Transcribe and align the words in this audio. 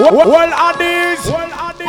Well, 0.00 0.48
Addies. 0.48 1.30
Well, 1.30 1.50
Addies. 1.50 1.86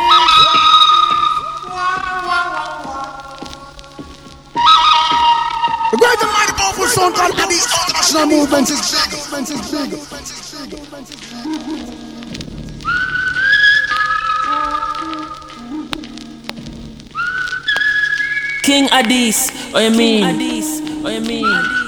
The 5.90 5.96
great 5.96 6.22
and 6.22 6.32
mighty 6.32 6.52
powerful 6.52 6.86
sound 6.88 7.14
called 7.14 7.32
Addies 7.32 7.66
International 7.88 8.26
Movement 8.26 8.70
is 8.70 8.80
big. 8.92 9.12
Movement 9.16 9.50
is 9.50 9.60
big. 9.72 9.90
King 18.62 18.88
Addies, 18.88 19.50
what 19.72 19.84
you 19.84 19.90
mean? 19.96 20.24
Addies, 20.24 21.02
what 21.02 21.14
you 21.14 21.20
mean? 21.22 21.81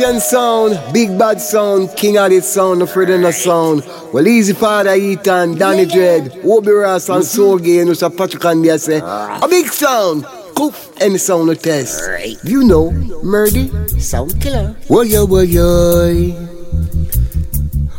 Sound, 0.00 0.22
sound, 0.22 0.94
big 0.94 1.18
bad 1.18 1.42
sound, 1.42 1.94
king 1.94 2.16
of 2.16 2.30
this 2.30 2.50
sound, 2.50 2.80
the 2.80 2.86
Fred 2.86 3.08
the 3.08 3.32
sound. 3.32 3.84
Well, 4.14 4.26
easy 4.26 4.54
father 4.54 4.94
Ethan, 4.94 5.56
Danny 5.58 5.84
Dread, 5.84 6.40
Obi 6.42 6.70
Ras 6.70 7.10
and 7.10 7.22
Soul 7.22 7.58
Gain, 7.58 7.86
which 7.86 8.02
are 8.02 8.08
Patrick 8.08 8.42
and 8.46 8.64
they 8.64 8.70
eh. 8.70 8.78
say, 8.78 9.00
a 9.00 9.46
big 9.46 9.66
sound. 9.66 10.24
Coof, 10.54 10.96
any 11.02 11.18
sound 11.18 11.48
no 11.48 11.54
test. 11.54 12.02
You 12.42 12.64
know, 12.64 12.92
Murdy, 13.22 13.68
sound 14.00 14.40
killer. 14.40 14.74
Wo 14.88 15.02
yo, 15.02 15.26
wo 15.26 15.40
yo. 15.40 16.32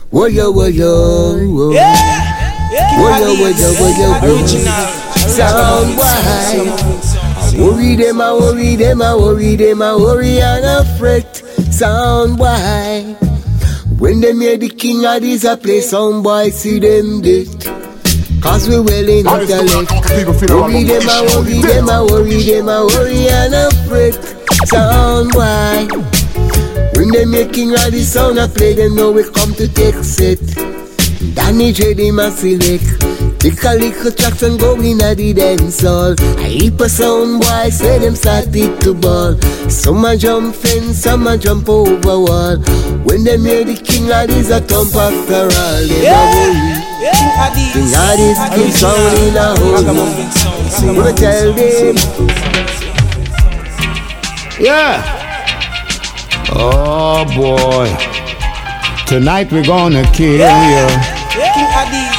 Wo 0.10 0.26
yo, 0.26 0.52
wo 0.52 0.66
yo. 0.66 1.38
Wo 1.38 1.72
yo, 1.72 1.82
wo 3.38 3.48
yo, 3.48 3.74
wo 3.80 3.88
yo. 4.00 4.38
Original, 4.40 4.88
Sound 5.30 5.98
wide. 5.98 7.22
Worry 7.60 7.96
them, 7.96 8.22
I 8.22 8.34
worry 8.34 8.76
them, 8.76 9.02
I 9.04 9.16
worry 9.16 9.56
them, 9.56 9.82
I 9.84 9.96
worry 9.96 10.42
and 10.42 10.66
I 10.66 10.98
fret. 10.98 11.44
Sound 11.82 12.38
boy. 12.38 13.16
When 13.98 14.22
they 14.22 14.34
hear 14.34 14.56
the 14.56 14.70
king 14.70 15.04
of 15.04 15.20
this 15.20 15.44
a 15.46 15.58
play, 15.58 15.82
sound 15.82 16.24
boy 16.24 16.52
see 16.52 16.78
them 16.78 17.22
dead. 17.22 17.48
Cause 18.40 18.70
we 18.70 18.80
well 18.80 19.10
in 19.10 19.26
intellect. 19.26 19.90
Worry 20.52 20.84
them, 20.84 21.10
I 21.10 21.22
worry 21.34 21.60
them, 21.60 21.90
I 21.90 22.04
worry 22.04 22.44
them, 22.44 22.70
I 22.70 22.84
worry 22.84 23.28
and 23.30 23.56
I 23.56 23.72
fret. 23.90 24.14
Sound 24.68 25.32
boy. 25.32 25.88
When 27.00 27.10
they 27.10 27.26
make 27.26 27.54
king 27.54 27.74
of 27.74 27.90
this 27.90 28.14
sound 28.14 28.38
a 28.38 28.48
play, 28.48 28.74
them 28.76 28.94
know 28.94 29.12
we 29.12 29.24
come 29.24 29.56
to 29.56 29.68
take 29.68 29.96
set. 30.04 30.38
Danny 31.34 31.74
J, 31.74 31.94
a 31.94 32.30
select. 32.30 33.31
Take 33.42 33.64
a 33.64 33.74
little 33.74 34.12
tracks 34.12 34.44
and 34.44 34.60
go 34.60 34.76
in 34.76 35.02
a 35.02 35.16
the 35.16 35.34
dance 35.34 35.82
hall. 35.82 36.14
I 36.38 36.48
heap 36.48 36.80
a 36.80 36.88
sound 36.88 37.42
boy, 37.42 37.70
say 37.72 37.98
them 37.98 38.14
started 38.16 38.80
to 38.82 38.94
ball. 38.94 39.34
Some 39.68 40.06
a 40.06 40.16
jump 40.16 40.54
fence, 40.54 41.00
some 41.00 41.26
a 41.26 41.40
jump 41.40 41.68
over 41.68 42.20
wall. 42.20 42.58
When 43.02 43.24
them 43.24 43.42
hear 43.42 43.66
the 43.66 43.74
king 43.74 44.12
of 44.12 44.28
this 44.28 44.52
a 44.52 44.62
thump 44.62 44.94
after 44.94 45.50
all, 45.58 45.82
they 45.82 46.04
yeah. 46.04 46.22
worry. 46.22 46.82
King 47.02 47.34
Addies, 47.42 47.74
King 47.74 47.90
Addies, 47.98 48.40
king 48.54 48.72
sound 48.78 49.18
in 49.26 49.36
a 49.36 49.58
hole. 49.58 49.74
ragamuffin 49.74 50.30
sound. 50.38 50.90
I'm 50.90 50.96
gonna 50.96 51.14
tell 51.18 51.52
them. 51.52 51.96
Yeah. 54.60 55.02
Oh 56.54 57.26
boy. 57.34 57.90
Tonight 59.08 59.52
we're 59.52 59.66
gonna 59.66 60.04
kill 60.14 60.38
you. 60.38 60.86
King 61.34 61.70
Addies, 61.74 62.11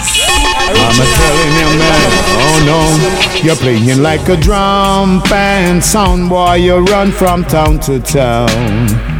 I'm 0.68 1.00
a 1.00 1.06
telling 1.18 1.54
you, 1.60 1.70
man. 1.78 2.10
Oh 2.44 2.58
no. 2.66 3.42
You're 3.42 3.56
playing 3.56 4.02
like 4.02 4.28
a 4.28 4.36
drum 4.36 5.20
band 5.30 5.82
sound 5.82 6.28
boy. 6.28 6.54
You 6.54 6.78
run 6.78 7.10
from 7.12 7.44
town 7.44 7.80
to 7.80 8.00
town. 8.00 9.12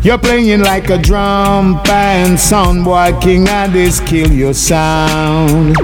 You're 0.00 0.18
playing 0.18 0.60
like 0.60 0.90
a 0.90 0.98
drum 0.98 1.82
band 1.82 2.38
sound 2.38 2.84
boy. 2.84 3.12
King 3.20 3.46
Addies 3.46 4.04
kill 4.06 4.30
your 4.32 4.54
sound. 4.54 5.76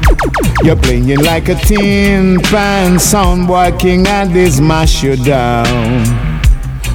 You're 0.62 0.76
playing 0.76 1.18
like 1.18 1.48
a 1.48 1.56
tin 1.56 2.40
pan 2.40 2.98
sound 3.00 3.48
boy. 3.48 3.72
King 3.76 4.04
Addies 4.04 4.60
mash 4.60 5.02
you 5.02 5.16
down. 5.16 6.40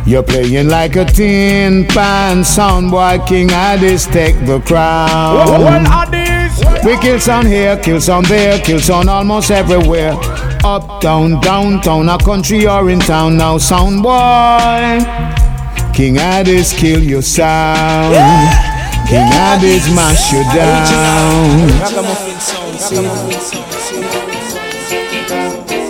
You're 0.06 0.24
playing 0.24 0.70
like 0.70 0.96
a 0.96 1.04
tin 1.06 1.86
pan 1.88 2.46
sound 2.46 2.90
boy. 2.90 3.20
King 3.28 3.50
Addies 3.50 4.10
take 4.12 4.40
the 4.46 4.62
crown. 4.62 5.86
We 6.84 6.98
kill 7.00 7.20
sound 7.20 7.48
here, 7.48 7.78
kill 7.78 8.00
sound 8.00 8.28
there, 8.28 8.58
kill 8.60 8.80
sound 8.80 9.10
almost 9.10 9.52
everywhere. 9.52 10.14
Up, 10.64 11.02
down, 11.02 11.40
downtown, 11.42 12.08
a 12.08 12.18
country 12.18 12.68
or 12.68 12.90
in 12.90 13.00
town 13.00 13.36
now, 13.38 13.58
sound 13.58 14.02
boy. 14.02 15.00
King 15.94 16.16
Addies 16.16 16.74
kill 16.78 17.04
your 17.04 17.22
sound. 17.22 18.16
King 19.10 19.28
Addies 19.28 19.94
mash 19.94 20.32
you 20.32 20.44
down. 20.56 21.70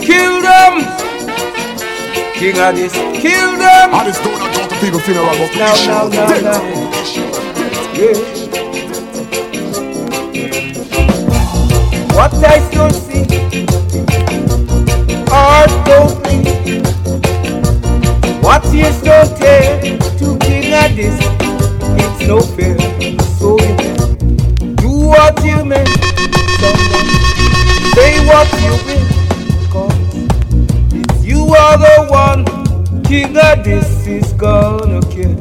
Kill 0.02 0.42
them. 0.42 0.74
King 2.34 2.56
Addies. 2.56 2.94
Kill 3.14 3.58
them. 3.58 3.92
Addies 3.92 4.24
don't 4.24 4.40
not 4.40 4.54
talk 4.56 4.70
to 4.70 4.76
people 4.80 5.00
funeral 5.00 5.28
but 5.28 5.56
Now, 5.56 5.76
now, 5.86 6.08
now, 6.08 6.42
now. 6.42 6.64
Yeah. 7.94 8.39
What 12.20 12.34
eyes 12.44 12.70
don't 12.72 12.92
see, 12.92 13.24
heart 15.30 15.72
don't 15.86 16.22
believe. 16.22 16.86
What 18.44 18.66
ears 18.76 19.02
don't 19.02 19.38
hear, 19.40 19.98
to 20.20 20.38
King 20.40 20.74
this 20.98 21.18
it's 21.96 22.28
no 22.28 22.42
fair. 22.42 22.78
So 23.40 23.58
you 23.62 24.76
do 24.76 24.90
what 25.08 25.42
you 25.46 25.64
someone 26.60 27.10
say 27.96 28.20
what 28.28 28.52
you 28.66 28.74
will, 28.84 29.06
cause 29.72 31.24
you 31.24 31.56
are 31.56 31.78
the 31.78 32.06
one. 32.10 32.44
King 33.06 33.38
of 33.38 33.64
this 33.64 34.06
is 34.06 34.34
gonna 34.34 35.00
kill. 35.04 35.38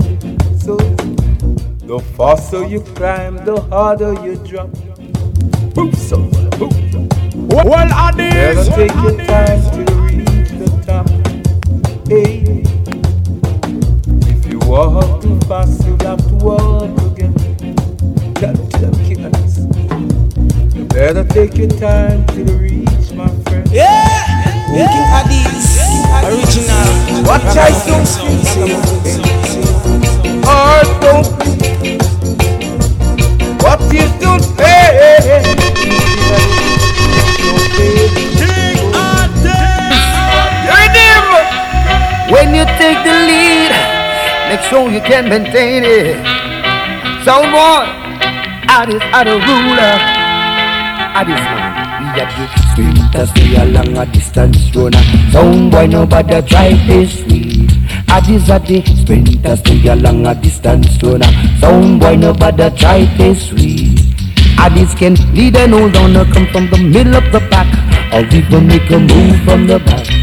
So 0.60 0.76
the 1.88 1.98
faster 2.16 2.64
you 2.64 2.82
climb, 2.82 3.44
the 3.44 3.60
harder 3.62 4.14
you 4.24 4.36
drop. 4.46 4.70
Boom, 7.68 7.76
so 7.76 7.94
boom. 7.96 8.16
Well. 8.16 8.16
Never 8.16 8.64
take 8.64 8.94
your 8.94 9.16
time 9.26 9.60
to 9.72 9.92
reach 10.00 10.48
the 10.56 10.68
top. 10.86 11.06
Hey. 12.08 12.64
If 14.26 14.46
you 14.46 14.58
walk 14.60 15.20
too 15.20 15.38
fast, 15.40 15.84
you'll 15.84 15.98
have 15.98 16.26
to 16.28 16.34
walk 16.36 16.96
again. 17.12 17.34
Tell 18.36 18.56
tell 18.56 18.94
King 19.04 19.20
Addies. 19.28 19.56
You 20.74 20.84
better 20.86 21.24
take 21.24 21.58
your 21.58 21.68
time 21.68 22.24
to 22.28 22.44
reach, 22.56 23.12
my 23.12 23.28
friend. 23.44 23.70
Yeah, 23.70 24.64
King 24.72 25.08
Addies, 25.18 25.68
original. 26.24 26.88
Watch 27.26 27.54
I 27.54 27.70
see. 27.72 28.72
Heart 30.46 30.88
don't. 31.02 31.28
What 33.62 33.80
you 33.92 34.08
don't 34.20 34.56
pay. 34.56 36.07
Take 42.88 43.04
the 43.04 43.16
lead, 43.28 43.72
make 44.48 44.64
sure 44.68 44.88
you 44.88 45.00
can 45.00 45.28
maintain 45.28 45.84
it. 45.84 46.16
Someone 47.24 47.84
out 48.72 48.88
is 48.88 49.02
out 49.12 49.28
of 49.28 49.40
ruler. 49.44 49.94
Out 51.18 51.28
is 51.28 51.42
we 52.00 52.20
are 52.24 52.32
the 52.32 52.46
sprinter, 52.70 53.26
stay 53.26 53.56
along 53.62 53.96
a 53.98 54.06
distance 54.06 54.74
runner. 54.74 55.04
Sound 55.32 55.70
boy, 55.70 55.86
nobody 55.86 56.40
try 56.48 56.70
this 56.86 57.20
sweet. 57.20 57.70
Addies 58.16 58.48
are 58.48 58.64
the 58.64 58.80
sprinter, 58.96 59.56
stay 59.56 59.88
along 59.88 60.26
a 60.26 60.34
distance 60.34 61.02
runner. 61.02 61.32
Sound 61.60 62.00
boy, 62.00 62.16
nobody 62.16 62.70
try 62.78 63.04
this 63.18 63.48
sweet. 63.48 63.98
Addies 64.64 64.96
can 64.96 65.14
lead 65.34 65.56
and 65.56 65.74
hold 65.74 65.96
on 65.96 66.14
come 66.32 66.46
from 66.52 66.70
the 66.70 66.78
middle 66.78 67.16
of 67.16 67.32
the 67.32 67.40
pack 67.50 67.68
or 68.14 68.24
even 68.34 68.66
make 68.66 68.90
a 68.90 68.98
move 68.98 69.36
from 69.44 69.66
the 69.66 69.78
back. 69.78 70.17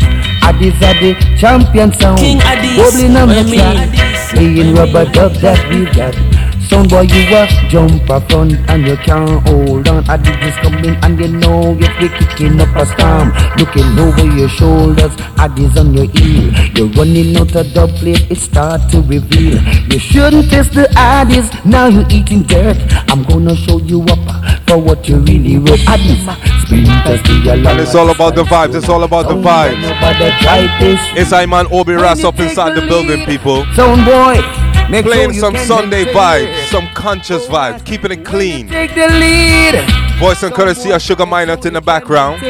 Addies 0.47 0.75
are 0.87 0.93
the 1.01 1.11
champion 1.37 1.91
sound. 1.91 2.19
King 2.19 2.39
Addies, 2.39 2.77
Bubbling 2.77 3.15
on 3.17 3.29
I 3.29 3.43
the 3.43 3.49
mean 3.49 3.59
track. 3.59 3.89
Addies. 3.89 4.29
Playing 4.33 4.75
rubber 4.75 5.05
dub 5.11 5.33
that 5.41 5.59
we 5.69 5.85
got. 5.85 6.24
Sound 6.69 6.89
boy, 6.89 7.01
you 7.01 7.35
a 7.35 7.47
jump 7.69 8.09
a 8.09 8.19
front 8.27 8.53
and 8.69 8.87
you 8.87 8.97
can't 8.97 9.47
hold 9.47 9.87
on. 9.87 10.03
Addies 10.05 10.47
is 10.47 10.55
coming 10.57 10.95
and 11.03 11.19
you 11.19 11.27
know 11.27 11.77
you're 11.77 12.09
kicking 12.09 12.59
up 12.59 12.75
a 12.75 12.85
storm. 12.85 13.31
Looking 13.57 13.97
over 13.99 14.25
your 14.35 14.49
shoulders, 14.49 15.15
Addies 15.37 15.77
on 15.77 15.93
your 15.93 16.07
heel. 16.09 16.51
You're 16.75 16.89
running 16.97 17.37
out 17.37 17.55
of 17.55 17.71
dub 17.73 17.89
plate, 17.91 18.29
it 18.31 18.37
start 18.37 18.89
to 18.91 19.01
reveal. 19.01 19.61
You 19.91 19.99
shouldn't 19.99 20.49
test 20.49 20.73
the 20.73 20.87
Addies, 20.95 21.47
now 21.65 21.87
you're 21.87 22.07
eating 22.09 22.43
dirt. 22.43 22.77
I'm 23.09 23.23
gonna 23.23 23.55
show 23.55 23.79
you 23.79 24.01
up 24.03 24.25
for 24.67 24.77
what 24.79 25.07
you 25.07 25.17
really 25.19 25.59
worth. 25.59 25.85
Addies, 25.85 26.25
spin 26.65 26.85
test 26.85 27.23
the 27.25 27.69
And 27.69 27.79
it's 27.79 27.93
all 27.93 28.09
about 28.09 28.35
the 28.35 28.43
vibes. 28.43 28.75
It's 28.75 28.89
all 28.89 29.03
about 29.03 29.27
the 29.27 29.35
vibes. 29.35 29.83
vibes. 29.83 31.17
It's 31.17 31.31
Iman 31.31 31.67
Obi 31.71 31.93
Ras 31.93 32.23
up 32.23 32.39
inside 32.39 32.75
the 32.75 32.87
building, 32.87 33.23
people. 33.25 33.65
Sound 33.75 34.03
boy, 34.05 34.41
make 34.89 35.05
Playing 35.05 35.33
sure 35.33 35.41
some 35.41 35.57
Sunday 35.57 36.05
vibes, 36.05 36.67
some 36.69 36.87
conscious 36.93 37.47
vibes, 37.47 37.85
keeping 37.85 38.11
it 38.11 38.25
clean. 38.25 38.67
Take 38.67 38.95
the 38.95 39.07
lead. 39.07 39.75
Voice 40.19 40.43
and 40.43 40.53
courtesy 40.53 40.91
of 40.91 41.01
Sugar 41.01 41.25
Minott 41.25 41.65
in 41.65 41.73
the 41.73 41.81
background. 41.81 42.41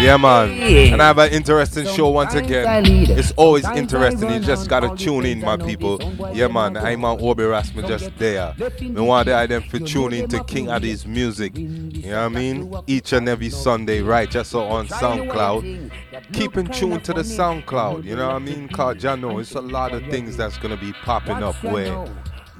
Yeah, 0.00 0.16
man. 0.16 0.56
Yeah. 0.56 0.92
And 0.92 1.02
I 1.02 1.08
have 1.08 1.18
an 1.18 1.32
interesting 1.32 1.84
show 1.86 2.08
once 2.10 2.34
again. 2.34 2.84
It's 2.86 3.32
always 3.32 3.64
interesting. 3.70 4.30
You 4.30 4.38
just 4.38 4.68
gotta 4.68 4.94
tune 4.96 5.26
in, 5.26 5.40
my 5.40 5.56
people. 5.56 6.00
Yeah, 6.32 6.46
man. 6.46 6.76
I'm 6.76 7.04
on 7.04 7.20
Obi 7.20 7.44
Rasmus 7.44 7.86
just 7.86 8.16
there. 8.16 8.54
Me 8.80 9.00
want 9.00 9.26
the 9.26 9.46
them 9.48 9.62
for 9.62 9.80
tune 9.80 10.12
in 10.12 10.28
to 10.28 10.44
King 10.44 10.66
Addies 10.66 11.04
music. 11.04 11.56
You 11.56 12.10
know 12.10 12.22
what 12.22 12.24
I 12.24 12.28
mean? 12.28 12.74
Each 12.86 13.12
and 13.12 13.28
every 13.28 13.50
Sunday, 13.50 14.00
right? 14.00 14.30
Just 14.30 14.50
so 14.50 14.60
on 14.60 14.86
SoundCloud. 14.86 15.90
Keep 16.32 16.56
in 16.56 16.68
tune 16.68 17.00
to 17.00 17.12
the 17.12 17.22
SoundCloud. 17.22 18.04
You 18.04 18.16
know 18.16 18.28
what 18.28 18.36
I 18.36 18.38
mean? 18.38 18.68
Cause 18.68 19.02
know 19.02 19.38
it's 19.38 19.54
a 19.54 19.60
lot 19.60 19.92
of 19.92 20.04
things 20.06 20.36
that's 20.36 20.58
gonna 20.58 20.76
be 20.76 20.92
popping 20.92 21.42
up 21.42 21.62
where 21.64 22.06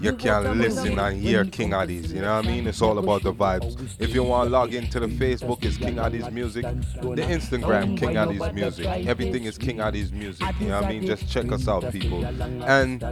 you 0.01 0.13
can 0.15 0.59
listen 0.59 0.99
and 0.99 1.21
hear 1.21 1.45
King 1.45 1.71
Addies. 1.71 2.11
You 2.11 2.21
know 2.23 2.37
what 2.37 2.45
I 2.45 2.49
mean? 2.49 2.67
It's 2.67 2.81
all 2.81 2.99
about 2.99 3.23
the 3.23 3.33
vibes. 3.33 3.97
If 3.99 4.15
you 4.15 4.23
want 4.23 4.47
to 4.47 4.51
log 4.51 4.75
into 4.75 5.01
the 5.01 5.07
Facebook, 5.07 5.65
it's 5.65 5.77
King 5.77 5.97
Addies 5.97 6.31
Music. 6.33 6.63
The 6.63 7.23
Instagram, 7.23 7.99
King 7.99 8.11
Addies 8.11 8.55
Music. 8.55 8.87
Everything 8.87 9.45
is 9.45 9.59
King 9.59 9.79
Addies 9.79 10.13
Music. 10.13 10.47
You 10.61 10.69
know 10.69 10.81
what 10.81 10.85
I 10.85 10.89
mean? 10.89 11.07
Just 11.07 11.29
check 11.29 11.51
us 11.51 11.67
out, 11.69 11.91
people. 11.93 12.25
And 12.25 13.03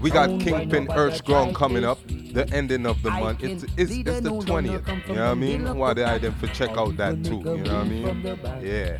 we 0.00 0.10
got 0.10 0.40
Kingpin 0.40 0.90
Earthstrong 0.92 1.54
coming 1.54 1.84
up. 1.84 1.98
The 2.32 2.46
ending 2.52 2.84
of 2.86 3.02
the 3.02 3.10
month. 3.10 3.42
It's, 3.42 3.64
it's, 3.76 3.90
it's 3.90 4.20
the 4.20 4.30
20th. 4.30 5.08
You 5.08 5.14
know 5.14 5.24
what 5.24 5.30
I 5.30 5.34
mean? 5.34 5.76
Why 5.78 5.94
the 5.94 6.08
item 6.08 6.34
for 6.34 6.46
check 6.48 6.70
out 6.70 6.96
that 6.98 7.24
too. 7.24 7.38
You 7.38 7.44
know 7.44 7.62
what 7.62 7.72
I 7.72 7.84
mean? 7.84 8.40
Yeah. 8.62 8.98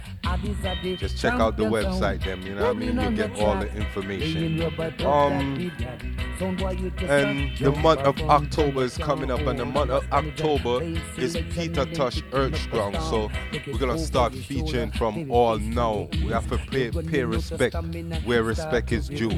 Just 0.97 1.19
check 1.19 1.35
out 1.35 1.57
the 1.57 1.65
website, 1.65 2.25
them. 2.25 2.43
You 2.43 2.55
know 2.55 2.73
what 2.73 2.77
I 2.77 2.79
mean? 2.79 3.01
You 3.01 3.11
get 3.17 3.39
all 3.39 3.59
the 3.59 3.73
information. 3.75 4.63
Um, 5.05 5.71
and 7.03 7.57
the 7.59 7.73
month 7.73 8.01
of 8.01 8.21
October 8.23 8.83
is 8.83 8.97
coming 8.99 9.31
up, 9.31 9.41
and 9.41 9.59
the 9.59 9.65
month 9.65 9.91
of 9.91 10.05
October 10.13 10.83
is 11.17 11.37
Peter 11.51 11.85
Tosh 11.87 12.23
Earthstrong. 12.33 12.95
So 13.01 13.31
we're 13.67 13.79
gonna 13.79 13.99
start 13.99 14.35
featuring 14.35 14.91
from 14.93 15.31
all 15.31 15.59
now. 15.59 16.09
We 16.13 16.29
have 16.29 16.49
to 16.51 16.59
pay, 16.59 16.91
pay 16.91 17.25
respect 17.25 17.75
where 18.25 18.43
respect 18.43 18.93
is 18.93 19.09
due. 19.09 19.31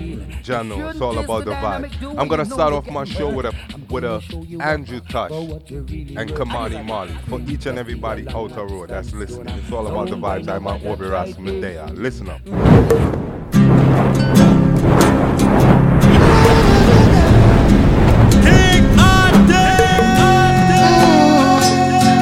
Jano, 0.43 0.91
it's 0.91 1.01
all 1.01 1.19
about 1.19 1.45
the 1.45 1.53
vibe. 1.53 2.19
I'm 2.19 2.29
gonna 2.29 2.45
start 2.45 2.73
off 2.73 2.89
my 2.91 3.05
show 3.05 3.29
with 3.29 3.47
a 3.47 3.55
with 3.91 4.05
a 4.05 4.23
Andrew 4.63 5.01
Tosh 5.01 5.31
and 5.31 6.37
Ky-Mani 6.37 6.83
Marley 6.83 7.15
for 7.29 7.41
each 7.41 7.67
and 7.67 7.79
everybody 7.79 8.29
out 8.29 8.55
the 8.55 8.65
road 8.65 8.91
that's 8.91 9.13
listening. 9.13 9.55
It's 9.59 9.73
all 9.73 9.87
about 9.87 10.09
the 10.09 10.17
vibes. 10.17 10.49
I'm 10.49 10.67
on 10.67 10.87
Obi 10.87 11.07
Ras 11.07 11.39
Medea. 11.39 11.87
Listen 11.95 12.31
up. 12.31 13.40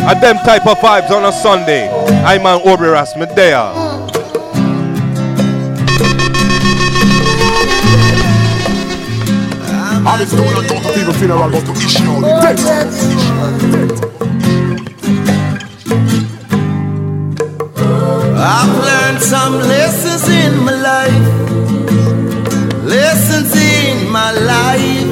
And 0.08 0.22
them 0.22 0.36
type 0.38 0.66
of 0.66 0.78
vibes 0.78 1.10
on 1.10 1.26
a 1.26 1.32
Sunday. 1.32 1.86
I'm 2.24 2.46
on 2.46 2.66
Obi 2.66 2.86
Ras 2.86 3.14
Medea. 3.14 3.72
And 10.08 10.22
it's 10.22 10.32
known 10.32 10.46
as 10.46 10.66
Dr. 10.66 10.92
People 10.94 11.12
funeral, 11.12 11.50
but 11.50 11.60
to 11.66 11.72
issue 11.72 12.04
oh, 12.06 12.22
the 12.22 12.28
text. 12.40 12.98
I've 18.40 18.74
learned 18.88 19.20
some 19.20 19.58
lessons 19.58 20.26
in 20.30 20.58
my 20.64 20.72
life. 20.72 21.28
Lessons 22.82 23.54
in 23.54 24.10
my 24.10 24.32
life. 24.32 25.07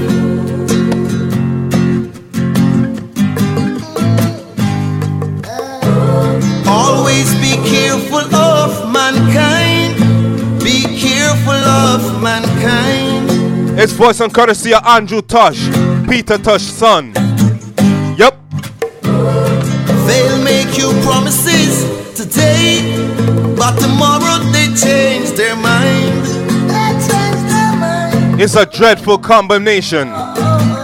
It's 13.87 13.95
voice 13.95 14.19
and 14.19 14.35
courtesy 14.35 14.75
of 14.75 14.85
Andrew 14.85 15.23
Tosh, 15.23 15.65
Peter 16.09 16.39
Tosh's 16.39 16.73
son. 16.73 17.13
Yep. 18.19 18.35
They'll 19.01 20.43
make 20.43 20.77
you 20.77 20.91
promises 21.05 21.87
today, 22.17 22.83
but 23.55 23.79
tomorrow 23.79 24.43
they 24.51 24.75
change 24.75 25.31
their 25.39 25.55
mind. 25.55 26.27
Change 26.27 27.41
their 27.47 27.77
mind. 27.79 28.41
It's 28.41 28.57
a 28.57 28.67
dreadful 28.67 29.19
combination. 29.19 30.09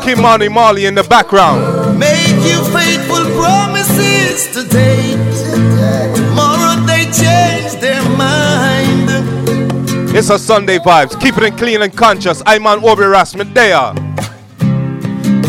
Ky-Mani 0.04 0.48
Marley 0.48 0.86
in 0.86 0.94
the 0.94 1.02
background. 1.02 1.98
Make 1.98 2.28
you 2.46 2.62
faithful 2.70 3.24
promises 3.34 4.46
today. 4.54 5.16
Tomorrow 6.14 6.86
they 6.86 7.06
change 7.06 7.16
their 7.16 7.30
mind. 7.30 7.41
It's 10.22 10.30
a 10.30 10.38
Sunday 10.38 10.78
vibes. 10.78 11.20
Keeping 11.20 11.42
it 11.42 11.58
clean 11.58 11.82
and 11.82 11.92
conscious. 11.92 12.44
I'm 12.46 12.64
on 12.64 12.84
Obi 12.84 13.02
Ras 13.02 13.34
Medea. 13.34 13.92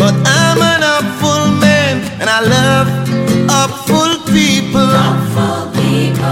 But 0.01 0.15
I'm 0.25 0.59
an 0.65 0.81
upful 0.81 1.45
man 1.61 2.01
and 2.19 2.27
I 2.27 2.39
love 2.41 2.87
upful 3.53 4.17
people. 4.33 4.89
people. 5.77 6.25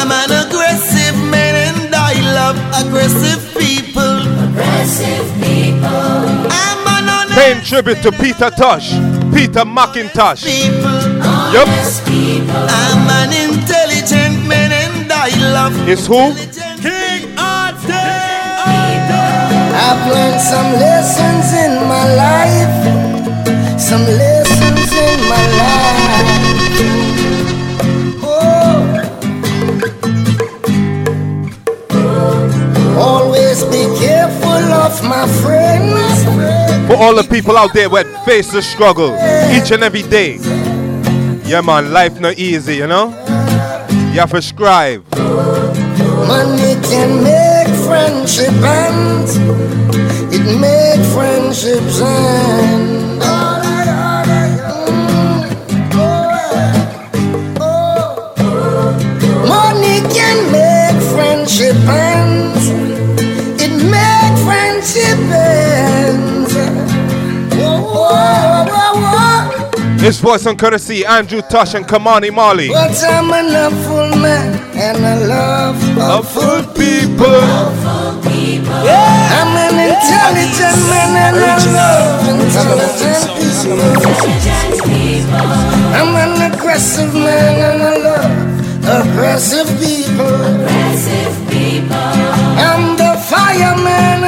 I'm 0.00 0.10
an 0.10 0.32
aggressive 0.32 1.14
man 1.28 1.76
and 1.76 1.94
I 1.94 2.14
love 2.32 2.56
aggressive 2.86 3.52
people. 3.52 4.16
Aggressive 4.48 5.28
people. 5.44 5.84
I'm 5.84 6.88
an 6.88 7.06
honest 7.10 7.34
Paying 7.38 7.62
tribute 7.64 8.02
to 8.02 8.12
Peter 8.12 8.48
Tosh, 8.48 8.92
Peter 9.34 9.66
McIntosh. 9.68 10.40
people. 10.48 11.20
Yep. 11.52 11.68
I'm 12.48 13.10
an 13.20 13.52
intelligent 13.52 14.48
man 14.48 14.72
and 14.72 15.12
I 15.12 15.28
love 15.52 15.86
It's 15.86 16.06
who? 16.06 16.32
I've 19.76 20.06
learned 20.08 20.40
some 20.40 20.72
lessons 20.78 21.52
in 21.52 21.72
my 21.88 22.04
life. 22.14 22.74
Some 23.80 24.04
lessons 24.04 24.92
in 24.92 25.20
my 25.28 25.44
life. 25.62 26.30
Oh. 28.22 28.78
Always 32.96 33.64
be 33.64 33.84
careful 33.98 34.64
of 34.84 35.02
my 35.02 35.26
friends. 35.42 36.24
For 36.86 36.96
all 36.96 37.14
the 37.16 37.26
people 37.28 37.56
out 37.56 37.72
there 37.74 37.88
that 37.88 38.06
face 38.24 38.52
the 38.52 38.62
struggle 38.62 39.10
each 39.50 39.72
and 39.72 39.82
every 39.82 40.02
day. 40.02 40.38
Yeah, 41.44 41.62
man, 41.62 41.92
life 41.92 42.20
not 42.20 42.38
easy, 42.38 42.76
you 42.76 42.86
know? 42.86 43.08
You 44.12 44.20
have 44.20 44.30
to 44.30 44.40
strive. 44.40 45.02
Money 46.28 46.74
can 46.88 47.22
make 47.24 47.63
friendship 47.86 48.54
end. 48.62 49.28
It 50.32 50.44
make 50.58 51.04
friendships 51.14 52.00
end. 52.00 53.33
This 70.04 70.20
voice 70.20 70.44
on 70.44 70.58
courtesy, 70.58 71.06
Andrew 71.06 71.40
Tosh 71.40 71.72
and 71.72 71.88
Ky-Mani 71.88 72.28
Marley. 72.28 72.68
But 72.68 73.02
I'm 73.04 73.32
man 74.20 74.52
and 74.76 75.00
I 75.00 75.16
love 75.24 75.80
people. 76.76 77.40
Yeah. 78.84 79.40
I'm 79.40 79.56
an 79.64 79.80
intelligent 79.80 80.76
yeah. 80.76 80.92
man 80.92 81.16
and 81.24 81.40
I 81.40 81.56
love 81.72 82.20
intelligent 82.36 83.32
people. 84.84 85.40
I'm 85.96 86.12
an 86.20 86.52
aggressive 86.52 87.14
man 87.14 87.72
and 87.72 87.82
I 87.82 87.96
love 87.96 88.36
people. 89.80 90.36
People. 91.48 91.96
I'm 92.60 92.94
the 92.98 93.16
fireman 93.24 94.23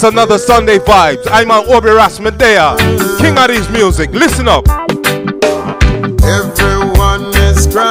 It's 0.00 0.04
another 0.04 0.38
Sunday 0.38 0.78
vibes. 0.78 1.26
I'm 1.28 1.50
on 1.50 1.66
Obi 1.66 1.88
Rasmedea, 1.88 3.18
King 3.18 3.36
of 3.36 3.48
these 3.48 3.68
music. 3.70 4.10
Listen 4.12 4.46
up. 4.46 4.68
Everyone 6.22 7.34
is 7.34 7.66
crying 7.66 7.87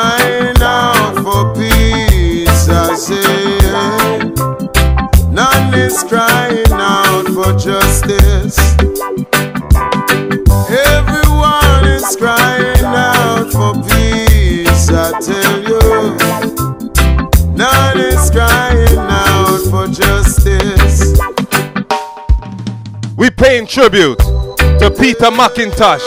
paying 23.58 23.68
tribute 23.68 24.20
to 24.20 24.94
Peter 25.00 25.32
McIntosh. 25.32 26.06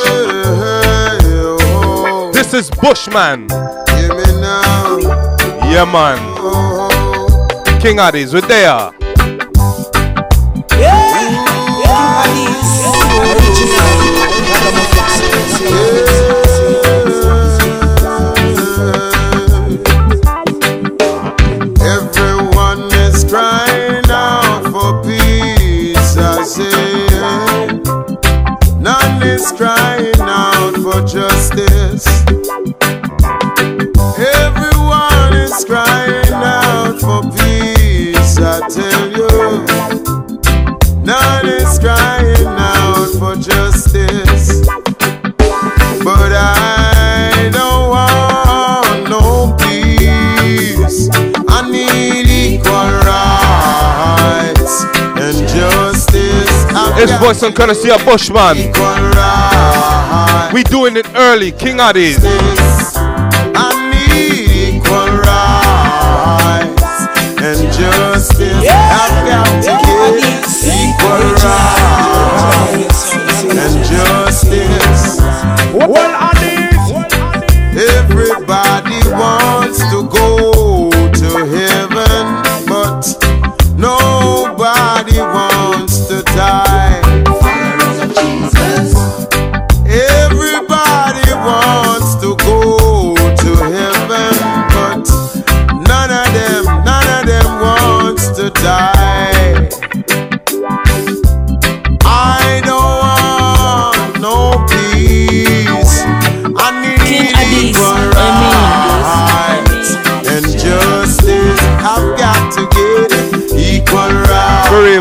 This 2.32 2.54
is 2.54 2.70
Bushman. 2.70 3.48
Yeah, 5.68 5.84
man. 5.84 6.18
King 7.80 7.96
Addies, 7.96 8.32
we're 8.34 8.42
there. 8.42 8.99
I've 57.30 57.36
It's 57.36 57.44
got 57.44 57.46
voice 57.46 57.54
courtesy 57.54 57.92
of 57.92 58.04
Bushman. 58.04 58.56
We 60.52 60.64
doing 60.64 60.96
it 60.96 61.06
early, 61.14 61.52
King 61.52 61.76
Addies. 61.76 62.18
I 63.54 63.70
equal 64.74 65.06
rights 65.22 66.82
and 67.40 67.72
justice. 67.72 68.66
I've 68.66 69.26
got 69.30 69.46
to 69.62 69.78
get 69.86 70.42
equal 70.66 71.22
rights 72.66 73.14
and 73.44 73.78
justice. 73.86 75.20
Well, 75.72 76.10
Everybody 76.10 76.39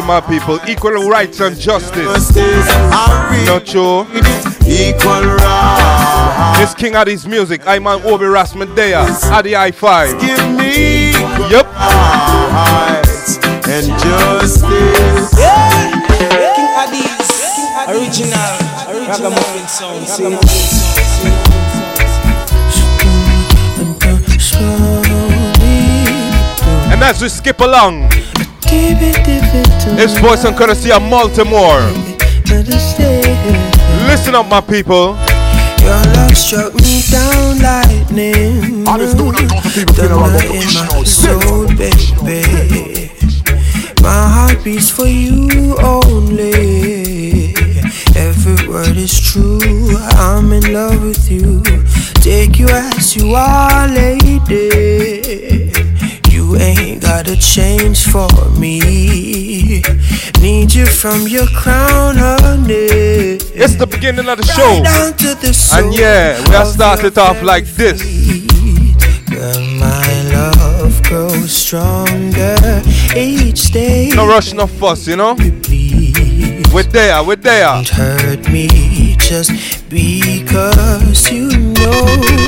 my 0.10 0.20
people. 0.22 0.60
Equal 0.68 1.08
rights 1.08 1.40
and 1.40 1.56
justice. 1.56 2.36
Not 3.46 3.68
sure. 3.68 4.08
Equal 4.66 5.22
rights. 5.38 6.60
It's 6.64 6.74
King 6.74 6.94
Addies 6.94 7.28
music. 7.28 7.62
I'm 7.68 7.86
on 7.86 8.02
Obi 8.02 8.26
Rasmedea. 8.26 9.06
Addy 9.32 9.52
I5. 9.52 10.20
Give 10.20 10.50
me 10.58 11.12
Yep. 11.54 11.68
rights 12.58 13.38
and 13.70 13.86
justice. 14.02 15.30
King 16.56 16.72
Addies, 16.82 17.30
original, 17.94 18.58
ragamuffin 19.08 19.68
sound. 19.68 21.20
And 26.92 27.04
as 27.04 27.22
we 27.22 27.30
skip 27.30 27.60
along, 27.62 28.10
it's 28.66 30.18
voice 30.20 30.44
and 30.46 30.56
courtesy 30.56 30.92
of 30.92 31.02
Baltimore. 31.10 31.82
Listen 34.08 34.36
up, 34.36 34.48
my 34.48 34.62
people. 34.62 35.18
Your 35.82 36.04
love 36.14 36.36
struck 36.38 36.74
me 36.76 37.02
down 37.10 37.60
lightning. 37.60 38.86
Thunder 38.86 40.46
in 40.46 40.68
my 40.74 41.04
soul, 41.04 41.68
baby. 41.76 43.12
My 44.02 44.28
heart 44.30 44.64
beats 44.64 44.90
for 44.90 45.08
you 45.08 45.78
only. 45.80 47.54
Every 48.16 48.68
word 48.68 48.98
is 48.98 49.20
true. 49.20 49.60
I'm 50.12 50.52
in 50.54 50.74
love 50.74 51.04
with 51.04 51.30
you. 51.32 51.62
Take 52.22 52.60
you 52.60 52.68
as 52.70 53.16
you 53.16 53.36
are, 53.36 53.88
lady. 53.88 55.69
You 56.50 56.56
ain't 56.56 57.04
gotta 57.04 57.36
change 57.38 58.06
for 58.06 58.28
me. 58.58 59.84
Need 60.42 60.74
you 60.74 60.88
from 60.88 61.28
your 61.28 61.46
crown, 61.46 62.16
honey. 62.18 63.38
It's 63.54 63.76
the 63.76 63.86
beginning 63.86 64.28
of 64.28 64.40
the 64.40 64.46
show. 64.46 64.82
the 64.82 65.70
And 65.74 65.94
yeah, 65.94 66.42
we 66.50 66.56
are 66.56 66.66
started 66.66 67.20
off 67.20 67.44
like 67.44 67.66
this. 67.66 68.02
Girl, 69.30 69.62
my 69.78 70.24
love 70.34 71.04
grows 71.04 71.52
stronger 71.52 72.82
each 73.16 73.70
day. 73.72 74.10
No 74.16 74.26
rush, 74.26 74.52
no 74.52 74.66
fuss, 74.66 75.06
you 75.08 75.18
know? 75.18 75.36
We're 76.74 76.82
there, 76.82 77.24
we're 77.24 77.36
there. 77.36 77.66
Don't 77.66 77.90
hurt 77.90 78.50
me 78.50 79.16
just 79.20 79.52
because 79.88 81.30
you 81.30 81.50
know 81.78 82.06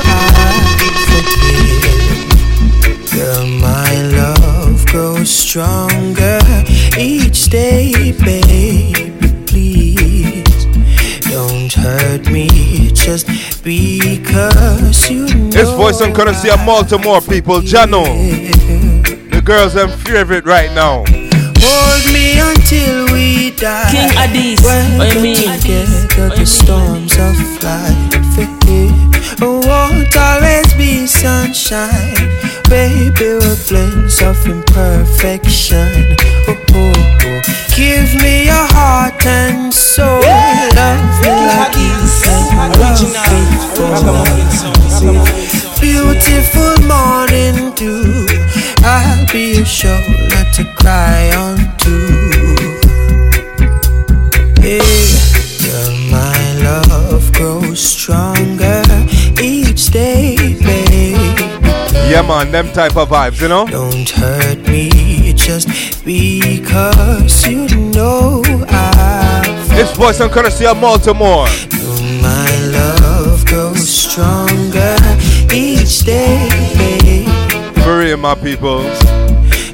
I 0.10 0.90
forgive. 1.06 2.02
Girl, 3.12 3.46
my 3.46 3.71
stronger 5.26 6.40
each 6.98 7.50
day, 7.50 8.12
baby. 8.12 9.12
Please 9.46 10.66
don't 11.26 11.72
hurt 11.74 12.30
me 12.30 12.92
just 12.94 13.28
because 13.64 15.10
you 15.10 15.26
know. 15.28 15.50
It's 15.54 15.72
voice 15.72 16.02
and 16.02 16.16
currency 16.16 16.50
of 16.50 16.66
Baltimore 16.66 17.22
people, 17.22 17.62
Jano. 17.62 18.04
The 19.32 19.42
girls 19.44 19.76
I'm 19.76 19.90
favorite 19.90 20.46
right 20.46 20.72
now. 20.74 21.04
Hold 21.64 22.14
me 22.14 22.40
until 22.40 23.14
we 23.14 23.52
die. 23.52 23.92
King 23.92 24.10
Addies, 24.18 24.64
When 24.64 24.98
what 24.98 25.14
you 25.16 25.22
mean? 25.22 25.50
Together, 26.08 26.36
the 26.36 26.46
storms 26.46 27.14
of 27.14 27.38
life 27.64 28.12
fade. 28.36 29.12
Won't 29.42 30.16
always 30.18 30.74
be 30.76 31.08
sunshine. 31.08 32.16
Baby, 32.70 33.38
we're 33.40 33.58
blends 33.68 34.22
of 34.22 34.38
imperfection. 34.46 36.16
Oh, 36.48 36.58
oh, 36.74 36.94
oh. 37.26 37.42
Give 37.76 38.14
me 38.22 38.46
your 38.46 38.68
heart 38.76 39.26
and 39.26 39.74
soul. 39.74 40.22
Love 40.76 41.22
me 41.22 41.30
like 41.30 41.74
can 41.74 42.72
love 42.80 43.02
before. 43.70 45.26
Beautiful 45.80 46.76
morning 46.88 47.74
dew. 47.76 48.28
I'll 48.84 49.26
be 49.32 49.56
your 49.56 49.66
shoulder 49.66 50.44
to 50.54 50.64
cry 50.76 51.32
on 51.36 51.58
to. 51.80 52.31
Stronger 57.76 58.82
each 59.42 59.88
day, 59.88 60.36
baby. 60.60 61.16
Yeah, 62.10 62.26
man, 62.28 62.52
them 62.52 62.72
type 62.72 62.98
of 62.98 63.10
vibes, 63.10 63.42
you 63.42 63.48
know? 63.48 63.66
Don't 63.68 64.10
hurt 64.10 64.60
me 64.68 65.34
just 65.34 65.68
because 66.04 67.48
you 67.48 67.68
know 67.92 68.42
I. 68.68 69.66
This 69.70 69.96
voice 69.96 70.20
and 70.20 70.32
courtesy 70.32 70.66
of 70.66 70.82
Baltimore. 70.82 71.46
My 72.22 72.58
love 72.72 73.46
grows 73.46 73.90
stronger 73.90 74.98
each 75.54 76.00
day. 76.00 77.26
For 77.84 78.00
real, 78.00 78.18
my 78.18 78.36
people. 78.36 78.82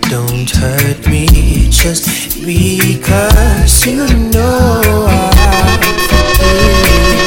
Don't 0.09 0.49
hurt 0.49 1.07
me 1.07 1.69
just 1.69 2.45
because 2.45 3.85
you 3.85 4.07
know 4.29 5.07
I. 5.09 7.26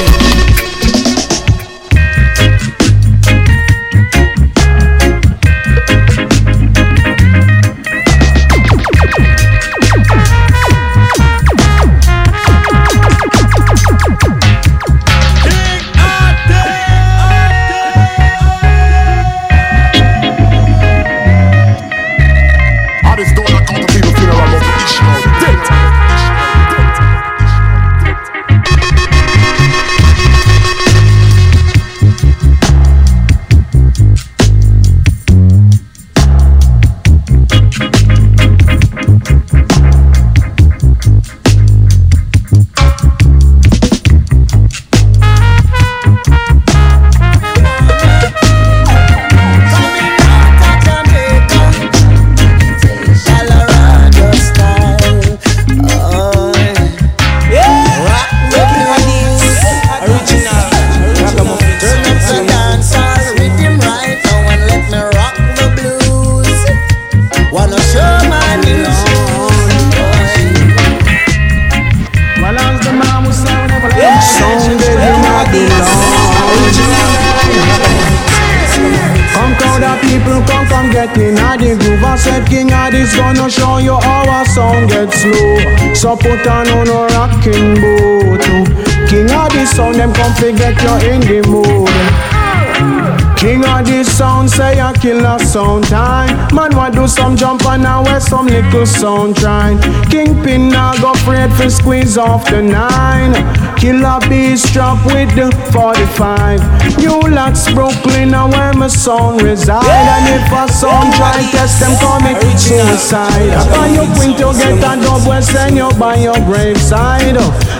wear 98.10 98.20
some 98.20 98.46
little 98.46 99.34
trying. 99.34 99.78
Kingpin 100.10 100.68
now 100.68 100.92
go 101.00 101.12
afraid 101.12 101.52
for 101.54 101.70
squeeze 101.70 102.18
off 102.18 102.44
the 102.50 102.62
nine. 102.62 103.32
Killer 103.76 104.18
beast 104.28 104.72
drop 104.72 104.98
with 105.06 105.30
the 105.34 105.50
45. 105.72 106.98
New 106.98 107.20
Lots, 107.30 107.72
Brooklyn, 107.72 108.30
now 108.30 108.50
where 108.50 108.72
my 108.74 108.88
sound 108.88 109.42
reside. 109.42 109.84
And 109.84 110.26
if 110.36 110.52
a 110.52 110.72
sound 110.72 111.14
try 111.14 111.38
test 111.50 111.80
them, 111.80 111.94
commit 112.02 112.42
suicide. 112.58 113.50
And 113.80 113.94
you 113.94 114.04
queen 114.16 114.36
to 114.38 114.52
get 114.58 114.78
a 114.78 115.00
dub, 115.00 115.26
we 115.28 115.40
send 115.42 115.76
you 115.76 115.90
by 115.98 116.16
your 116.16 116.38
graveside. 116.46 117.36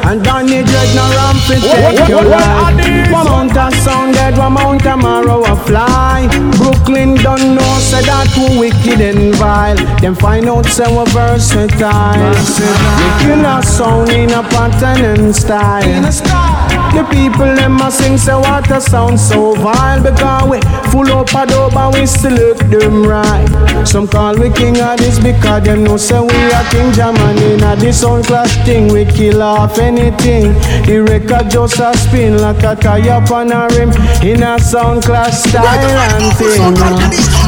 And 0.08 0.22
Danny 0.24 0.62
Dread 0.64 0.94
now 0.94 1.10
ramp 1.18 1.50
it, 1.50 1.62
take 1.62 2.08
your 2.08 2.24
life. 2.24 3.12
One 3.12 3.26
mount 3.26 3.56
a 3.56 3.70
sound 3.82 4.14
dead, 4.14 4.36
one 4.36 4.54
mount 4.54 4.82
tomorrow 4.82 5.42
a 5.44 5.56
fly. 5.56 6.28
Brooklyn 6.58 7.14
don't 7.16 7.54
know, 7.54 7.78
say 7.78 8.02
that 8.02 8.26
too 8.34 8.58
wicked 8.58 9.00
and 9.00 9.34
vile. 9.36 9.76
Them 10.00 10.14
find 10.14 10.48
out, 10.48 10.66
say 10.66 10.88
we're 10.94 11.06
versatile. 11.06 12.18
We 12.18 13.08
kill 13.22 13.44
a 13.44 13.62
sound 13.62 14.10
in 14.10 14.30
a 14.30 14.42
pattern 14.42 15.04
and 15.04 15.34
style. 15.34 16.49
The 16.92 17.06
people 17.10 17.54
them 17.54 17.80
a 17.80 17.90
sing, 17.90 18.18
say 18.18 18.34
what 18.34 18.70
a 18.70 18.80
sound 18.80 19.18
so 19.18 19.54
vile. 19.54 20.02
Because 20.02 20.48
we 20.50 20.60
full 20.90 21.10
up 21.12 21.32
a 21.34 21.46
dope 21.46 21.76
and 21.76 21.94
we 21.94 22.06
still 22.06 22.32
look 22.32 22.58
them 22.58 23.04
right. 23.06 23.46
Some 23.86 24.08
call 24.08 24.36
we 24.38 24.50
king 24.50 24.80
of 24.80 24.98
this 24.98 25.18
because 25.18 25.64
them 25.64 25.84
know 25.84 25.96
say 25.96 26.20
we 26.20 26.38
a 26.50 26.62
king 26.70 26.92
German 26.92 27.38
in 27.38 27.62
a 27.62 27.76
this 27.76 28.00
sound 28.00 28.24
clash 28.26 28.56
thing. 28.64 28.92
We 28.92 29.04
kill 29.04 29.42
off 29.42 29.78
anything. 29.78 30.52
The 30.84 31.04
record 31.08 31.50
just 31.50 31.78
a 31.80 31.96
spin 31.96 32.38
like 32.38 32.62
a 32.62 32.74
tire 32.76 33.22
on 33.32 33.52
a 33.52 33.68
rim 33.74 33.90
in 34.22 34.42
a 34.42 34.58
sound 34.58 35.04
clash 35.04 35.34
style 35.34 35.64
and 35.64 36.36
thing. 36.36 36.76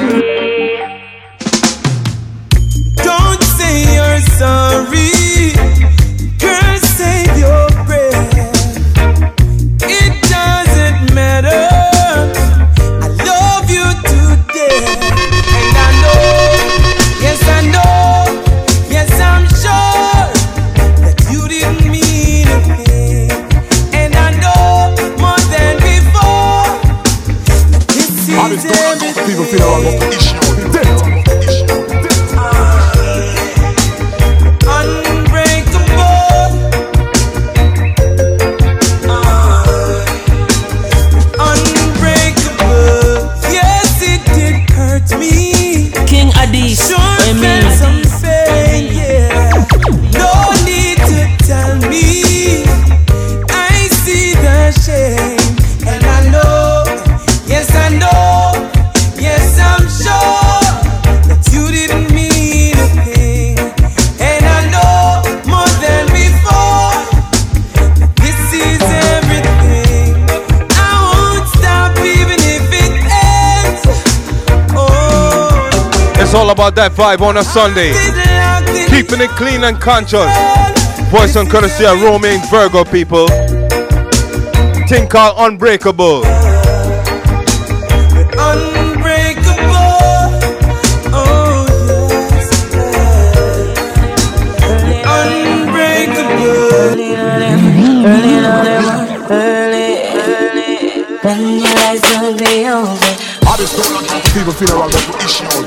all 76.48 76.54
about 76.54 76.76
that 76.76 76.92
vibe 76.94 77.20
on 77.22 77.36
a 77.36 77.44
Sunday. 77.44 77.92
Keeping 78.88 79.20
it 79.20 79.30
clean 79.32 79.64
and 79.66 79.80
conscious. 79.82 80.32
Voice 81.12 81.36
and 81.36 81.50
courtesy 81.50 81.86
of 81.86 82.02
Romain 82.02 82.40
Virgo 82.50 82.86
people. 82.86 83.28
Thing 84.88 85.10
called 85.10 85.36
Unbreakable. 85.38 86.24
Unbreakable. 88.40 89.44
Oh, 91.12 91.68
yes. 92.12 92.48
Unbreakable. 95.04 96.48
Early 96.80 97.12
in 97.12 97.60
the 97.60 98.68
early, 99.36 99.84
early, 100.16 101.04
when 101.24 101.42
your 101.60 101.78
eyes 101.92 102.02
will 102.22 102.38
be 102.38 102.68
open. 102.72 103.28
I 103.44 103.56
just 103.58 103.76
don't 103.76 104.08
like 104.08 104.24
people 104.32 104.54
feel 104.54 104.80
like 104.80 104.92
the 104.92 105.00
issue. 105.26 105.67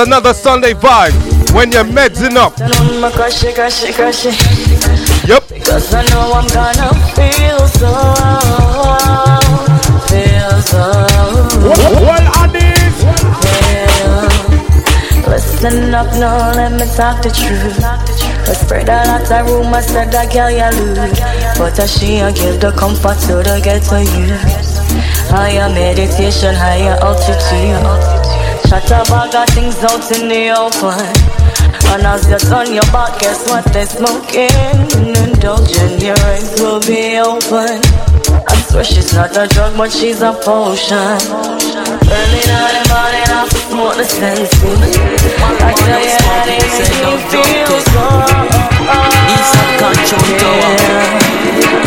Another 0.00 0.32
Sunday 0.32 0.72
vibe 0.72 1.12
when 1.54 1.70
you're 1.72 1.84
meds 1.84 2.20
up. 2.36 2.56
Yep. 5.28 5.48
Because 5.48 5.94
I 5.94 6.02
know 6.10 6.32
I'm 6.32 6.48
gonna 6.48 6.90
feel 7.14 7.60
so, 7.78 7.92
feel 10.08 10.56
so. 10.72 10.82
What, 11.68 11.92
what 12.00 12.24
are 12.38 12.48
these? 12.48 12.98
Yeah. 13.68 15.28
Listen 15.28 15.94
up 15.94 16.06
now, 16.18 16.52
let 16.54 16.72
me 16.72 16.86
talk 16.96 17.22
the 17.22 17.30
truth. 17.30 17.84
I 18.48 18.52
spread 18.54 18.88
a 18.88 19.04
lot 19.06 19.30
of 19.30 19.46
rumors 19.46 19.86
said 19.86 20.10
that 20.10 20.32
girl 20.32 20.50
you 20.50 20.66
lose 20.80 21.20
But 21.58 21.78
I 21.78 21.86
she 21.86 22.18
a 22.18 22.32
give 22.32 22.60
the 22.60 22.72
comfort 22.72 23.20
to 23.28 23.44
the 23.46 23.60
get 23.62 23.82
to 23.92 24.02
you 24.02 24.34
Higher 25.30 25.68
meditation, 25.68 26.54
higher 26.56 26.98
altitude 26.98 28.29
Shut 28.68 28.90
a 28.90 29.02
bag 29.10 29.34
of 29.34 29.54
things 29.54 29.82
out 29.84 30.10
in 30.12 30.28
the 30.28 30.50
open 30.50 31.30
and 31.92 32.06
as 32.06 32.30
you 32.30 32.38
turn 32.38 32.72
your 32.72 32.86
back, 32.92 33.18
guess 33.18 33.48
what 33.48 33.64
they're 33.72 33.84
smoking? 33.84 34.46
Indulging, 35.26 36.00
your 36.00 36.18
eyes 36.30 36.54
will 36.60 36.80
be 36.80 37.18
open. 37.18 37.82
I 38.46 38.54
swear 38.68 38.84
she's 38.84 39.12
not 39.12 39.36
a 39.36 39.48
drug, 39.48 39.76
but 39.76 39.90
she's 39.90 40.22
a 40.22 40.32
potion. 40.32 40.96
Early 40.96 42.42
in 42.46 42.62
the 42.70 42.82
morning, 42.94 43.26
I 43.26 43.48
smoke 43.66 43.96
the 43.96 44.04
senses. 44.04 44.96
I 45.66 45.74
tell 45.74 46.00
you 46.00 46.18
that 46.22 46.46
it 46.46 46.62
makes 46.62 46.94
me 46.94 47.10
feel 47.26 47.74
so. 47.90 48.06
East 49.34 49.58
of 49.58 49.70
Control 49.82 50.30
Tower. 50.38 50.80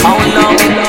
How 0.03 0.19
long? 0.35 0.82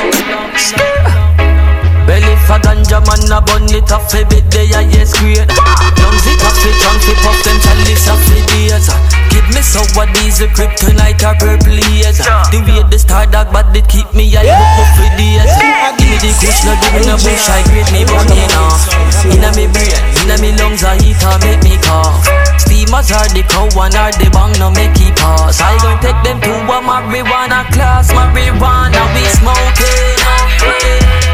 Belly 2.45 2.59
for 2.59 2.59
ganja 2.61 2.99
man 3.05 3.31
a 3.31 3.41
bun 3.41 3.65
it 3.73 3.91
off 3.91 4.13
every 4.13 4.41
day 4.49 4.69
I 4.73 4.81
yes 4.89 5.17
great. 5.19 5.49
Lungs 5.49 6.25
it 6.25 6.41
off 6.45 6.61
it 6.61 6.75
drunk 6.81 7.03
it 7.09 7.17
puff 7.21 7.39
them 7.43 7.57
chalice 7.61 8.07
off 8.09 8.21
it 8.29 8.45
days 8.49 8.89
Give 9.29 9.47
me 9.49 9.61
so 9.61 9.81
what 9.97 10.09
these 10.13 10.41
a 10.41 10.47
kryptonite 10.47 11.21
or 11.25 11.35
purple 11.41 11.77
years 11.93 12.17
The 12.17 12.61
way 12.65 12.83
the 12.89 12.99
star 12.99 13.25
dog 13.25 13.51
but 13.51 13.75
it 13.75 13.87
keep 13.87 14.13
me 14.13 14.29
I 14.37 14.45
hook 14.45 14.77
up 14.77 14.89
for 14.93 15.09
days. 15.17 15.49
Give 15.97 16.09
me 16.09 16.17
the 16.21 16.31
kush 16.37 16.61
no 16.65 16.73
give 16.81 16.93
me 16.93 17.01
no 17.09 17.15
bush 17.17 17.49
I 17.49 17.61
grade 17.65 17.91
me 17.91 18.05
bunny 18.05 18.45
off 18.53 18.81
Inna 19.25 19.49
me 19.57 19.65
brain, 19.71 19.97
inna 20.21 20.37
me 20.37 20.53
lungs 20.57 20.83
I 20.83 21.01
heat 21.01 21.21
or 21.25 21.37
make 21.41 21.61
me 21.65 21.77
cough. 21.81 22.25
Steamers 22.61 23.09
are 23.11 23.29
the 23.33 23.41
cow 23.49 23.65
one 23.73 23.95
or 23.97 24.11
the 24.21 24.29
bang 24.29 24.53
no 24.61 24.69
make 24.71 24.97
it 25.01 25.17
pass. 25.17 25.61
I 25.61 25.73
gon' 25.81 25.97
take 25.99 26.19
them 26.21 26.39
to 26.41 26.53
a 26.53 26.77
marijuana 26.81 27.65
class 27.73 28.13
Marijuana 28.13 29.01
we 29.17 29.25
smoking 29.33 31.24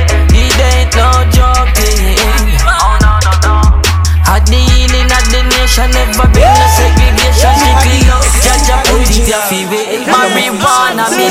ain't 0.61 0.93
no 0.95 1.09
joking. 1.33 2.17
Oh 2.63 2.93
no 3.01 3.13
no 3.25 3.33
no. 3.45 3.55
Had 4.21 4.45
the 4.47 4.61
healing 4.61 5.09
of 5.09 5.25
the 5.33 5.41
nation, 5.57 5.89
never 5.91 6.27
been 6.29 6.45
no 6.45 6.67
segregation. 6.77 7.51
Strictly 7.57 8.05
love, 8.07 8.29
Jaja 8.45 8.77
put 8.87 9.09
it 9.09 9.27
your 9.27 9.41
feet. 9.49 9.67
Marijuana 10.07 11.09
be 11.09 11.27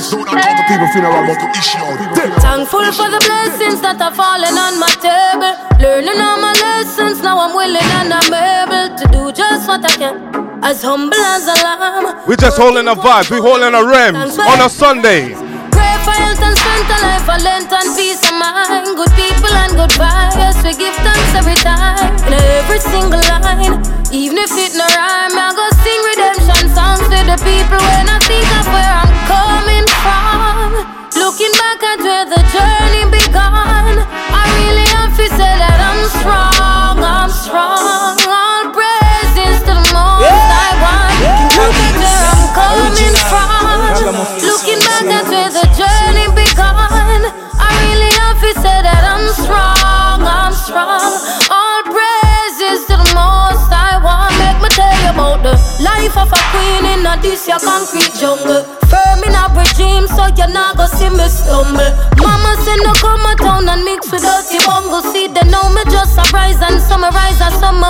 God. 0.00 0.08
And 0.08 0.08
it's 0.08 0.08
soon 0.08 0.24
that 0.24 0.64
people 0.68 0.88
funeral 0.92 1.24
about 1.24 1.38
to 1.40 1.48
issue 1.52 2.40
Thankful 2.40 2.84
for 2.96 3.08
the 3.12 3.20
blessings 3.20 3.80
that 3.84 4.00
are 4.00 4.14
falling 4.14 4.56
on 4.56 4.80
my 4.80 4.92
table. 4.96 5.52
Learning 5.80 6.20
all 6.20 6.40
my 6.40 6.52
lessons, 6.56 7.20
now 7.22 7.36
I'm 7.40 7.52
willing 7.54 7.84
and 8.00 8.12
I'm 8.12 8.32
able 8.32 8.96
to 8.96 9.04
do 9.12 9.32
just 9.32 9.68
what 9.68 9.84
I 9.84 9.92
can. 9.96 10.16
As 10.64 10.82
humble 10.82 11.16
as 11.16 11.48
a 11.48 11.56
lamb. 11.64 12.24
We're 12.28 12.36
just 12.36 12.56
holding 12.56 12.88
a 12.88 12.94
vibe, 12.94 13.30
we're 13.30 13.40
holding 13.40 13.72
a 13.74 13.82
rem 13.84 14.16
on 14.16 14.60
a 14.60 14.68
Sunday. 14.68 15.32
Pray 15.72 15.94
for 16.04 16.12
health 16.16 16.42
and 16.44 16.56
strength, 16.56 16.92
a 16.92 16.98
life, 17.00 17.28
a 17.28 17.36
length 17.40 17.72
and 17.72 17.88
peace 17.96 18.20
of 18.28 18.36
mind. 18.36 18.92
Good 18.96 19.12
people 19.16 19.52
and 19.52 19.72
good 19.76 19.92
vibes, 19.96 20.60
we 20.64 20.76
give 20.76 20.96
thanks 21.00 21.32
every 21.36 21.56
time. 21.64 22.12
In 22.28 22.36
every 22.36 22.80
single 22.80 23.24
line, 23.28 23.80
even 24.12 24.36
if 24.36 24.52
it 24.52 24.76
no 24.76 24.84
rhyme, 24.84 25.32
I 25.32 25.48
go 25.56 25.64
sing 25.80 26.00
redemption 26.12 26.68
songs 26.76 27.04
to 27.08 27.18
the 27.24 27.36
people 27.40 27.80
when 27.80 28.04
I 28.12 28.20
think 28.28 28.44
of 28.60 28.66
where 28.68 28.92
I'm 29.00 29.12
coming 29.24 29.79
from. 30.02 30.72
Looking 31.16 31.52
back 31.60 31.80
at 31.82 31.98
where 32.00 32.26
the 32.26 32.42
journey 32.52 33.04
began, 33.12 33.94
I 34.00 34.44
really 34.58 34.86
have 34.96 35.14
to 35.16 35.26
say 35.36 35.52
that 35.62 35.78
I'm 35.78 36.02
strong, 36.18 36.96
I'm 37.00 37.30
strong. 37.30 38.16
All 38.26 38.64
praises 38.74 39.62
to 39.66 39.72
the 39.76 39.86
most 39.94 40.48
I 40.66 40.70
want. 40.82 41.16
Look 41.54 41.76
at 41.76 41.94
where 42.00 42.24
I'm 42.32 42.44
coming 42.56 43.16
from. 43.30 44.14
Looking 44.42 44.80
back 44.80 45.06
at 45.18 45.26
where 45.28 45.52
the 45.52 45.66
journey 45.76 46.26
began, 46.34 47.22
I 47.56 47.70
really 47.84 48.12
have 48.20 48.40
to 48.40 48.52
say 48.60 48.78
that 48.82 49.02
I'm 49.04 49.26
strong, 49.36 50.20
I'm 50.24 50.54
strong. 50.56 51.12
All 51.52 51.82
praises 51.88 52.88
to 52.90 52.96
the 52.96 53.10
most 53.14 53.70
I 53.70 54.00
want. 54.02 54.32
Make 54.40 54.58
me 54.64 54.68
tell 54.72 54.94
you 55.04 55.12
about 55.14 55.44
the 55.46 55.54
life 55.84 56.16
of 56.16 56.32
a 56.32 56.40
queen 56.52 56.84
in 56.98 57.06
a 57.06 57.14
this 57.22 57.46
your 57.46 57.60
concrete 57.60 58.12
jungle. 58.18 58.79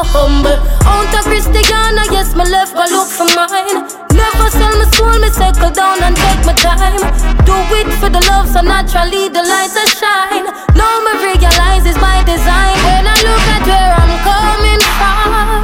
Humble. 0.05 0.59
Out 0.87 1.13
of 1.15 1.25
Christiana, 1.29 2.03
yes 2.11 2.35
my 2.35 2.45
left 2.45 2.75
go 2.75 2.85
look 2.89 3.09
for 3.09 3.29
mine. 3.37 3.85
Never 4.13 4.49
sell 4.51 4.75
my 4.77 4.87
soul, 4.97 5.19
me 5.21 5.29
settle 5.31 5.71
down 5.71 6.03
and 6.03 6.17
take 6.17 6.43
my 6.45 6.55
time. 6.55 7.01
Do 7.45 7.57
it 7.77 7.89
for 8.01 8.09
the 8.09 8.21
love, 8.33 8.49
so 8.49 8.61
naturally 8.61 9.29
the 9.29 9.43
light 9.43 9.73
will 9.75 9.93
shine. 9.93 10.47
Now 10.77 11.01
me 11.05 11.13
realize 11.21 11.85
it's 11.87 11.99
by 11.99 12.23
design. 12.25 12.77
When 12.85 13.05
I 13.07 13.17
look 13.27 13.47
at 13.55 13.63
where 13.69 13.93
I'm 14.01 14.15
coming 14.25 14.83
from, 14.99 15.63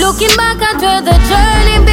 looking 0.00 0.34
back 0.36 0.60
at 0.62 0.80
where 0.80 1.02
the 1.02 1.16
journey 1.28 1.83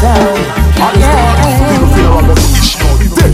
Yeah. 0.00 0.48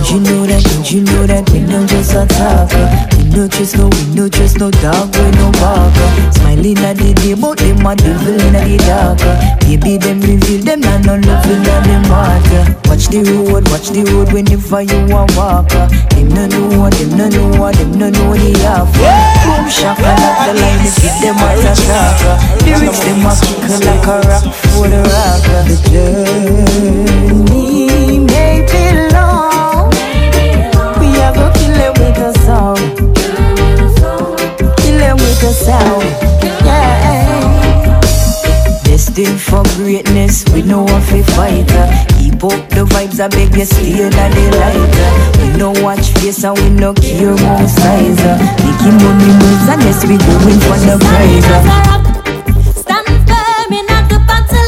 You 0.08 0.20
know 0.20 0.46
that? 0.46 0.90
You 0.90 1.00
know 1.02 1.26
that 1.26 1.50
we 1.50 1.60
not 1.60 1.88
just 1.88 2.14
a 2.14 2.24
talker? 2.26 3.13
No 3.34 3.48
trust 3.48 3.76
no, 3.76 3.88
we 3.88 4.14
no 4.14 4.28
trust 4.28 4.58
no 4.58 4.70
dog, 4.70 5.10
we 5.16 5.30
no 5.32 5.50
barker. 5.58 6.08
Smiling 6.38 6.78
at 6.78 6.96
the 6.96 7.12
day, 7.14 7.34
but 7.34 7.58
them 7.58 7.84
a 7.84 7.96
devil 7.96 8.30
in 8.30 8.52
the 8.54 8.78
darker. 8.86 9.34
Baby, 9.66 9.98
them 9.98 10.20
reveal 10.20 10.62
them 10.62 10.84
and 10.84 11.04
no 11.04 11.18
love 11.18 11.44
in 11.50 11.62
the 11.66 11.98
water. 12.06 12.62
Watch 12.86 13.10
the 13.10 13.26
road, 13.26 13.66
watch 13.74 13.90
the 13.90 14.06
road 14.06 14.30
whenever 14.32 14.82
you 14.86 15.10
a 15.10 15.26
walker. 15.34 15.90
Them 16.14 16.28
no 16.30 16.46
know, 16.46 16.88
them 16.90 17.10
no 17.18 17.26
know, 17.26 17.72
them 17.74 17.90
no 17.98 18.06
know 18.08 18.38
the 18.38 18.54
offer. 18.70 19.02
Boom 19.42 19.66
shaka 19.66 20.14
like 20.14 20.38
the 20.46 20.54
line, 20.54 20.86
if 20.86 21.02
it 21.02 21.14
them 21.18 21.34
as 21.42 21.66
a 21.66 21.74
talker. 21.90 22.38
Lyrics 22.62 23.02
them 23.02 23.26
a 23.26 23.34
kick 23.34 23.66
like 23.82 24.06
a 24.06 24.22
rock 24.30 24.46
for 24.70 24.86
the 24.86 25.02
rocker. 25.10 25.60
The 25.66 25.76
journey 25.90 27.63
Yeah. 36.64 38.00
Destined 38.82 39.38
for 39.38 39.62
greatness, 39.76 40.42
we 40.54 40.62
know 40.62 40.84
what 40.84 41.12
we 41.12 41.22
fighter. 41.22 41.86
Keep 42.16 42.44
up 42.44 42.70
the 42.70 42.86
vibes, 42.88 43.20
I 43.20 43.28
beg 43.28 43.54
you, 43.54 43.66
stay 43.66 44.04
in 44.04 44.10
the 44.10 44.44
lighter. 44.56 45.10
We 45.42 45.58
no 45.58 45.72
watch 45.82 46.12
face 46.14 46.44
and 46.44 46.56
we 46.58 46.70
no 46.70 46.94
care 46.94 47.36
more 47.36 47.68
size. 47.68 48.24
Making 48.64 48.96
money 49.04 49.32
moves 49.36 49.68
yes, 49.84 50.06
we 50.06 50.16
going 50.16 50.60
for 50.64 50.78
the 50.80 50.96
prize. 50.98 51.44
Stand 52.80 53.06
firm 53.28 53.72
in 53.72 53.86
the 54.08 54.24
battle 54.26 54.64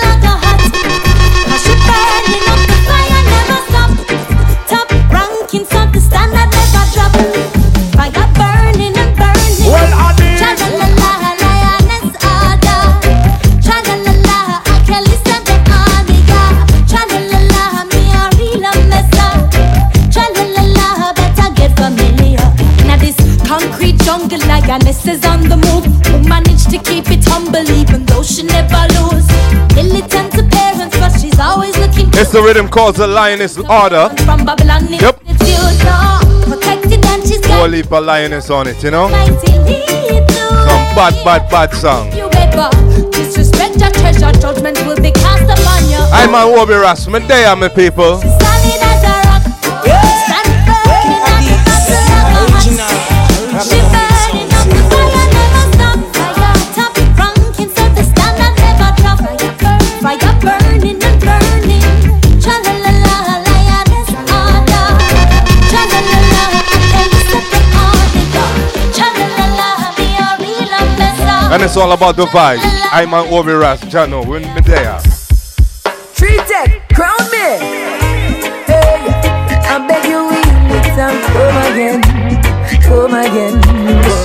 who 24.66 26.28
managed 26.28 26.70
to 26.70 26.78
keep 26.78 27.10
it 27.10 27.24
humble 27.24 27.68
even 27.70 28.04
though 28.06 28.22
she 28.22 28.42
never 28.42 28.86
lose. 28.98 29.26
Militant 29.74 30.32
to 30.32 30.42
parents, 30.42 30.96
but 30.98 31.12
she's 31.20 31.38
always 31.38 31.76
looking. 31.78 32.08
It's 32.14 32.32
the 32.32 32.42
rhythm 32.42 32.68
called 32.68 32.96
the 32.96 33.06
Lioness 33.06 33.58
Order. 33.58 34.08
From 34.24 34.44
Babylon, 34.44 34.88
Yep. 34.88 35.20
Protected 36.46 37.04
and 37.04 37.22
she's 37.22 37.40
got 37.40 37.60
Whole 37.60 37.70
heap 37.70 37.92
of 37.92 38.04
lioness 38.04 38.50
on 38.50 38.66
it, 38.66 38.82
you 38.82 38.90
know? 38.90 39.08
Some 39.08 40.84
bad, 40.94 41.14
bad, 41.24 41.50
bad 41.50 41.74
song. 41.74 42.12
You 42.12 42.28
ever 42.32 42.70
disrespect 43.10 43.76
your 43.80 43.90
treasure, 43.90 44.32
judgment 44.40 44.78
will 44.86 44.96
be 45.00 45.12
cast 45.12 45.44
upon 45.44 45.88
you. 45.90 45.98
I'm 46.12 46.34
on 46.34 46.58
Obi 46.58 46.74
Ras, 46.74 47.06
me 47.08 47.20
there, 47.20 47.54
my 47.56 47.68
people. 47.68 48.20
And 71.56 71.64
it's 71.64 71.78
all 71.78 71.92
about 71.92 72.16
the 72.16 72.26
vibes. 72.26 72.60
I'm 72.92 73.14
on 73.14 73.32
Obi 73.32 73.52
Ras, 73.52 73.80
Jano, 73.88 74.20
we 74.28 74.40
me 74.40 74.60
there. 74.60 75.00
Treated, 76.12 76.84
crown 76.92 77.16
me. 77.32 77.48
Hey, 78.68 79.08
I 79.64 79.80
beg 79.88 80.04
you, 80.04 80.28
will 80.28 80.76
it 80.76 80.84
and 81.00 81.16
come 81.32 81.56
again, 81.72 82.04
come 82.84 83.14
again. 83.16 83.56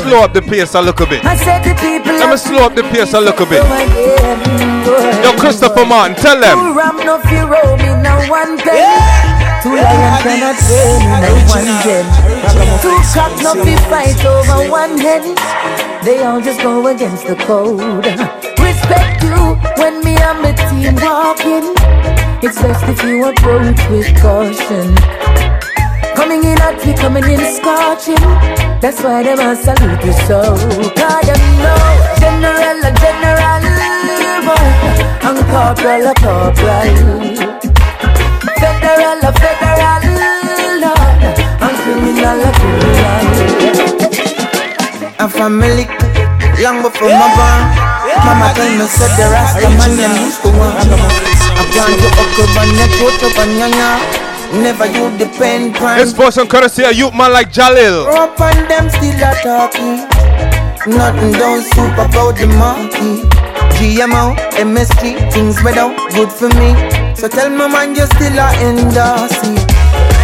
Slow 0.03 0.27
up 0.27 0.33
the 0.33 0.41
pace 0.41 0.75
a 0.75 0.81
little 0.81 1.07
bit. 1.07 1.23
I 1.23 1.37
said 1.37 1.63
the 1.63 1.71
people. 1.79 2.11
Let 2.19 2.31
me 2.31 2.35
slow 2.35 2.65
up 2.65 2.75
the 2.75 2.83
pace 2.83 3.13
a 3.13 3.21
little 3.21 3.45
bit. 3.45 3.63
Come 3.63 3.79
again. 3.79 5.23
Yo, 5.23 5.31
Christopher 5.39 5.85
Martin, 5.85 6.17
tell 6.17 6.35
them. 6.35 6.59
Two 6.59 6.75
ram 6.75 6.97
no 6.97 7.15
fi 7.23 7.47
roll 7.47 7.63
oh, 7.63 7.77
me 7.79 7.95
now 8.03 8.27
one 8.27 8.59
penny. 8.59 8.91
Two 9.63 9.79
lion 9.79 10.19
cannot 10.19 10.59
train 10.67 10.99
me 10.99 11.31
one 11.47 11.79
gen. 11.79 12.03
Two 12.83 12.91
cock 13.15 13.31
no 13.39 13.55
fi 13.63 13.79
fight 13.87 14.19
over 14.25 14.69
one 14.69 14.99
hen. 14.99 15.90
They 16.03 16.23
all 16.23 16.41
just 16.41 16.59
go 16.61 16.87
against 16.87 17.27
the 17.27 17.35
code. 17.35 17.79
Respect 18.57 19.21
you 19.21 19.53
when 19.77 20.03
me 20.03 20.17
and 20.17 20.41
my 20.41 20.51
team 20.69 20.95
walking. 20.97 21.77
It's 22.41 22.59
best 22.59 22.83
if 22.89 23.03
you 23.03 23.23
approach 23.29 23.77
with 23.87 24.09
caution. 24.19 24.95
Coming 26.15 26.43
in 26.43 26.57
hot, 26.57 26.83
we 26.83 26.93
coming 26.93 27.23
in 27.25 27.39
scorching. 27.53 28.25
That's 28.81 29.03
why 29.03 29.21
them 29.21 29.39
a 29.45 29.55
salute 29.55 30.03
you 30.03 30.13
so. 30.25 30.41
Cause 30.97 31.25
them 31.29 31.43
know 31.61 31.85
general 32.17 32.81
a 32.81 32.91
general 32.97 33.61
boy, 34.41 34.69
and 35.21 35.39
corporal 35.53 36.07
a 36.09 36.15
corporal. 36.17 36.97
Federal 38.57 39.21
a 39.21 39.31
federal 39.37 39.60
A 45.21 45.29
family 45.29 45.85
long 46.57 46.81
before 46.81 47.13
my 47.13 47.29
born. 47.37 47.61
Mama 48.25 48.49
tell 48.57 48.65
me 48.73 48.89
said 48.89 49.13
the 49.21 49.29
Rasta 49.29 49.69
man 49.69 49.93
them 49.93 50.17
used 50.17 50.41
to 50.41 50.49
want. 50.57 50.73
I 50.81 51.61
plan 51.69 51.93
to 51.93 52.09
up 52.09 52.57
and 52.57 52.73
neck 52.73 52.89
put 52.97 53.21
up 53.21 53.37
and 53.37 53.53
yanya. 53.53 54.01
Never 54.63 54.87
you 54.89 55.15
depend 55.19 55.77
on. 55.77 55.99
It's 55.99 56.11
for 56.11 56.31
some 56.31 56.47
courtesy 56.47 56.85
of 56.85 56.93
youth 56.93 57.13
man 57.13 57.31
like 57.33 57.53
Jalil. 57.53 58.07
Up 58.07 58.33
and 58.41 58.65
them 58.65 58.89
still 58.89 59.21
a 59.21 59.31
talking. 59.45 60.09
Nothing 60.89 61.33
don't 61.37 61.61
soup 61.69 61.93
about 62.01 62.33
the 62.41 62.47
monkey. 62.57 63.21
GMO, 63.77 64.33
MSG, 64.57 65.31
things 65.31 65.61
without 65.61 65.93
good 66.13 66.31
for 66.31 66.49
me. 66.57 66.73
So 67.13 67.27
tell 67.27 67.51
my 67.51 67.67
man 67.67 67.93
you 67.93 68.07
still 68.17 68.39
a 68.41 68.49
endorse 68.65 69.37
it. 69.45 69.69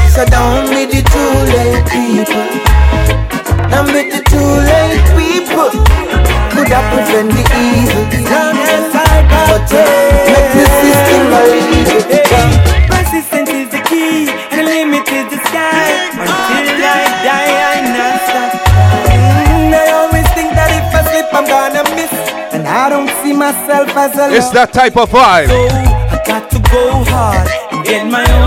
So 0.09 0.25
don't 0.25 0.65
be 0.73 0.89
the 0.89 1.05
too 1.05 1.33
late 1.53 1.85
people. 1.85 2.86
Don't 3.71 3.87
be 3.93 4.09
the 4.09 4.21
too 4.31 4.51
late 4.69 5.03
people. 5.17 5.69
Could 6.53 6.69
have 6.73 6.87
prevent 6.93 7.29
the 7.31 7.43
evil. 7.61 8.03
But 9.47 9.69
uh, 9.71 9.81
make 10.27 10.49
the 10.53 10.65
system 10.81 11.21
believe 11.31 11.89
it. 12.11 12.27
Persistence 12.89 13.49
is 13.49 13.69
the 13.69 13.81
key, 13.89 14.29
and 14.51 14.59
the 14.59 14.63
limit 14.63 15.07
is 15.07 15.25
the 15.31 15.39
sky. 15.47 16.11
Until 16.11 16.83
I 16.83 17.03
die, 17.25 17.53
I 17.71 17.77
not 17.95 18.17
stop. 18.27 18.51
Mm, 19.07 19.71
I 19.73 19.85
always 19.99 20.27
think 20.35 20.49
that 20.57 20.69
if 20.75 20.85
I 20.93 21.01
slip, 21.09 21.27
I'm 21.33 21.45
gonna 21.47 21.83
miss. 21.95 22.13
And 22.53 22.67
I 22.67 22.89
don't 22.89 23.09
see 23.23 23.33
myself 23.33 23.89
as 23.95 24.17
a 24.17 24.35
It's 24.35 24.49
that 24.51 24.73
type 24.73 24.97
of 24.97 25.09
vibe. 25.09 25.47
So 25.47 25.59
I 25.63 26.17
got 26.25 26.49
to 26.51 26.59
go 26.71 27.03
hard 27.11 27.47
and 27.71 27.85
get 27.85 28.03
my 28.05 28.23
own, 28.23 28.27
even 28.27 28.27
when 28.27 28.27
the 28.27 28.46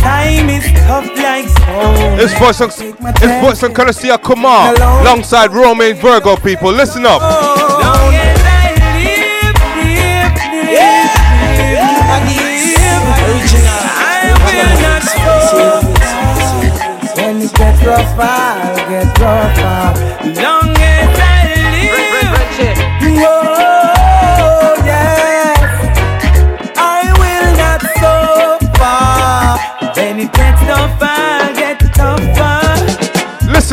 time 0.00 0.48
is 0.48 0.64
tough 0.86 1.06
like 1.16 1.48
stone. 1.48 2.18
It's 2.18 2.34
for 2.38 2.52
some, 2.52 2.70
it's 2.70 3.46
for 3.46 3.54
some 3.54 3.72
courtesy 3.74 4.10
of 4.10 4.22
Kumar, 4.22 4.74
alongside 4.74 5.52
Romain 5.52 5.94
Virgo 5.96 6.36
people. 6.36 6.72
Listen 6.72 7.06
up. 7.06 7.22
When 17.16 17.42
it 17.42 17.52
gets 17.52 17.84
rough, 17.84 18.18
I'll 18.18 18.76
get 18.88 19.18
rougher. 19.18 20.42
Long 20.42 20.57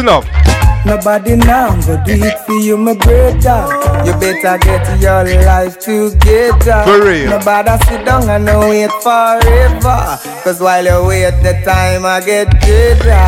Listen 0.06 0.24
up. 0.24 0.86
Nobody 0.86 1.36
now 1.36 1.76
go 1.82 1.98
do 2.06 2.14
it 2.14 2.38
for 2.46 2.54
you, 2.54 2.78
my 2.78 2.94
brother. 2.94 4.06
You 4.06 4.14
better 4.20 4.58
get 4.60 5.02
your 5.02 5.24
life 5.46 5.80
together. 5.80 6.84
For 6.86 7.04
real. 7.04 7.32
Nobody 7.32 7.84
sit 7.86 8.06
down 8.06 8.30
and 8.30 8.46
no 8.46 8.60
wait 8.60 8.92
forever. 9.02 10.20
Cause 10.44 10.62
while 10.62 10.86
you 10.86 11.08
wait, 11.08 11.32
the 11.42 11.54
time 11.66 12.06
I 12.06 12.22
get 12.22 12.52
better. 12.62 13.26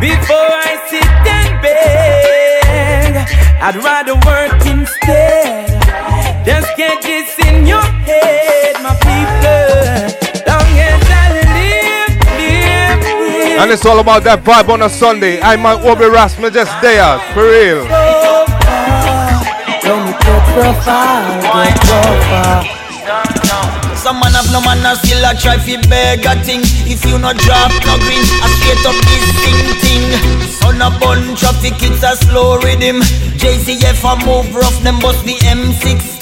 Before 0.00 0.36
I 0.36 0.78
sit 0.88 1.02
and 1.26 1.60
beg, 1.60 3.16
I'd 3.60 3.76
rather 3.82 4.14
work 4.14 4.64
instead. 4.64 5.66
Just 6.46 6.76
get 6.76 7.02
this 7.02 7.36
in 7.48 7.66
your 7.66 7.82
head, 7.82 8.55
And 13.58 13.72
it's 13.72 13.86
all 13.86 13.98
about 14.00 14.22
that 14.24 14.44
vibe 14.44 14.68
on 14.68 14.82
a 14.82 14.88
Sunday. 14.90 15.40
I'm 15.40 15.64
on 15.64 15.80
Obi 15.80 16.06
Ras, 16.06 16.38
me 16.38 16.50
just 16.50 16.70
there. 16.82 17.18
For 17.32 17.42
real. 17.42 17.88
When 19.86 20.02
it 20.06 20.18
gets 20.20 20.50
rough, 20.60 20.84
I'll 20.86 21.40
get 21.64 21.80
rougher. 21.88 22.76
Some 23.96 24.20
man 24.20 24.32
have 24.34 24.52
no 24.52 24.60
man 24.60 24.84
and 24.84 24.98
still 24.98 25.24
a 25.24 25.34
try 25.34 25.58
fi 25.58 25.76
beg 25.88 26.26
a 26.26 26.36
thing 26.44 26.60
If 26.86 27.04
you 27.06 27.18
no 27.18 27.32
drop 27.32 27.72
no 27.86 27.98
green, 27.98 28.22
I 28.38 28.46
straight 28.54 28.84
up 28.86 28.94
this 29.02 29.26
thing 29.42 29.58
thing 29.82 30.04
Son 30.46 30.82
a 30.82 30.90
bun 31.00 31.34
traffic, 31.34 31.74
it's 31.82 32.04
a 32.04 32.14
slow 32.14 32.58
rhythm 32.58 33.00
JCF 33.40 34.04
a 34.04 34.26
move 34.26 34.54
rough, 34.54 34.80
them 34.82 35.00
bust 35.00 35.24
the 35.24 35.34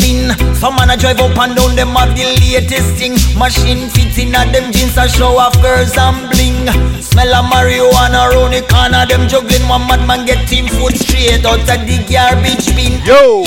M16 0.04 0.56
Some 0.56 0.76
man 0.76 0.90
a 0.90 0.96
drive 0.96 1.20
up 1.20 1.36
and 1.38 1.56
down, 1.56 1.76
them 1.76 1.88
have 1.96 2.14
the 2.16 2.24
latest 2.40 2.96
thing 2.96 3.14
Machine 3.38 3.88
fits 3.88 4.18
in 4.18 4.34
a 4.34 4.44
them 4.52 4.72
jeans 4.72 4.96
a 4.96 5.08
show 5.08 5.38
off 5.38 5.54
girls 5.62 5.96
and 5.96 6.28
bling 6.30 6.68
Smell 7.02 7.34
of 7.34 7.46
marijuana 7.46 8.30
round 8.30 8.54
the 8.54 8.62
corner, 8.68 9.06
them 9.06 9.28
juggling 9.28 9.66
One 9.68 9.86
madman 9.86 10.26
get 10.26 10.46
team 10.48 10.66
foot 10.66 10.96
straight 10.96 11.44
out 11.44 11.60
of 11.60 11.66
the 11.66 11.98
garbage 12.10 12.66
bin 12.76 13.00
Yo! 13.04 13.44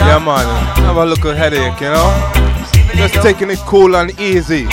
Yeah, 0.00 0.18
man. 0.18 0.46
Have 0.86 0.96
a 0.96 1.04
little 1.04 1.34
headache, 1.34 1.78
you 1.80 1.90
know? 1.90 2.32
Just 2.94 3.14
taking 3.22 3.50
it 3.50 3.58
cool 3.60 3.94
and 3.94 4.18
easy. 4.18 4.64
No 4.64 4.72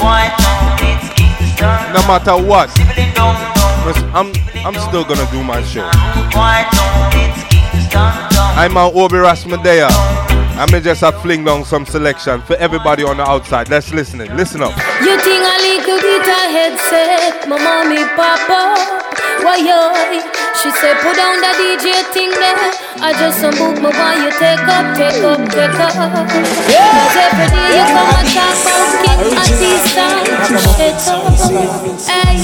matter 2.08 2.38
what. 2.38 2.72
I'm, 4.14 4.34
I'm 4.66 4.76
still 4.90 5.04
gonna 5.06 5.30
do 5.32 5.44
my 5.44 5.62
show. 5.64 5.90
I'm 8.60 8.76
on 8.76 8.92
Obi 8.94 9.16
Rasmadea. 9.16 9.90
I'm 10.58 10.68
gonna 10.68 10.82
just 10.82 11.04
a 11.04 11.12
fling 11.12 11.44
down 11.46 11.64
some 11.64 11.86
selection 11.86 12.42
for 12.42 12.56
everybody 12.56 13.04
on 13.04 13.18
the 13.18 13.24
outside. 13.24 13.70
Let's 13.70 13.94
listen 13.94 14.20
it. 14.20 14.34
Listen 14.34 14.62
up. 14.62 14.76
You 15.02 15.18
think 15.22 15.44
a 15.44 15.58
little 15.62 16.00
of 16.28 16.52
headset, 16.52 17.48
my 17.48 17.58
mommy, 17.58 18.04
papa. 18.16 18.97
Why? 19.48 19.64
She 20.60 20.70
said 20.72 21.00
put 21.00 21.16
down 21.16 21.40
the 21.40 21.48
DJ 21.56 22.04
thing 22.12 22.32
there. 22.36 22.60
I 23.00 23.16
just 23.16 23.40
some 23.40 23.56
book 23.56 23.80
me 23.80 23.88
while 23.96 24.20
you 24.20 24.28
take 24.36 24.60
up, 24.68 24.92
take 24.92 25.24
up, 25.24 25.40
take 25.48 25.80
up. 25.80 25.96
Cause 25.96 27.16
every 27.16 27.48
day 27.56 27.80
you 27.80 27.86
come 27.88 28.12
and 28.12 28.28
talk 28.28 28.60
about 28.68 29.48
these 29.48 29.88
songs. 29.96 30.28
Shit 30.76 31.00
up. 31.08 31.32
Hey, 32.04 32.36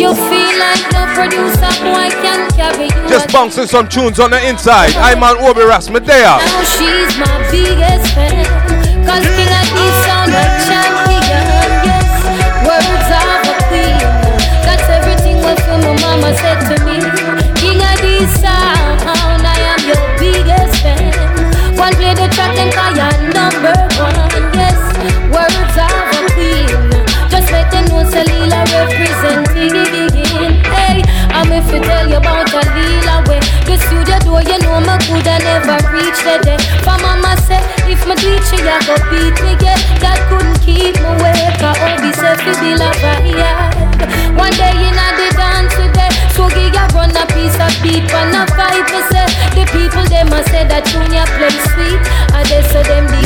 you 0.00 0.16
feel 0.16 0.52
like 0.56 0.80
no 0.96 1.04
producer 1.12 1.72
boy 1.84 2.08
can 2.24 2.48
carry 2.56 2.88
you. 2.88 3.04
Just 3.06 3.30
bouncing 3.30 3.66
some 3.66 3.86
tunes 3.86 4.18
on 4.18 4.30
the 4.30 4.40
inside. 4.48 4.96
I'm 4.96 5.22
on 5.22 5.36
Obi 5.44 5.60
Ras 5.60 5.90
Medea. 5.90 6.40
Now 6.40 6.64
she's 6.64 7.18
my 7.18 7.36
biggest 7.52 8.14
fan. 8.14 8.48
Cause 9.04 9.45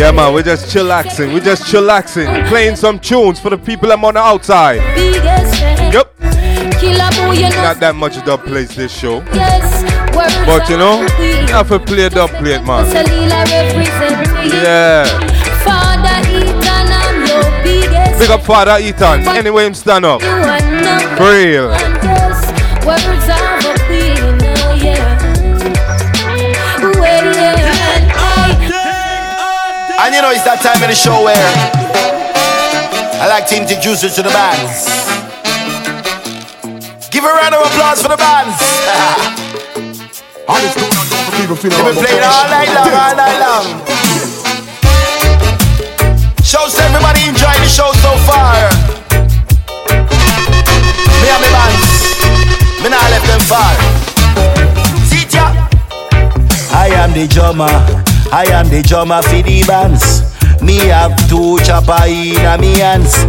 Yeah, 0.00 0.12
man, 0.12 0.32
we're 0.32 0.42
just 0.42 0.74
chillaxing. 0.74 1.34
We're 1.34 1.44
just 1.44 1.64
chillaxing. 1.64 2.48
Playing 2.48 2.74
some 2.74 2.98
tunes 2.98 3.38
for 3.38 3.50
the 3.50 3.58
people 3.58 3.92
I'm 3.92 4.02
on 4.02 4.14
the 4.14 4.20
outside. 4.20 4.76
Yep. 5.92 6.16
Killer 6.80 7.10
boy, 7.16 7.32
you 7.34 7.50
know. 7.50 7.62
Not 7.62 7.80
that 7.80 7.94
much 7.94 8.14
dub 8.24 8.42
plays 8.44 8.74
this 8.74 8.90
show. 8.90 9.20
But 9.20 10.70
you 10.70 10.78
know, 10.78 11.02
you 11.02 11.52
have 11.52 11.68
to 11.68 11.78
play 11.78 12.08
dub 12.08 12.30
plate, 12.30 12.62
man. 12.64 12.86
Yeah. 14.64 15.04
Father 15.64 16.20
Ethan, 16.30 16.64
I'm 16.64 17.26
your 17.26 17.44
biggest 17.62 18.18
Big 18.20 18.30
up 18.30 18.42
Father 18.42 18.78
Ethan. 18.82 19.28
Anyway, 19.28 19.66
him 19.66 19.74
stand 19.74 20.06
up. 20.06 20.22
You 20.22 20.28
are 20.28 20.60
number 20.60 21.16
For 21.16 21.30
real. 21.30 21.70
That 30.62 30.76
time 30.76 30.82
of 30.82 30.88
the 30.88 30.96
show 30.96 31.24
where 31.24 31.36
I 33.20 33.28
like 33.28 33.46
to 33.48 33.56
introduce 33.56 34.02
you 34.02 34.10
to 34.10 34.22
the 34.22 34.28
bands. 34.28 34.84
Give 37.08 37.24
a 37.24 37.32
round 37.32 37.54
of 37.54 37.64
applause 37.64 38.02
for 38.02 38.08
the 38.08 38.16
bands. 38.20 38.56
They've 41.40 41.48
been 41.48 41.96
playing 41.96 42.24
all 42.24 42.46
night 42.52 42.68
long, 42.76 42.92
all 42.92 43.14
night 43.16 43.38
long. 43.40 43.66
Shows 46.44 46.74
to 46.76 46.82
everybody 46.84 47.28
enjoy 47.28 47.56
the 47.60 47.68
show 47.68 47.92
so 48.04 48.12
far. 48.28 48.68
Me 51.20 51.28
and 51.28 51.40
me 51.40 51.48
bands, 51.52 51.88
me 52.84 52.88
not 52.92 53.06
left 53.08 53.26
them 53.28 53.40
far. 53.48 53.72
See 55.08 55.24
ya. 55.30 55.52
I 56.72 56.88
am 56.92 57.12
the 57.12 57.26
drummer, 57.28 57.72
I 58.32 58.44
am 58.52 58.68
the 58.68 58.82
drummer 58.82 59.22
for 59.22 59.42
the 59.42 59.64
bands. 59.66 60.29
Me 60.62 60.76
have 60.88 61.16
two 61.28 61.58
chopper 61.64 62.04
in 62.06 62.44
a 62.44 62.58
me 62.58 62.78
hands. 62.78 63.24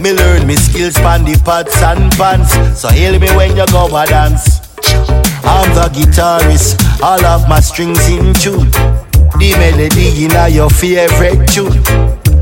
Me 0.00 0.12
learn 0.12 0.46
me 0.46 0.54
skills 0.54 0.94
pan 0.94 1.24
the 1.24 1.40
pots 1.44 1.82
and 1.82 2.12
pans. 2.12 2.50
So 2.78 2.88
hail 2.88 3.18
me 3.18 3.28
when 3.36 3.56
you 3.56 3.66
go 3.66 3.86
a 3.86 4.06
dance. 4.06 4.60
I'm 5.44 5.68
the 5.74 5.88
guitarist, 5.92 7.02
all 7.02 7.24
of 7.24 7.48
my 7.48 7.60
strings 7.60 8.08
in 8.08 8.34
tune. 8.34 8.70
The 9.38 9.54
melody 9.58 10.24
in 10.24 10.32
a 10.32 10.48
your 10.48 10.70
favorite 10.70 11.48
tune. 11.48 11.82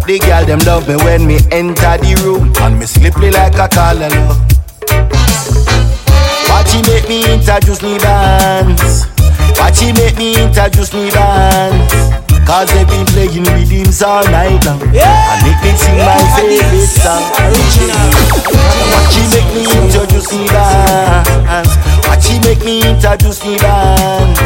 The 0.06 0.18
girl 0.20 0.44
them 0.44 0.58
love 0.60 0.88
me 0.88 0.96
when 0.96 1.26
me 1.26 1.38
enter 1.50 1.96
the 1.96 2.20
room, 2.24 2.52
and 2.60 2.78
me 2.78 2.86
slippery 2.86 3.30
like 3.30 3.54
a 3.54 3.68
callaloo. 3.68 4.36
Watch 6.50 6.72
he 6.72 6.82
make 6.82 7.08
me 7.08 7.24
introduce 7.32 7.82
me 7.82 7.98
bands. 7.98 9.06
Watch 9.58 9.80
he 9.80 9.92
make 9.92 10.16
me 10.16 10.42
introduce 10.42 10.92
me 10.92 11.10
bands. 11.10 12.23
Cause 12.46 12.70
they 12.72 12.84
been 12.84 13.06
playing 13.06 13.44
rhythms 13.44 14.02
all 14.02 14.22
night 14.24 14.64
long. 14.66 14.80
yeah. 14.92 15.32
And 15.32 15.42
make 15.48 15.60
me 15.64 15.72
sing 15.76 15.96
my 15.98 16.20
favorite 16.36 16.86
song. 16.86 17.24
Watch 18.92 19.14
he 19.16 19.24
make 19.32 19.50
me 19.54 19.64
introduce 19.82 20.30
me 20.32 20.46
bands. 20.48 21.72
Watch 22.06 22.26
he 22.28 22.38
make 22.40 22.62
me 22.64 22.82
introduce 22.88 23.44
me 23.44 23.56
bands. 23.58 24.38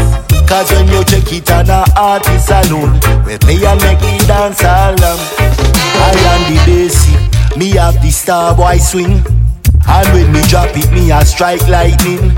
Cause 0.49 0.71
when 0.73 0.89
you 0.89 1.05
check 1.05 1.31
it 1.33 1.51
on 1.51 1.69
a 1.69 1.85
artist 1.97 2.49
alone, 2.51 2.95
we 3.27 3.37
play 3.37 3.61
and 3.67 3.81
make 3.83 4.01
me 4.01 4.17
dance 4.27 4.63
along. 4.63 5.21
I 6.01 6.15
am 6.33 6.43
the 6.49 6.57
bassy, 6.65 7.59
me 7.59 7.71
have 7.77 8.01
the 8.01 8.11
star 8.11 8.55
boy 8.55 8.79
swing. 8.79 9.23
And 9.87 10.09
when 10.13 10.33
me 10.33 10.41
drop 10.49 10.71
it, 10.75 10.91
me 10.93 11.11
a 11.11 11.25
strike 11.25 11.67
lightning. 11.69 12.33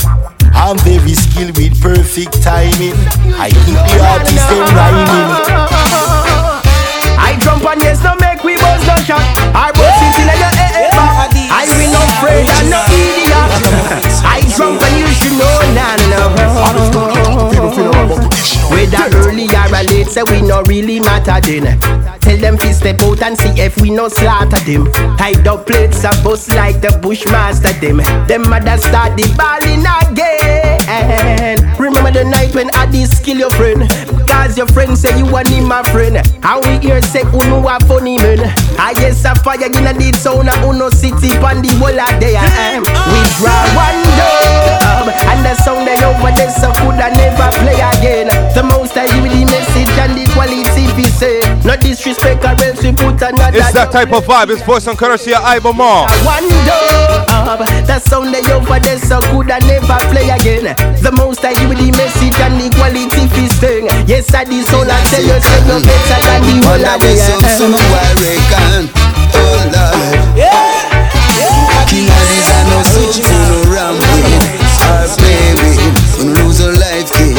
I'm 0.54 0.78
very 0.78 1.14
skilled 1.14 1.56
with 1.56 1.80
perfect 1.80 2.42
timing. 2.42 2.94
I 3.36 3.50
keep 3.50 3.76
the 3.76 4.00
artist 4.02 4.48
them 4.48 4.66
rhyming. 4.76 5.30
I 7.18 7.36
jump 7.40 7.64
on 7.64 7.80
yes, 7.80 8.02
no 8.02 8.14
make 8.20 8.42
we 8.44 8.56
buzz 8.56 8.84
no 8.86 8.96
shot. 9.02 9.22
I 9.54 9.72
bust 9.72 10.02
it 10.02 10.18
in 10.20 10.26
your 10.28 10.38
back. 10.38 10.54
I 11.50 11.64
will 11.66 11.90
no 11.92 12.00
afraid, 12.18 12.48
I'm 12.48 12.70
no 12.70 12.82
idiot. 12.90 13.30
I 14.24 14.40
jump 14.56 14.82
and 14.82 14.96
you 14.98 15.06
should 15.14 15.32
know, 15.38 15.60
nah 15.74 15.96
nah 16.10 16.28
nah. 16.34 16.50
Whether 18.70 19.04
early 19.18 19.46
or 19.46 19.83
late, 19.92 20.06
say 20.06 20.22
we 20.22 20.42
no 20.42 20.62
really 20.62 21.00
matter 21.00 21.40
then. 21.40 21.78
Tell 22.20 22.37
them 22.37 22.56
fi 22.59 22.72
step 22.72 23.02
out 23.02 23.22
and 23.22 23.37
see 23.37 23.61
if 23.61 23.76
we 23.80 23.90
no 23.90 24.09
slaughter 24.09 24.62
them. 24.64 24.90
Tied 25.16 25.46
up 25.46 25.66
plates 25.66 26.04
a 26.04 26.11
bust 26.22 26.48
like 26.50 26.80
the 26.80 26.96
bushmaster 27.02 27.72
them. 27.80 27.98
Them 28.26 28.42
mother 28.48 28.78
start 28.78 29.16
the 29.16 29.26
balling 29.37 29.85
again. 29.85 30.79
Remember 31.79 32.11
the 32.11 32.24
night 32.24 32.55
when 32.55 32.68
I 32.74 32.87
did 32.90 33.09
skill 33.09 33.38
your 33.38 33.50
friend. 33.50 33.88
Cause 34.29 34.57
your 34.59 34.66
friend 34.68 34.96
say 34.98 35.16
you 35.18 35.24
want 35.26 35.48
him 35.48 35.68
my 35.68 35.83
friend. 35.90 36.18
How 36.42 36.61
we 36.61 36.79
hear 36.79 37.00
say 37.03 37.22
uno 37.22 37.62
a 37.66 37.78
funny 37.86 38.18
man. 38.18 38.41
I 38.78 38.93
guess 38.95 39.24
a 39.24 39.34
fire 39.38 39.70
in 39.70 39.86
deep 39.99 40.16
sound 40.16 40.49
a 40.49 40.55
uno 40.66 40.91
city 40.91 41.30
pan 41.38 41.62
the 41.62 41.70
of 41.78 42.11
day. 42.18 42.36
Um, 42.36 42.82
we 42.82 43.20
draw 43.38 43.62
one 43.78 44.03
dub 44.18 45.09
and 45.30 45.41
the 45.47 45.55
sound 45.62 45.86
they 45.86 45.99
over 46.03 46.32
there 46.34 46.51
so 46.51 46.72
coulda 46.82 47.11
never 47.14 47.49
play 47.62 47.78
again. 47.78 48.28
The 48.55 48.62
most 48.62 48.97
I 48.97 49.07
give 49.14 49.30
the 49.30 49.45
message 49.47 49.95
and 49.95 50.18
the 50.18 50.26
quality 50.34 50.84
we 50.99 51.07
say. 51.07 51.38
No 51.64 51.76
disrespect 51.76 52.45
or 52.45 52.59
else 52.66 52.82
we 52.82 52.93
put 52.93 53.20
another. 53.22 53.59
It's 53.59 53.72
that 53.72 53.93
type 53.93 54.12
of 54.12 54.24
vibe. 54.24 54.51
It's 54.51 54.62
voice 54.62 54.86
and 54.86 54.99
courtesy 54.99 55.32
of 55.32 55.76
Mar. 55.76 56.11
One 56.26 56.49
dub, 56.66 57.62
the 57.86 57.99
sound 58.01 58.34
they 58.34 58.43
over 58.53 58.80
there 58.80 58.99
so 58.99 59.20
coulda 59.30 59.59
never 59.66 59.99
play 60.11 60.30
again. 60.30 60.74
The 61.01 61.12
most 61.12 61.45
I 61.45 61.53
give 61.55 61.72
the 61.72 61.91
message 61.97 62.37
and 62.41 62.61
the 62.61 62.68
quality 62.76 63.24
we 63.37 63.49
sing. 63.61 63.87
Yes, 64.07 64.33
I 64.35 64.45
the 64.45 64.62
soul 64.68 64.85
I 64.85 65.01
tell 65.09 65.24
you 65.24 65.39
say 65.41 65.61
no 65.68 65.81
better 65.81 66.18
than 66.24 66.41
the 66.47 66.57
whole 66.66 66.87
of 66.87 67.01
the 67.01 67.16
Some 67.57 67.72
why 67.72 68.09
reckon, 68.20 68.89
oh 69.35 69.70
Lord. 69.72 70.20
King 71.91 72.07
Addies 72.07 72.49
are 72.55 72.66
no 72.70 72.78
suit, 72.87 73.18
no 73.26 73.66
ramping. 73.66 74.39
I 74.78 75.11
play 75.18 75.59
with, 75.59 76.22
and 76.22 76.39
lose 76.39 76.61
a 76.61 76.70
life 76.78 77.11
kid. 77.18 77.35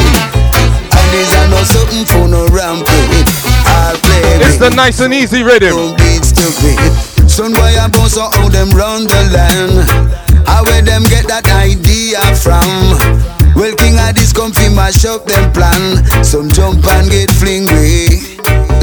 And 0.92 1.06
these 1.08 1.32
are 1.40 1.48
no 1.48 1.64
something 1.64 2.04
for 2.04 2.28
no 2.28 2.44
ramping. 2.52 3.24
I 3.64 3.96
play 4.04 4.44
It's 4.44 4.58
the 4.58 4.68
nice 4.68 5.00
and 5.00 5.14
easy 5.14 5.42
rhythm. 5.42 5.72
No 5.72 5.96
beats 5.96 6.32
to 6.32 6.44
beat. 6.60 7.30
Son 7.30 7.54
boy 7.54 7.72
and 7.80 7.90
boss 7.92 8.18
are 8.18 8.28
them 8.50 8.68
round 8.76 9.08
the 9.08 9.22
land. 9.32 10.31
How 10.46 10.64
where 10.64 10.82
them 10.82 11.04
get 11.04 11.26
that 11.28 11.46
idea 11.50 12.20
from? 12.36 12.66
Well, 13.54 13.74
King 13.76 13.96
Addies 13.96 14.34
come 14.34 14.52
fi 14.52 14.68
mash 14.68 15.04
up 15.04 15.24
them 15.26 15.52
plan. 15.52 16.02
Some 16.24 16.50
jump 16.50 16.86
and 16.86 17.10
get 17.10 17.30
fling 17.30 17.66
way. 17.66 18.08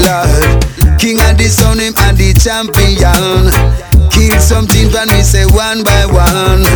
Lord, 0.00 0.64
King 0.98 1.18
Addies 1.28 1.58
on 1.66 1.78
him 1.78 1.94
and 2.06 2.16
the 2.16 2.32
champion. 2.34 3.99
Kill 4.10 4.38
something 4.40 4.90
when 4.92 5.08
we 5.08 5.22
say 5.22 5.46
one 5.54 5.82
by 5.82 6.04
one. 6.06 6.66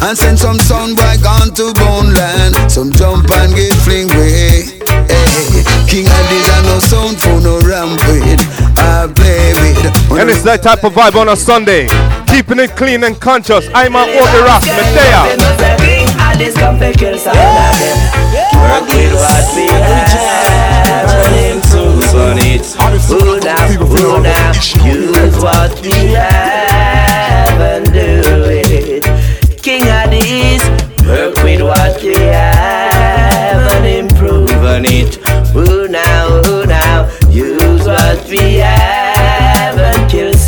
And 0.00 0.16
send 0.16 0.38
some 0.38 0.58
sound 0.58 0.96
boy 0.96 1.16
gone 1.22 1.52
to 1.54 1.72
bone 1.74 2.14
land. 2.14 2.54
Some 2.70 2.92
jump 2.92 3.30
and 3.30 3.54
get 3.54 3.74
fling 3.84 4.08
way. 4.16 4.66
Hey, 5.06 5.12
eh. 5.12 5.64
King 5.88 6.06
Addies 6.06 6.48
and 6.56 6.66
no 6.66 6.78
sound 6.80 7.18
for 7.20 7.40
no 7.40 7.60
rampage. 7.66 8.42
I 8.78 9.10
play 9.14 9.52
with. 9.60 10.18
And 10.18 10.30
it's 10.30 10.42
that 10.42 10.62
type 10.62 10.84
of 10.84 10.92
vibe 10.92 11.16
on 11.16 11.28
a 11.28 11.36
Sunday. 11.36 11.88
Keeping 12.26 12.58
it 12.58 12.76
clean 12.76 13.04
and 13.04 13.20
conscious. 13.20 13.68
I'm 13.74 13.96
on 13.96 14.08
Obi 14.08 14.40
Ras 14.46 14.66
Medea. 14.66 15.36
kill 16.94 17.18
some 17.18 17.36
of 17.36 17.78
them. 17.80 18.28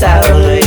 Sound. 0.01 0.64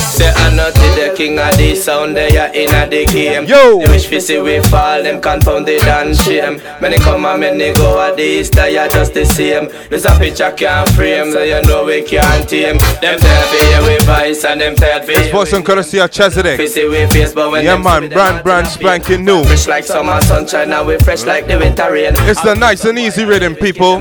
Say 0.00 0.34
not 0.56 0.74
the 0.74 1.14
king 1.16 1.38
of 1.38 1.56
the 1.56 1.76
sound, 1.76 2.16
they 2.16 2.36
are 2.36 2.52
in 2.52 2.74
a 2.74 2.90
the 2.90 3.06
game. 3.06 3.44
Yo! 3.44 3.78
They 3.78 3.86
wish 3.86 4.10
we 4.10 4.18
see 4.18 4.40
we 4.40 4.58
fall, 4.62 5.00
them 5.00 5.20
confounded 5.20 5.84
and 5.84 6.16
shame. 6.16 6.60
Many 6.80 6.96
come 6.96 7.24
and 7.24 7.38
many 7.38 7.72
go 7.74 8.02
at 8.02 8.16
this, 8.16 8.50
they 8.50 8.76
are 8.76 8.88
just 8.88 9.14
the 9.14 9.24
same. 9.24 9.68
This 9.90 10.06
a 10.06 10.18
picture 10.18 10.50
can't 10.50 10.90
frame, 10.90 11.30
so 11.30 11.44
you 11.44 11.62
know 11.62 11.84
we 11.84 12.02
can't 12.02 12.48
tame. 12.48 12.78
Them 13.00 13.20
tired 13.20 13.46
for 13.46 13.64
hear 13.64 13.82
we 13.86 14.04
voice 14.04 14.44
and 14.44 14.60
them 14.60 14.74
tired 14.74 15.04
for 15.04 15.12
This 15.12 15.30
voice 15.30 15.54
on 15.54 15.62
courtesy 15.62 16.00
of 16.00 16.10
Chezidek. 16.10 16.58
We 16.58 16.66
see 16.66 16.88
we 16.88 17.06
face, 17.06 17.32
but 17.32 17.52
when 17.52 17.64
Yeah 17.64 17.76
man, 17.76 18.02
see 18.02 18.08
we, 18.08 18.08
them 18.08 18.42
brand 18.42 18.42
brand 18.42 18.66
spanking 18.66 19.24
new. 19.24 19.44
Fresh 19.44 19.68
like 19.68 19.84
summer 19.84 20.20
sunshine, 20.22 20.70
now 20.70 20.82
we 20.82 20.98
fresh 20.98 21.22
like 21.24 21.46
the 21.46 21.56
winter 21.56 21.92
rain. 21.92 22.14
It's 22.26 22.42
the 22.42 22.54
nice 22.56 22.84
and 22.84 22.98
easy 22.98 23.24
rhythm, 23.24 23.54
people. 23.54 24.00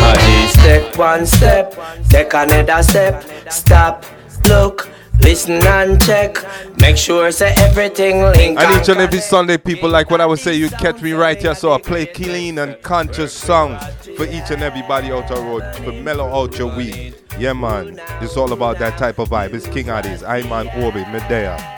Body 0.00 0.46
step 0.48 0.96
one 0.96 1.26
step, 1.26 1.74
take 2.08 2.32
another 2.34 2.82
step, 2.82 3.24
stop, 3.50 4.04
look, 4.48 4.88
listen 5.20 5.64
and 5.66 6.02
check. 6.02 6.36
Make 6.80 6.96
sure 6.96 7.30
say 7.30 7.54
everything 7.58 8.22
link. 8.22 8.58
And 8.58 8.80
each 8.80 8.88
and 8.88 9.00
every 9.00 9.20
Sunday, 9.20 9.56
people, 9.58 9.88
like 9.90 10.10
what 10.10 10.20
I 10.20 10.26
would 10.26 10.38
say, 10.38 10.54
you 10.54 10.68
catch 10.70 11.00
me 11.02 11.12
right 11.12 11.40
here, 11.40 11.54
so 11.54 11.72
I 11.72 11.78
play 11.80 12.06
clean 12.06 12.58
and 12.58 12.80
conscious 12.82 13.32
songs 13.32 13.82
for 14.16 14.24
each 14.24 14.50
and 14.50 14.62
everybody 14.62 15.10
out 15.10 15.28
the 15.28 15.36
road 15.36 15.62
to 15.76 15.92
mellow 16.02 16.28
out 16.28 16.58
your 16.58 16.74
week. 16.76 17.14
Yeah, 17.38 17.52
man, 17.52 18.00
it's 18.20 18.36
all 18.36 18.52
about 18.52 18.78
that 18.78 18.96
type 18.98 19.18
of 19.18 19.28
vibe. 19.28 19.52
It's 19.54 19.66
King 19.66 19.86
Addies, 19.86 20.26
I'm 20.26 20.52
on 20.52 20.68
Obi, 20.82 21.04
Medea. 21.06 21.76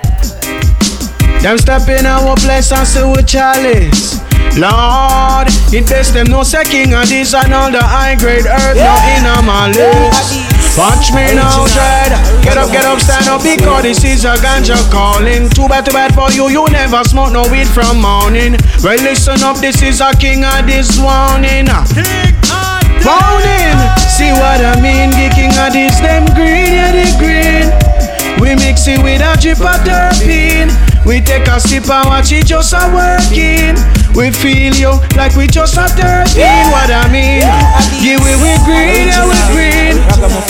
Them 1.43 1.57
step 1.57 1.89
in 1.89 2.05
our 2.05 2.35
place 2.37 2.73
and 2.73 2.87
say 2.87 3.05
we 3.05 3.23
chalice. 3.23 4.19
Lord, 4.59 5.47
it 5.71 5.87
best 5.87 6.15
them 6.15 6.27
no 6.27 6.43
second 6.43 6.93
of 6.93 7.09
this 7.09 7.33
and 7.33 7.55
all 7.55 7.71
the 7.71 7.81
high 7.81 8.17
grade 8.17 8.47
earth 8.47 8.77
now 8.77 8.99
in 9.15 9.47
my 9.47 9.71
list. 9.71 10.59
Watch 10.77 11.11
me 11.15 11.35
now, 11.35 11.67
dread. 11.71 12.11
Get 12.43 12.59
up, 12.59 12.71
get 12.71 12.85
up, 12.85 12.99
stand 12.99 13.27
up 13.27 13.43
because 13.43 13.83
this 13.83 14.05
is 14.05 14.25
a 14.25 14.35
ganja 14.39 14.79
calling. 14.91 15.49
Too 15.51 15.67
bad, 15.67 15.87
too 15.87 15.93
bad 15.93 16.15
for 16.15 16.31
you. 16.35 16.51
You 16.51 16.67
never 16.71 17.03
smoke 17.05 17.33
no 17.33 17.47
weed 17.51 17.67
from 17.67 18.01
morning. 18.01 18.57
Well, 18.83 18.99
listen 18.99 19.43
up, 19.43 19.59
this 19.59 19.83
is 19.83 20.01
a 20.01 20.11
king 20.15 20.45
of 20.45 20.67
this 20.67 20.99
warning. 20.99 21.71
Morning, 23.07 23.79
see 24.11 24.35
what 24.35 24.59
I 24.59 24.75
mean? 24.83 25.11
The 25.15 25.31
king 25.35 25.55
of 25.55 25.71
this, 25.73 25.99
them 26.03 26.27
green, 26.35 26.75
yeah, 26.75 26.91
the 26.95 27.07
green. 27.19 27.71
We 28.41 28.55
mix 28.55 28.87
it 28.87 29.03
with 29.03 29.23
a 29.23 29.39
drip 29.41 29.61
of 29.61 29.83
terpene. 29.87 30.88
We 31.09 31.23
take 31.23 31.49
a 31.49 31.59
sip 31.59 31.89
and 31.89 32.05
watch 32.05 32.33
it 32.33 32.45
just 32.45 32.75
a 32.77 32.85
working. 32.93 33.81
We 34.13 34.29
feel 34.29 34.77
you 34.77 34.93
like 35.17 35.33
we 35.41 35.47
just 35.47 35.81
a 35.81 35.89
13. 35.89 36.05
What 36.69 36.93
I 36.93 37.09
mean? 37.09 37.49
Yeah, 38.05 38.21
we 38.21 38.37
we 38.37 38.53
green, 38.69 39.09
yeah, 39.09 39.25
we 39.25 39.41
green. 39.49 39.97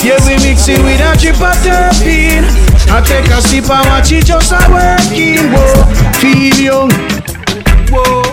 Yeah, 0.03 0.19
we 0.27 0.35
mix 0.43 0.67
it 0.67 0.83
with 0.83 0.99
a 0.99 1.15
drip 1.15 1.39
of 1.39 1.55
terpene. 1.63 2.43
I 2.91 2.99
take 2.99 3.31
a 3.31 3.39
sip 3.39 3.71
and 3.71 3.87
watch 3.87 4.11
it 4.11 4.25
just 4.27 4.51
a 4.51 4.59
working. 4.67 5.47
Whoa, 5.47 5.87
feel 6.19 6.59
you. 6.59 6.79
Whoa, 7.87 8.27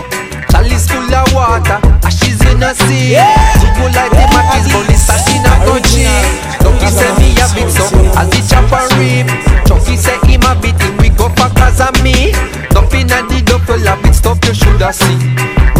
chalice 0.51 0.91
full 0.91 1.07
of 1.07 1.31
water, 1.31 1.79
ashes 2.03 2.43
in 2.43 2.59
a 2.59 2.75
sea. 2.75 3.15
People 3.63 3.87
like 3.95 4.11
the 4.11 4.27
Mackey's, 4.35 4.67
but 4.75 4.83
this 4.91 5.07
in 5.31 5.47
a 5.47 5.53
country. 5.63 6.66
Lucky 6.77 6.93
say 6.93 7.09
me 7.17 7.33
a 7.41 7.45
bit 7.57 7.73
so, 7.73 7.89
as 8.21 8.29
the 8.29 8.37
chopper 8.45 8.85
reap. 9.01 9.25
Chucky 9.65 9.97
say 9.97 10.13
him 10.29 10.45
a 10.45 10.53
bit, 10.61 10.77
him 10.77 10.93
we 11.01 11.09
go 11.09 11.25
for 11.33 11.49
cause 11.57 11.81
of 11.81 11.97
me. 12.05 12.29
Nothing 12.69 13.09
a 13.09 13.25
the 13.25 13.41
double 13.41 13.81
a 13.81 13.97
bit 13.97 14.13
stuff 14.13 14.37
you 14.45 14.53
shoulda 14.53 14.93
see. 14.93 15.17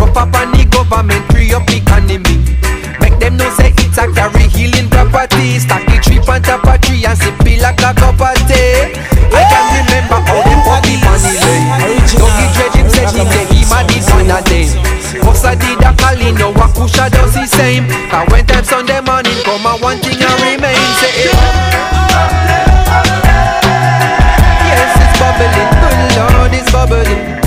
Rough 0.02 0.18
up 0.18 0.34
on 0.34 0.50
the 0.58 0.66
government, 0.74 1.22
free 1.30 1.54
up 1.54 1.70
economy. 1.70 2.42
Make 2.98 3.14
them 3.22 3.38
know 3.38 3.46
say 3.54 3.78
it's 3.78 3.98
a 4.02 4.10
carry 4.10 4.50
healing 4.50 4.90
property. 4.90 5.62
Stack 5.62 5.86
the 5.86 6.02
tree 6.02 6.18
on 6.18 6.42
top 6.42 6.66
of 6.66 6.82
tree 6.82 7.06
and 7.06 7.14
sip 7.14 7.46
it 7.46 7.62
like 7.62 7.78
a 7.78 7.94
cup 7.94 8.18
of 8.18 8.34
tea. 8.50 8.98
I 9.38 9.46
can 9.46 9.66
remember 9.78 10.18
how 10.18 10.42
them 10.50 10.66
on 10.66 10.82
the 10.82 10.98
lane. 10.98 11.70
Dougie 12.10 12.50
Dredge 12.58 12.74
him 12.74 12.90
said 12.90 13.14
he 13.14 13.22
say 13.22 13.46
him 13.54 13.70
a 13.70 13.80
this 13.86 14.10
one 14.10 14.34
a 14.34 14.42
them. 14.42 14.98
Musa 15.22 15.54
did 15.56 15.78
a 15.86 15.94
calling, 15.94 16.36
no 16.42 16.52
Wakusha 16.58 17.10
does 17.14 17.38
the 17.38 17.46
same. 17.46 17.86
Cause 18.10 18.26
when 18.34 18.46
time 18.50 18.66
Sunday 18.66 19.02
morning 19.02 19.38
come 19.46 19.66
and 19.66 19.82
one 19.82 19.98
thing 20.02 20.17
bubbling. 26.78 27.47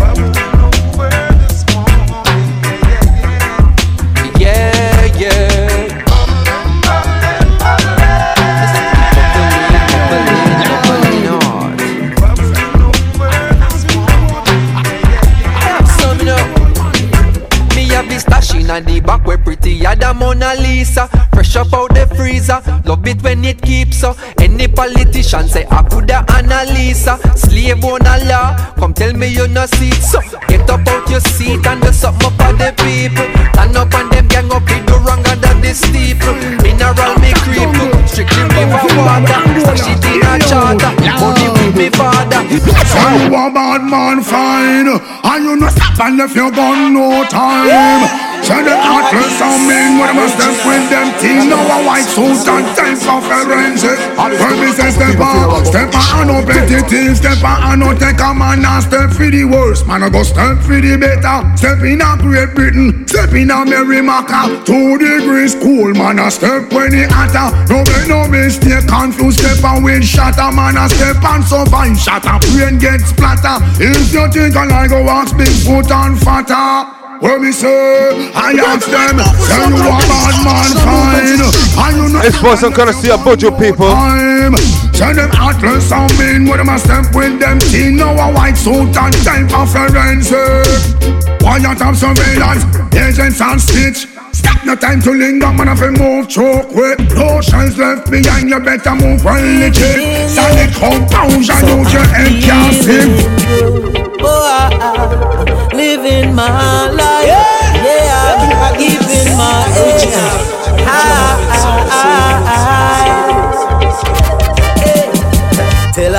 Pretty 19.81 20.01
than 20.01 20.17
Mona 20.19 20.55
Lisa. 20.55 21.09
Fresh 21.33 21.57
up 21.57 21.73
out 21.73 21.95
the 21.95 22.07
freezer, 22.15 22.61
love 22.85 23.07
it 23.07 23.23
when 23.23 23.45
it 23.45 23.61
keeps 23.63 23.99
so. 23.99 24.15
Any 24.39 24.69
politician 24.69 25.49
say 25.49 25.67
I 25.71 25.83
coulda 25.89 26.25
Annalisa, 26.29 27.17
slave 27.37 27.85
on 27.85 28.07
a 28.07 28.25
law. 28.27 28.57
Come 28.77 28.95
tell 28.95 29.13
me 29.13 29.29
you 29.29 29.49
no 29.49 29.67
see 29.67 29.89
it. 29.89 30.03
So 30.03 30.21
get 30.49 30.69
up 30.69 30.87
out 30.87 31.09
your 31.09 31.21
seat 31.21 31.67
and 31.67 31.81
do 31.81 31.93
something 31.93 32.27
up 32.27 32.33
for 32.35 32.53
the 32.57 32.73
people. 32.77 33.25
Stand 33.53 33.77
up 33.77 33.95
and 33.95 34.11
them 34.13 34.29
gang 34.29 34.53
up 34.53 34.63
with 34.63 34.87
the 34.87 34.97
wrong 35.01 35.25
under 35.27 35.55
the 35.61 35.73
steeple. 35.73 36.35
Mineral 36.63 37.15
me 37.21 37.33
creep, 37.41 37.73
strictly 38.09 38.45
river 38.53 38.85
water. 39.01 39.41
Stash 39.65 39.89
it 39.89 40.05
in 40.05 40.25
a 40.29 40.37
charter, 40.45 40.93
money 41.21 41.49
with 41.57 41.77
me 41.77 41.89
father. 41.91 42.41
So 42.51 42.99
you 43.17 43.35
a 43.35 43.51
bad 43.55 43.83
man 43.89 44.21
fine 44.23 44.89
And 44.89 45.45
you 45.45 45.57
no 45.57 45.69
stop 45.69 46.01
and 46.01 46.19
left 46.19 46.35
your 46.35 46.51
gun 46.51 46.93
no 46.95 47.25
time 47.25 48.30
Send 48.51 48.67
them 48.67 48.83
heartless 48.83 49.39
some 49.39 49.63
men 49.71 50.03
When 50.03 50.11
them 50.19 50.27
step 50.27 50.59
with? 50.67 50.91
Them 50.91 51.09
things 51.23 51.47
Now 51.47 51.63
a 51.63 51.87
white 51.87 52.03
suit 52.03 52.43
and 52.51 52.67
time 52.75 52.99
for 52.99 53.23
forensic 53.23 53.95
When 54.19 54.55
me 54.59 54.75
say 54.75 54.91
step 54.91 55.23
on 55.23 55.63
Step 55.63 55.95
on 55.95 56.03
and 56.19 56.27
no 56.27 56.43
petty 56.43 56.83
things. 56.91 57.23
Step 57.23 57.39
on 57.47 57.63
and 57.63 57.79
no 57.79 57.95
take 57.95 58.19
a 58.19 58.35
man 58.35 58.67
And 58.67 58.83
step 58.83 59.15
for 59.15 59.31
the 59.31 59.47
worst. 59.47 59.87
Man 59.87 60.03
I 60.03 60.11
go 60.11 60.27
step 60.27 60.59
for 60.67 60.83
the 60.83 60.99
better. 60.99 61.47
Step 61.55 61.79
in 61.87 62.03
a 62.03 62.19
Great 62.19 62.51
Britain 62.59 63.07
Step 63.07 63.31
in 63.39 63.55
a 63.55 63.63
Merrimaca 63.63 64.67
Two 64.67 64.99
degrees 64.99 65.55
cool 65.55 65.95
Man 65.95 66.19
I 66.19 66.29
step 66.35 66.75
when 66.75 66.91
it 66.91 67.07
hotter. 67.07 67.55
No 67.71 67.87
make 67.87 68.11
no 68.11 68.27
mistake 68.27 68.83
Confused 68.91 69.39
step 69.39 69.63
and 69.63 69.87
wind 69.87 70.03
shatter? 70.03 70.51
Man 70.51 70.75
I 70.75 70.91
step 70.91 71.23
and 71.23 71.47
survive 71.47 71.95
Shatter. 71.95 72.43
Brain 72.51 72.83
get 72.83 72.99
splatter. 73.07 73.63
If 73.79 74.11
you 74.11 74.27
think 74.35 74.59
I 74.59 74.67
like 74.67 74.91
go 74.91 75.07
ask 75.07 75.37
Bigfoot 75.39 75.87
and 75.87 76.19
fatter 76.19 77.00
when 77.21 77.43
me 77.43 77.53
say, 77.53 78.33
I 78.35 78.53
ask 78.65 78.89
them, 78.89 79.19
say 79.45 79.69
you 79.69 79.77
a 79.77 79.97
bad 80.09 80.35
man 80.45 80.73
fine. 80.81 81.41
And 81.85 81.97
you 81.97 82.09
know 82.13 82.23
This 82.23 82.37
voice 82.41 82.63
on 82.65 82.73
courtesy 82.73 83.11
of 83.11 83.21
Buju 83.21 83.59
people. 83.59 83.91
time. 83.91 84.57
Send 84.95 85.19
them 85.19 85.31
atlas 85.33 85.91
and 85.93 86.13
mean 86.19 86.45
When 86.49 86.59
them 86.59 86.69
a 86.69 86.79
step 86.79 87.15
with 87.15 87.41
them 87.41 87.59
team 87.59 87.97
Now 87.97 88.13
a 88.13 88.35
white 88.35 88.53
suit 88.55 88.95
and 88.97 89.15
time 89.25 89.49
for 89.49 89.65
forensic. 89.65 91.41
Quiet 91.41 91.81
of 91.81 91.97
surveillance 91.97 92.65
Agents 92.95 93.41
and 93.41 93.61
stitch 93.61 94.07
Stop 94.33 94.65
no 94.65 94.75
time 94.77 95.01
to 95.03 95.11
linger 95.11 95.53
Man 95.53 95.69
if 95.69 95.81
you 95.81 95.93
move 95.93 96.29
choke 96.29 96.69
quick 96.69 96.99
No 97.15 97.41
shells 97.41 97.77
left 97.79 98.11
behind 98.11 98.49
You 98.49 98.61
better 98.61 98.95
move 98.95 99.25
well 99.25 99.43
legit 99.59 100.31
Solid 100.31 100.73
compound 100.75 101.49
And 101.51 101.69
use 101.69 101.93
your 101.93 102.07
head 102.07 102.43
can't 102.43 102.75
sing 102.75 104.11
Oh, 104.23 104.45
I, 104.45 104.69
I, 104.77 105.75
living 105.75 106.35
my 106.35 106.91
life. 106.91 107.27
Yeah, 107.27 108.61
I'm 108.61 108.79
giving 108.79 109.37
my 109.37 109.65
age. 109.79 110.13
I, 110.13 110.87
I, 110.87 111.57
I, 111.57 112.37
I. 112.37 112.40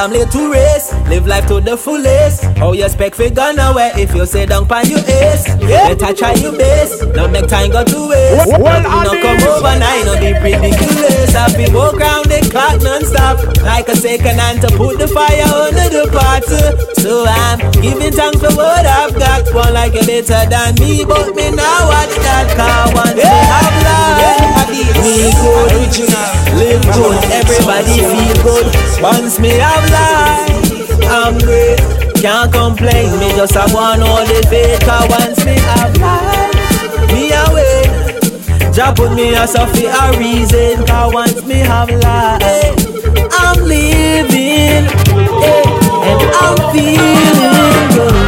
I'm 0.01 0.09
late 0.09 0.31
to 0.31 0.51
race, 0.51 0.91
Live 1.09 1.27
life 1.27 1.45
to 1.45 1.61
the 1.61 1.77
fullest. 1.77 2.41
How 2.57 2.73
you 2.73 2.85
expect 2.85 3.13
fi 3.13 3.29
gone 3.29 3.59
away 3.59 3.91
if 4.01 4.15
you 4.15 4.25
say 4.25 4.47
down 4.47 4.65
pan 4.65 4.89
your 4.89 4.97
ace? 4.97 5.45
Yeah. 5.61 5.93
Better 5.93 6.17
try 6.17 6.33
your 6.41 6.57
best. 6.57 7.05
Now 7.13 7.27
make 7.27 7.45
time 7.45 7.69
go 7.69 7.85
to 7.85 8.09
waste. 8.09 8.49
Well, 8.49 8.81
no 8.81 9.13
come 9.21 9.37
overnight, 9.45 10.09
no 10.09 10.17
be 10.17 10.33
ridiculous. 10.33 11.37
I 11.37 11.53
be 11.53 11.69
walk 11.69 12.01
round 12.01 12.25
the 12.33 12.41
clock 12.49 12.81
non-stop 12.81 13.61
like 13.61 13.89
a 13.89 13.95
second 13.95 14.41
hand 14.41 14.65
to 14.65 14.73
put 14.73 14.97
the 14.97 15.05
fire 15.05 15.45
under 15.45 15.85
the 15.93 16.09
pot. 16.09 16.49
So 16.97 17.29
I'm 17.29 17.61
giving 17.77 18.09
thanks 18.09 18.41
for 18.41 18.49
what 18.57 18.81
I've 18.81 19.13
got. 19.13 19.53
One 19.53 19.71
like 19.71 19.93
you 19.93 20.01
better 20.01 20.49
than 20.49 20.81
me, 20.81 21.05
but 21.05 21.35
me 21.37 21.53
now 21.53 21.85
watch 21.85 22.17
that 22.25 22.49
car 22.57 22.89
yeah. 23.13 23.21
me 23.21 23.37
have 23.53 23.77
life. 23.85 24.51
Me 25.01 25.29
good, 25.29 26.09
live 26.57 26.81
good, 26.89 27.21
everybody 27.29 28.01
feel 28.01 28.37
good. 28.41 28.65
Once 29.01 29.39
me 29.39 29.49
have 29.49 29.90
life. 29.91 31.03
I'm 31.05 31.37
great. 31.39 31.79
Can't 32.21 32.53
complain, 32.53 33.19
me 33.19 33.29
just 33.35 33.53
have 33.55 33.73
one 33.73 34.01
all 34.03 34.23
the. 34.25 34.41
Cause 34.85 35.09
once 35.09 35.43
me 35.43 35.55
have 35.57 35.97
life, 35.97 37.11
me 37.11 37.31
away. 37.33 38.71
Jah 38.71 38.93
put 38.95 39.11
me 39.13 39.35
as 39.35 39.55
a 39.55 39.65
for 39.67 39.89
a 39.89 40.17
reason. 40.17 40.85
Cause 40.85 41.13
once 41.13 41.43
me 41.45 41.59
have 41.59 41.89
life, 41.89 42.77
I'm 43.33 43.57
living. 43.63 44.85
Hey, 45.41 45.63
and 46.09 46.21
I'm 46.41 46.57
feeling 46.73 47.89
good. 47.95 48.20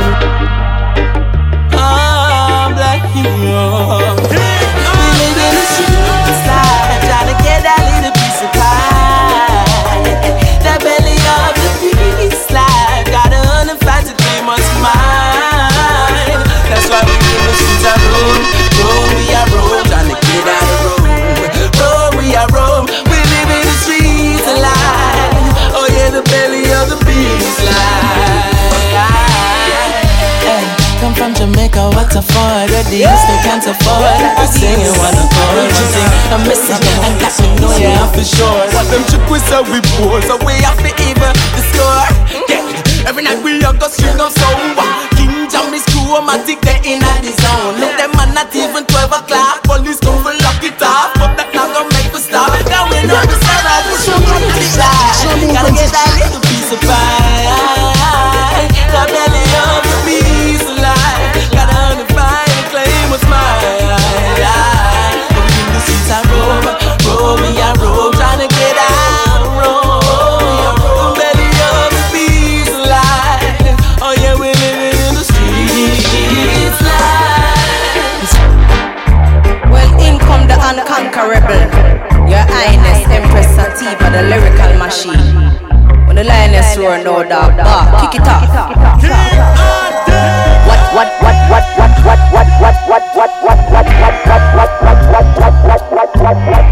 Can't 33.82 34.38
I 34.38 34.46
sing 34.46 34.78
it 34.78 34.94
when 34.94 35.16
I 35.18 35.24
call 35.26 35.56
You 35.58 35.88
sing 35.90 36.12
a 36.30 36.38
message 36.46 36.86
and 36.86 37.16
got 37.18 37.34
me 37.42 37.48
know 37.58 37.74
yeah 37.78 38.06
for 38.12 38.24
sure 38.26 38.62
What 38.74 38.86
them 38.92 39.04
chick 39.10 39.24
we 39.30 39.40
say 39.40 39.62
we 39.66 39.80
pose 39.98 40.26
So 40.30 40.38
we 40.46 40.54
have 40.62 40.78
to 40.78 40.92
even 41.02 41.34
the 41.56 41.62
score 41.74 42.08
Yeah, 42.50 43.10
every 43.10 43.24
night 43.24 43.42
we 43.42 43.58
a 43.64 43.72
go 43.74 43.88
string 43.88 44.20
up 44.20 44.32
sound 44.34 44.78
King 45.18 45.50
Jam 45.50 45.74
is 45.74 45.86
chromatic, 45.94 46.62
they 46.62 46.80
in 46.86 47.02
the 47.02 47.32
zone 47.34 47.80
Look 47.82 47.94
them 47.98 48.12
man 48.18 48.34
not 48.34 48.54
even 48.56 48.86
12 48.86 49.12
o'clock 49.12 49.64
Police 49.64 50.00
come 50.00 50.22
no 87.04 87.22
dog, 87.24 87.58
bark, 87.58 88.12
kick 88.12 88.22
it 88.22 88.28
off. 88.28 88.47
What, 90.64 90.80
what, 90.95 91.10
what, 91.22 91.38
what, 91.49 91.66
what, 91.76 92.04
what, 92.04 92.20
what, 92.32 92.47
what, 92.60 92.78
what, 92.88 93.04
what, 93.04 93.32
what, 93.34 93.60
what, 93.72 93.88
what, 93.89 94.14
what, 94.14 94.49
what, 94.54 94.80
what, 94.93 95.28
what, 95.34 95.91
what, 95.91 96.16
what, 96.16 96.38
what, 96.47 96.62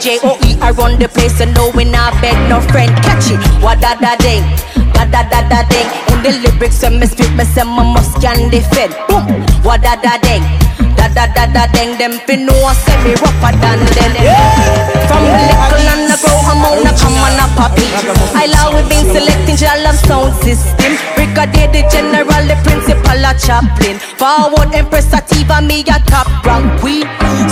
da 0.00 0.16
ding. 0.16 0.18
A 0.18 0.18
J 0.18 0.18
O 0.24 0.38
E 0.44 0.58
I 0.60 0.70
run 0.70 0.98
the 0.98 1.08
place 1.08 1.40
and 1.40 1.54
no 1.54 1.70
we 1.74 1.84
not 1.84 2.12
beg 2.20 2.36
no 2.48 2.60
friend. 2.72 2.90
Catch 3.02 3.30
it, 3.30 3.40
what 3.62 3.80
da 3.80 3.94
da 3.94 4.16
ding. 4.16 4.44
Da 5.00 5.04
da 5.06 5.22
da 5.22 5.40
da 5.48 5.62
ding 5.68 5.88
In 6.12 6.20
the 6.22 6.30
lyrics 6.44 6.82
when 6.82 7.00
me 7.00 7.06
spit 7.06 7.32
me 7.32 7.44
say 7.44 7.64
me 7.64 7.80
must 7.94 8.20
can 8.20 8.50
defend 8.50 8.92
Boom 9.08 9.24
What 9.64 9.80
da 9.80 9.96
da 9.96 10.18
ding 10.20 10.42
Da 10.92 11.08
da 11.08 11.24
da 11.30 11.46
da 11.46 11.64
ding 11.72 11.96
Them 11.96 12.20
fi 12.26 12.36
know 12.36 12.52
say 12.76 12.96
me 13.00 13.14
rougher 13.16 13.54
than 13.64 13.80
them 13.96 14.12
From 15.08 15.24
the 15.24 15.40
little 15.40 15.88
and 15.88 16.04
the 16.10 16.16
grow 16.20 16.36
I'm 16.44 16.60
on 16.68 16.84
the 16.84 16.92
come 17.00 17.16
and 17.16 17.40
a 17.40 17.46
poppy 17.56 17.86
I 18.36 18.44
love 18.52 18.76
been 18.89 18.89
selecting 19.12 19.58
your 19.58 19.76
love 19.82 19.98
sound 20.06 20.34
system 20.42 20.92
Brigadier 21.14 21.68
the 21.74 21.82
general 21.90 22.44
the 22.46 22.56
principal 22.62 23.20
a 23.20 23.32
chaplain 23.34 23.98
Forward 24.16 24.70
Empress 24.74 25.10
Sativa 25.10 25.60
me 25.60 25.82
a 25.82 25.98
top 26.06 26.28
rank 26.46 26.80
queen 26.80 27.06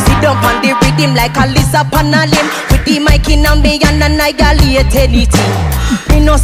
Sit 0.07 0.19
down 0.23 0.39
on 0.47 0.63
the 0.63 0.73
rhythm 0.83 1.15
like 1.15 1.37
a 1.37 1.47
lizard 1.51 1.91
on 1.95 2.15
a 2.15 2.23
limb 2.31 2.49
With 2.71 2.85
the 2.87 2.99
mic 3.03 3.29
in 3.29 3.45
and 3.47 3.63
me 3.63 3.81
and 3.83 4.03
annihilate 4.03 4.95
anything 4.95 5.53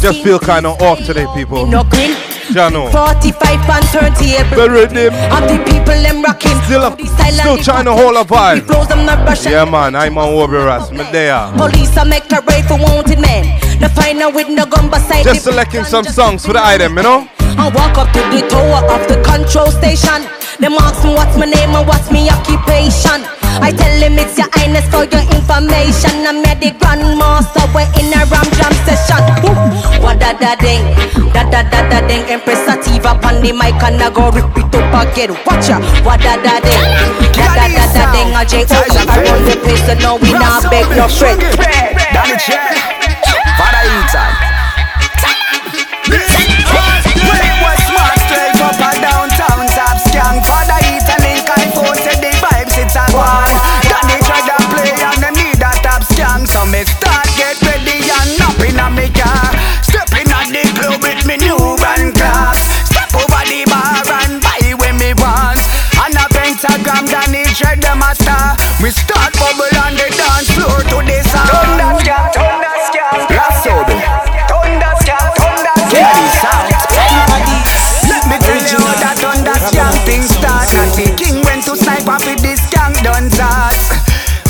Just 0.01 0.23
feel 0.23 0.39
kind 0.39 0.65
of 0.65 0.81
off 0.81 0.99
today, 1.05 1.25
people. 1.33 1.65
no 1.67 1.83
grin. 1.83 2.15
Jano. 2.53 2.91
45 2.91 3.69
and 3.69 3.85
30 3.89 4.55
The 4.55 4.69
rhythm. 4.69 5.13
Of 5.33 5.49
the 5.49 5.57
people 5.65 5.97
them 6.05 6.21
rocking. 6.21 6.53
Still, 6.65 6.83
and 6.85 7.33
still 7.33 7.57
trying 7.57 7.85
to 7.85 7.93
hold 7.93 8.15
a 8.17 8.23
vibe. 8.23 8.65
flows 8.67 8.87
them 8.87 9.05
not 9.05 9.25
rushing. 9.27 9.51
Yeah, 9.51 9.65
man. 9.65 9.95
I'm 9.95 10.17
on 10.17 10.29
Obi 10.29 10.57
Ras. 10.57 10.91
Me 10.91 11.03
there. 11.11 11.51
Police 11.57 11.97
are 11.97 12.05
make 12.05 12.31
a 12.31 12.41
raid 12.41 12.65
for 12.65 12.77
wanted 12.77 13.19
men. 13.19 13.64
The 13.79 13.89
final 13.89 14.31
with 14.31 14.49
no 14.49 14.65
gun 14.65 14.89
beside 14.89 15.23
Just 15.23 15.43
selecting 15.43 15.83
some 15.83 16.05
songs 16.05 16.45
for 16.45 16.53
the 16.53 16.63
item, 16.63 16.97
you 16.97 17.03
know? 17.03 17.27
I 17.57 17.71
walk 17.71 17.97
up 17.97 18.11
to 18.11 18.21
the 18.31 18.43
tower 18.47 18.83
of 18.91 19.07
the 19.07 19.15
control 19.23 19.71
station. 19.71 20.23
Them 20.59 20.75
ask 20.79 21.03
me 21.03 21.13
what's 21.13 21.35
my 21.37 21.45
name 21.45 21.75
and 21.75 21.87
what's 21.87 22.11
my 22.11 22.23
occupation. 22.31 23.23
I 23.63 23.71
tell 23.71 23.95
them 23.99 24.19
it's 24.19 24.37
your 24.37 24.47
highness 24.51 24.83
for 24.91 25.07
your 25.07 25.23
information. 25.31 26.27
I'm 26.27 26.43
here 26.43 26.59
the 26.59 26.71
grandmaster, 26.75 27.63
we're 27.71 27.87
in 27.99 28.11
a 28.11 28.27
ram 28.27 28.47
jam 28.59 28.75
session. 28.83 29.23
Boom. 29.39 29.55
What 30.03 30.19
da 30.19 30.35
da 30.35 30.55
ding, 30.59 30.83
da 31.31 31.47
da 31.47 31.63
da 31.63 31.79
da 31.87 31.99
ding. 32.07 32.27
Empress 32.27 32.63
Sativa 32.67 33.15
on 33.23 33.39
the 33.39 33.51
mic 33.55 33.79
and 33.83 33.99
I 34.03 34.11
go 34.11 34.31
rip 34.31 34.51
it 34.55 34.75
up 34.75 34.91
again. 35.07 35.31
Watch 35.47 35.71
ya, 35.71 35.79
what 36.03 36.19
da 36.19 36.35
da 36.35 36.59
ding, 36.59 36.83
da 37.35 37.47
da 37.55 37.65
da 37.71 37.83
da 37.95 38.03
ding. 38.11 38.31
A 38.35 38.43
J 38.43 38.67
O 38.67 38.79
E 38.79 38.99
I 39.07 39.15
run 39.23 39.41
the 39.47 39.55
place, 39.63 39.83
so 39.87 39.95
no 40.03 40.19
we 40.19 40.31
not 40.35 40.63
beg 40.67 40.87
no 40.91 41.07
friend. 41.07 41.39
Danny 42.11 42.35
J. 42.43 42.59
Father 42.59 42.94
We 68.83 68.91
start 68.91 69.33
bubble 69.39 69.71
on 69.81 69.95
the 69.95 70.07
dance 70.13 70.51
floor 70.51 70.77
to 70.77 70.97
this 71.07 71.25
sound. 71.31 71.49
Thunder 71.49 71.95
scan, 72.03 72.27
thunder 72.35 72.75
scan, 72.85 73.17
lasso 73.33 73.73
them. 73.87 73.99
Thunder 74.45 74.93
scan, 75.01 75.25
thunder 75.39 75.75
scan. 75.87 75.95
Get 75.95 76.07
this 76.19 76.43
out. 76.43 76.69
Let 78.05 78.23
me 78.29 78.37
tell 78.37 78.61
you 78.61 78.79
how 78.83 78.99
that 78.99 79.17
thunder 79.17 79.57
scan 79.57 79.95
thing 80.05 80.23
start. 80.27 80.69
And 80.75 80.91
the 80.93 81.07
king 81.17 81.41
went 81.47 81.65
to 81.65 81.73
snipe 81.73 82.03
sniper 82.03 82.19
with 82.29 82.41
this 82.43 82.61
gang 82.69 82.93
done 83.01 83.31
start. 83.31 83.79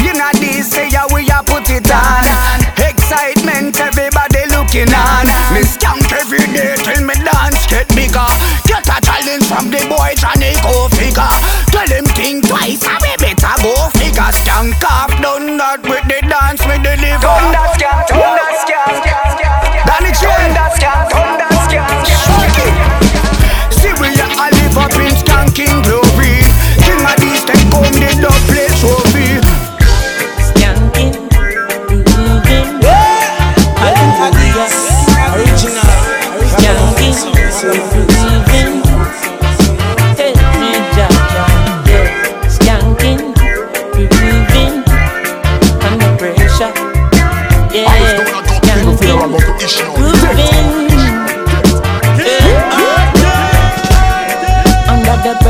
You 0.04 0.12
know 0.18 0.34
this 0.42 0.74
say 0.74 0.90
yeah, 0.90 1.08
we 1.14 1.30
a 1.30 1.40
put 1.46 1.70
it 1.70 1.88
on. 1.88 2.60
Excitement 2.82 3.80
everybody 3.80 4.44
looking 4.52 4.92
on. 4.92 5.26
Me 5.54 5.64
skank 5.64 6.12
every 6.12 6.44
day 6.52 6.76
till 6.82 7.06
me 7.06 7.16
dance 7.24 7.64
get 7.72 7.88
bigger. 7.96 8.28
Get 8.68 8.84
a 8.90 8.98
challenge 9.00 9.46
from 9.48 9.72
the 9.72 9.80
boy 9.88 10.12
Johnny 10.20 10.58
Go 10.60 10.90
figure. 10.98 11.30
Tell 11.72 11.88
him 11.88 12.06
think 12.18 12.48
twice. 12.48 12.84
I 12.84 13.00
mean, 13.00 13.15
go 13.66 13.74
figure. 13.98 14.32
Skank 14.38 14.84
off, 14.86 15.10
done 15.22 15.58
that 15.58 15.82
with 15.82 16.06
the 16.06 16.22
dance 16.30 16.62
me 16.70 16.78
deliver. 16.86 17.26
Done 17.26 17.50
that 17.56 17.74
skank, 17.74 18.06
done 18.14 18.38
that 18.38 18.54
Chen. 20.22 20.38
Done 20.38 20.54
that 20.54 20.72
skank, 20.78 21.10
done 21.10 21.36
that 21.42 21.58
skank. 21.66 22.06
See 23.78 23.94
we 24.00 24.10
a 24.14 24.46
live 24.54 24.78
up 24.78 24.94
in 25.02 25.14
skanking 25.18 25.78
glory. 25.84 25.95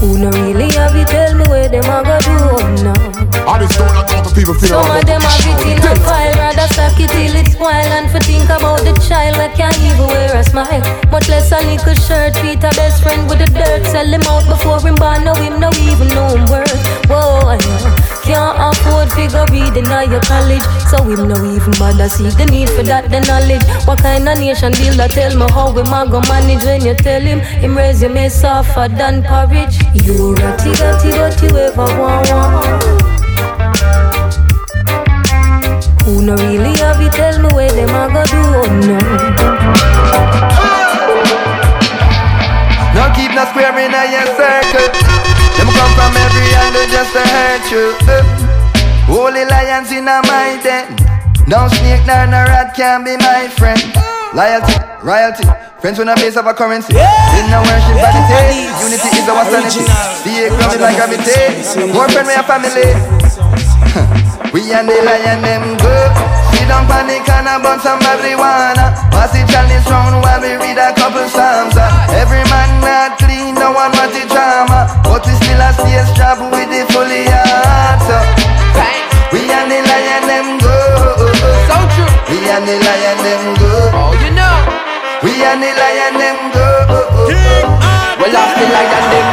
Who 0.00 0.18
no 0.18 0.30
really 0.30 0.70
have 0.74 0.92
to 0.92 1.04
tell 1.06 1.34
me 1.34 1.44
where 1.48 1.68
them 1.68 1.84
a 1.84 2.02
go 2.04 2.18
do 2.20 2.34
now. 2.84 3.33
I 3.44 3.60
just 3.60 3.76
don't 3.76 3.92
know 3.92 4.04
how 4.08 4.24
people 4.32 4.54
feel 4.56 4.80
Some 4.80 4.88
of 4.88 5.04
them 5.04 5.20
have 5.20 5.44
it 5.44 5.60
in 5.68 5.78
a 5.84 5.92
file, 6.00 6.32
rather 6.40 6.66
stack 6.72 6.96
it 6.96 7.12
till 7.12 7.36
it's 7.36 7.54
wild. 7.60 7.92
And 7.92 8.10
for 8.10 8.20
think 8.20 8.48
about 8.48 8.80
the 8.80 8.96
child 9.04 9.36
that 9.36 9.52
can't 9.52 9.76
even 9.84 10.08
wear 10.08 10.32
a 10.32 10.42
smile. 10.42 10.80
Much 11.12 11.28
less 11.28 11.52
a 11.52 11.60
little 11.60 11.94
shirt, 11.94 12.32
Peter 12.40 12.72
best 12.72 13.02
friend 13.02 13.28
with 13.28 13.44
the 13.44 13.48
dirt. 13.52 13.84
Sell 13.84 14.08
him 14.08 14.24
out 14.32 14.48
before 14.48 14.80
him 14.80 14.96
born, 14.96 15.24
no 15.24 15.34
him 15.36 15.60
no 15.60 15.68
even 15.76 16.08
know 16.16 16.32
him 16.32 16.48
worth. 16.48 16.72
Whoa, 17.12 17.52
can't 18.24 18.56
afford 18.56 19.12
figure 19.12 19.44
reading 19.52 19.92
at 19.92 20.08
your 20.08 20.24
college. 20.24 20.64
So 20.88 21.04
him 21.04 21.28
no 21.28 21.36
even 21.44 21.76
bother 21.76 22.08
see 22.08 22.32
the 22.32 22.46
need 22.48 22.70
for 22.72 22.82
that, 22.82 23.12
the 23.12 23.20
knowledge. 23.28 23.64
What 23.84 24.00
kind 24.00 24.24
of 24.24 24.40
nation 24.40 24.72
deal? 24.72 24.96
That 24.96 25.12
tell 25.12 25.36
me 25.36 25.44
how 25.52 25.76
him 25.76 25.92
a 25.92 26.08
go 26.08 26.24
manage 26.32 26.64
When 26.64 26.80
you 26.80 26.94
tell 26.94 27.20
him, 27.20 27.40
him 27.40 27.76
resume 27.76 28.28
softer 28.28 28.88
than 28.88 29.22
porridge. 29.22 29.76
You 29.92 30.32
ratty 30.40 30.72
ratty 30.80 31.10
but 31.12 31.36
you 31.44 31.52
ever 31.60 31.84
want 32.00 32.30
want 32.32 33.23
who 36.04 36.20
no 36.22 36.36
really 36.36 36.76
have 36.78 37.00
it, 37.00 37.12
tell 37.12 37.40
me 37.40 37.48
where 37.56 37.72
them 37.72 37.88
a 37.88 38.12
go 38.12 38.22
do, 38.28 38.40
oh 38.60 38.68
no. 38.84 38.98
No 42.92 43.04
keep 43.16 43.32
no 43.32 43.44
square 43.48 43.72
in 43.80 43.90
a 43.90 44.02
your 44.12 44.28
circle. 44.36 44.88
Them 45.56 45.68
come 45.72 45.92
from 45.96 46.12
every 46.12 46.48
angle 46.60 46.86
just 46.92 47.10
to 47.16 47.22
hurt 47.24 47.64
you. 47.72 47.96
Uh. 48.04 48.22
Holy 49.08 49.44
lions 49.44 49.90
in 49.92 50.06
a 50.06 50.20
my 50.28 50.60
den. 50.62 50.94
No 51.48 51.68
snake 51.68 52.06
nor 52.06 52.26
no 52.28 52.44
rat 52.52 52.74
can 52.76 53.04
be 53.04 53.16
my 53.16 53.48
friend. 53.48 53.80
Loyalty, 54.32 54.76
royalty. 55.02 55.44
Friends 55.80 55.98
with 55.98 56.08
a 56.08 56.14
base 56.16 56.36
of 56.36 56.46
a 56.46 56.54
currency. 56.54 56.94
In 56.96 57.44
no 57.48 57.60
worship 57.64 57.96
vanity. 57.96 58.68
Unity 58.80 59.08
is 59.16 59.28
our 59.28 59.44
sanity. 59.48 59.84
The 60.24 60.52
economy 60.52 60.74
is 60.74 60.80
like 60.80 60.96
gravity. 60.96 61.92
More 61.92 62.08
friend 62.08 62.26
we 62.28 62.34
a 62.34 62.42
family 62.42 63.23
We 64.54 64.70
and 64.70 64.86
the 64.86 64.94
lion 65.02 65.42
them 65.42 65.74
go 65.82 65.94
Sit 66.54 66.70
down 66.70 66.86
panic 66.86 67.26
and 67.26 67.50
a 67.50 67.58
bun 67.58 67.82
some 67.82 67.98
marijuana 67.98 68.94
Pass 69.10 69.34
it 69.34 69.50
chalice 69.50 69.82
round 69.90 70.22
while 70.22 70.38
we 70.38 70.54
read 70.54 70.78
a 70.78 70.94
couple 70.94 71.26
psalms 71.26 71.74
uh. 71.74 71.90
Every 72.14 72.38
man 72.46 72.70
not 72.78 73.18
clean, 73.18 73.58
no 73.58 73.74
one 73.74 73.90
want 73.90 74.14
the 74.14 74.22
drama. 74.30 74.86
But 75.02 75.26
we 75.26 75.34
still 75.42 75.58
a 75.58 75.74
stay 75.74 75.98
strap 76.14 76.38
with 76.38 76.70
the 76.70 76.86
fully 76.94 77.26
heart 77.26 77.98
so. 78.06 78.14
We 79.34 79.42
and 79.50 79.74
the 79.74 79.82
lion 79.82 80.22
them 80.30 80.46
go 80.62 80.78
So 81.66 81.76
true. 81.98 82.14
We 82.30 82.46
and 82.46 82.62
the 82.62 82.78
lion 82.78 83.18
them 83.26 83.42
go 83.58 83.74
Oh 83.90 84.14
you 84.22 84.30
know. 84.38 84.54
We 85.26 85.34
and 85.42 85.66
the 85.66 85.74
lion 85.74 86.14
them 86.14 86.38
go 86.54 86.66
Well, 88.22 88.30
I 88.30 88.44
feel 88.54 88.70
like 88.70 88.94
and 89.02 89.08
them 89.18 89.26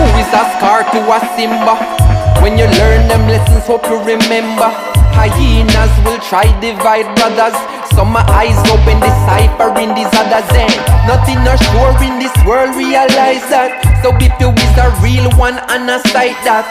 Who 0.00 0.04
is 0.16 0.32
a 0.32 0.42
scar 0.56 0.80
to 0.96 1.00
a 1.12 1.18
Simba? 1.36 2.07
When 2.42 2.56
you 2.56 2.66
learn 2.66 3.08
them 3.08 3.26
lessons, 3.28 3.66
hope 3.66 3.84
you 3.90 3.98
remember. 3.98 4.70
Hyenas 5.18 5.92
will 6.06 6.20
try 6.22 6.46
divide 6.60 7.10
brothers. 7.18 7.56
Some 7.94 8.14
my 8.14 8.22
eyes 8.30 8.58
open, 8.70 9.02
deciphering 9.02 9.94
these 9.98 10.12
others. 10.14 10.46
And 10.54 10.70
nothing 11.10 11.42
are 11.42 11.58
sure 11.58 11.94
in 12.06 12.22
this 12.22 12.34
world, 12.46 12.76
realize 12.78 13.42
that. 13.50 13.82
So 14.02 14.14
if 14.22 14.30
you 14.38 14.54
is 14.54 14.74
a 14.78 14.88
real 15.02 15.26
one 15.34 15.58
and 15.74 15.90
a 15.90 15.98
sight 16.14 16.38
that 16.46 16.66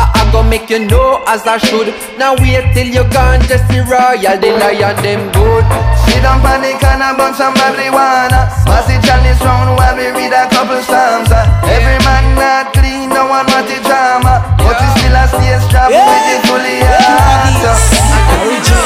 I, 0.00 0.08
I 0.16 0.32
go 0.32 0.40
make 0.40 0.72
you 0.72 0.80
know 0.88 1.20
as 1.28 1.44
I 1.44 1.60
should. 1.60 1.92
Now 2.16 2.32
wait 2.40 2.72
till 2.72 2.88
you're 2.88 3.08
gone, 3.12 3.44
just 3.44 3.68
the 3.68 3.84
royal, 3.84 4.40
the 4.40 4.50
lion, 4.56 4.96
them 5.04 5.28
good. 5.36 5.64
Sit 6.08 6.24
down 6.24 6.40
panic 6.40 6.80
and 6.80 7.04
a 7.04 7.12
bun 7.12 7.36
some 7.36 7.52
marijuana 7.54 8.48
Pass 8.64 8.88
it 8.88 9.04
chalice 9.04 9.40
round 9.44 9.76
while 9.76 9.92
we 9.94 10.08
read 10.16 10.32
a 10.32 10.48
couple 10.48 10.80
psalms 10.80 11.28
uh. 11.28 11.44
Every 11.68 12.00
man 12.08 12.24
not 12.32 12.72
clean, 12.72 13.12
no 13.12 13.28
one 13.28 13.44
want 13.44 13.68
the 13.68 13.76
drama. 13.84 14.40
But 14.56 14.80
we 14.80 14.88
still 14.96 15.16
a 15.20 15.24
stay 15.28 15.60
strap 15.68 15.92
with 15.92 16.24
the 16.32 16.36
fully 16.48 16.80
heart. 16.80 17.60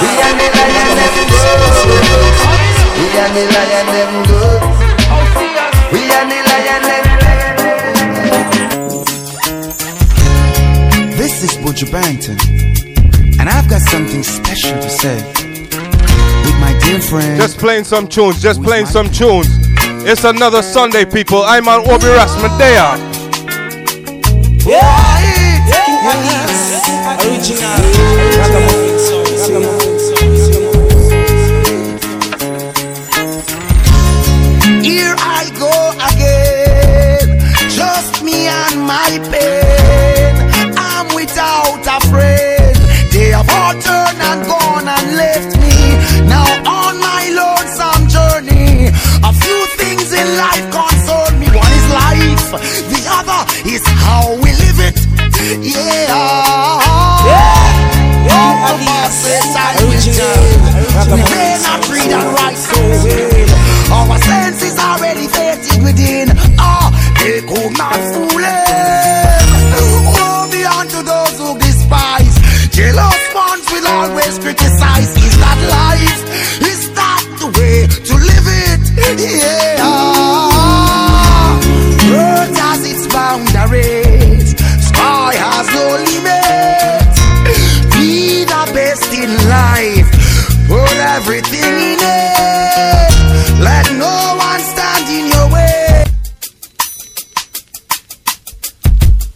We 0.02 0.10
and 0.18 0.34
the 0.34 0.48
lion 0.50 0.90
them 0.98 1.14
good. 1.30 2.34
We 2.98 3.06
and 3.22 3.32
the 3.38 3.44
lion 3.54 3.86
them 3.94 4.12
good 4.26 4.83
Buju 11.64 11.86
Banton, 11.90 12.36
and 13.40 13.48
I've 13.48 13.70
got 13.70 13.80
something 13.80 14.22
special 14.22 14.78
to 14.82 14.90
say. 14.90 15.16
With 15.16 16.60
my 16.60 16.78
dear 16.84 17.00
friend. 17.00 17.40
Just 17.40 17.56
playing 17.56 17.84
some 17.84 18.06
tunes, 18.06 18.42
just 18.42 18.62
playing 18.62 18.84
some 18.84 19.08
tunes. 19.08 19.48
It's 20.04 20.24
another 20.24 20.60
Sunday, 20.62 21.06
people. 21.06 21.40
I'm 21.42 21.66
on 21.66 21.80
Obi 21.88 22.04
Rasmadea. 22.04 22.98
Yeah, 24.66 25.64
King 25.72 26.04
Addies. 26.04 26.84
Original. 27.24 27.80
Ragamuffin 28.36 28.94
Here 34.84 35.16
I 35.18 35.50
go 35.58 35.72
again, 36.12 37.40
just 37.70 38.22
me 38.22 38.48
and 38.48 38.82
my 38.82 39.18
pain. 39.32 39.53
The 52.62 53.02
other 53.10 53.40
is 53.68 53.82
how 53.86 54.34
we 54.38 54.50
live 54.62 54.78
it. 54.78 54.96
Yeah. 55.60 55.74
Yeah. 55.74 57.26
yeah. 57.26 58.26
yeah. 58.26 58.68
I 59.56 59.74
will 59.82 59.90
live. 59.90 60.62
Rain 61.34 61.60
and 61.64 61.82
breathe 61.86 62.12
and 62.12 62.28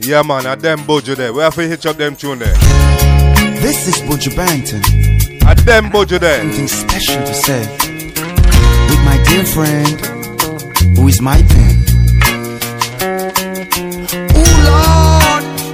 Yeah, 0.09 0.23
man, 0.23 0.47
at 0.47 0.61
them 0.61 0.79
Buju 0.79 1.17
there. 1.17 1.35
We 1.35 1.43
have 1.43 1.55
to 1.57 1.69
hitch 1.69 1.85
up 1.85 1.99
them 1.99 2.17
tune 2.17 2.39
there. 2.39 2.55
This 3.61 3.87
is 3.87 3.97
Buju 4.09 4.35
Banton. 4.35 4.81
At 5.45 5.59
them 5.67 5.91
Buju 5.91 6.19
there. 6.19 6.41
Something 6.41 6.67
special 6.67 7.23
to 7.27 7.35
say. 7.35 7.61
With 8.89 9.05
my 9.05 9.23
dear 9.29 9.45
friend, 9.45 10.97
who 10.97 11.09
is 11.09 11.21
my 11.21 11.43
pen. 11.43 11.85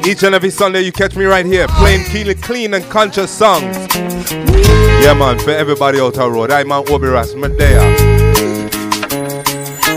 Each 0.04 0.24
and 0.24 0.34
every 0.34 0.50
Sunday 0.50 0.80
you 0.80 0.90
catch 0.90 1.14
me 1.14 1.26
right 1.26 1.46
here 1.46 1.68
playing 1.68 2.04
clean, 2.06 2.36
clean 2.38 2.74
and 2.74 2.84
conscious 2.86 3.30
songs. 3.30 3.76
Yeah, 3.86 5.14
man, 5.16 5.38
for 5.38 5.50
everybody 5.50 6.00
out 6.00 6.14
the 6.14 6.28
road. 6.28 6.50
I'm 6.50 6.72
on 6.72 6.90
Obi 6.90 7.06
Ras, 7.06 7.36
Medea. 7.36 7.82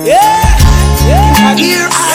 Here 0.03 0.19
I 1.89 2.06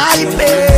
my 0.00 0.24
pain. 0.38 0.69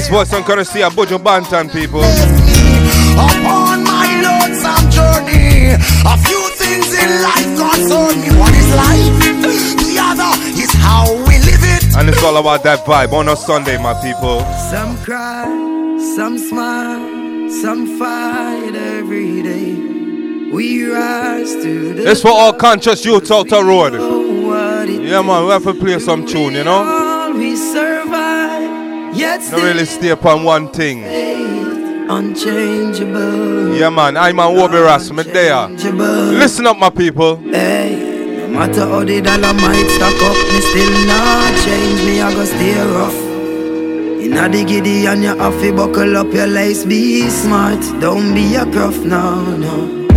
It's 0.00 0.08
voice 0.08 0.32
on 0.32 0.44
courtesy 0.44 0.82
of 0.82 0.94
Buju 0.94 1.18
Banton, 1.18 1.70
people. 1.70 2.00
Upon 3.20 3.84
my 3.84 4.08
lonesome 4.24 4.88
journey, 4.88 5.76
a 5.76 6.16
few 6.24 6.40
things 6.56 6.88
in 6.96 7.10
life 7.20 7.52
concern 7.60 8.16
me. 8.22 8.32
One 8.40 8.54
is 8.54 8.70
life, 8.80 9.12
the 9.76 9.98
other 10.00 10.32
is 10.58 10.72
how 10.72 11.12
we 11.12 11.36
live 11.44 11.60
it. 11.76 11.94
And 11.98 12.08
it's 12.08 12.22
all 12.24 12.38
about 12.38 12.62
that 12.62 12.86
vibe 12.86 13.12
on 13.12 13.28
a 13.28 13.36
Sunday, 13.36 13.76
my 13.76 13.92
people. 14.00 14.40
Some 14.70 14.96
cry, 15.04 15.44
some 16.16 16.38
smile, 16.38 17.50
some 17.50 17.98
fight 17.98 18.74
every 18.74 19.42
day. 19.42 19.74
We 20.50 20.90
rise 20.90 21.52
to 21.56 21.92
the 21.92 22.10
It's 22.10 22.22
for 22.22 22.30
all 22.30 22.54
conscious 22.54 23.04
youths 23.04 23.30
out 23.30 23.50
the 23.50 23.62
road. 23.62 23.92
Yeah, 24.88 25.20
man, 25.20 25.44
we 25.44 25.50
have 25.50 25.64
to 25.64 25.74
play 25.74 25.98
some 25.98 26.24
tune, 26.24 26.54
you 26.54 26.64
know? 26.64 27.10
All 29.22 29.36
we 29.36 29.40
survive, 29.40 29.40
yet 29.40 29.40
Not 29.40 29.42
still 29.42 29.62
really 29.64 29.84
stay 29.84 30.08
upon 30.10 30.44
one 30.44 30.68
thing. 30.68 31.04
unchangeable. 32.10 33.74
Yeah, 33.76 33.90
man, 33.90 34.16
I'm 34.16 34.40
on 34.40 34.56
Obi 34.58 34.78
Ras, 34.78 35.10
Medea. 35.12 35.68
Listen 35.68 36.66
up, 36.66 36.76
my 36.78 36.90
people. 36.90 37.36
Hey, 37.36 37.94
no 38.38 38.48
matter 38.48 38.80
how 38.86 39.04
the 39.04 39.20
dollar 39.20 39.54
might 39.54 39.88
stack 39.96 40.22
up, 40.22 40.36
me 40.52 40.60
still 40.60 41.06
not 41.06 41.54
change. 41.64 42.00
Me, 42.06 42.20
I 42.20 42.34
go 42.34 42.44
stay 42.44 42.74
rough. 42.92 43.14
Inna 44.20 44.48
the 44.48 44.64
giddy 44.64 45.06
and 45.06 45.22
you 45.22 45.36
have 45.36 45.58
to 45.60 45.72
buckle 45.72 46.16
up 46.16 46.32
your 46.32 46.46
lace. 46.46 46.84
Be 46.84 47.28
smart, 47.30 47.80
don't 48.00 48.34
be 48.34 48.54
a 48.56 48.64
gruff, 48.66 48.98
no, 48.98 49.56
no. 49.56 49.99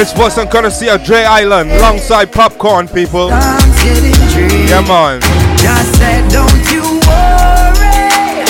It's 0.00 0.12
voice 0.12 0.38
on 0.38 0.46
courtesy 0.46 0.88
of 0.88 1.02
Dre 1.02 1.24
Island, 1.24 1.72
alongside 1.72 2.30
Popcaan, 2.30 2.86
people. 2.94 3.30
Yeah, 3.30 4.80
man. 4.86 5.20
Just 5.58 5.98
said, 5.98 6.30
don't 6.30 6.54
you 6.70 6.82
worry. 7.02 8.46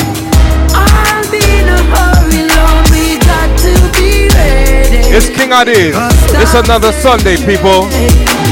I'll 0.77 1.25
in 1.33 1.69
a 1.73 1.81
hurry, 1.89 2.45
Lord. 2.53 2.85
We 2.93 3.17
got 3.25 3.49
to 3.65 3.73
be 3.97 4.29
ready. 4.29 5.09
It's 5.09 5.31
King 5.31 5.49
Addies. 5.57 5.97
It's 6.37 6.53
another 6.53 6.93
Sunday, 6.93 7.37
people. 7.39 7.89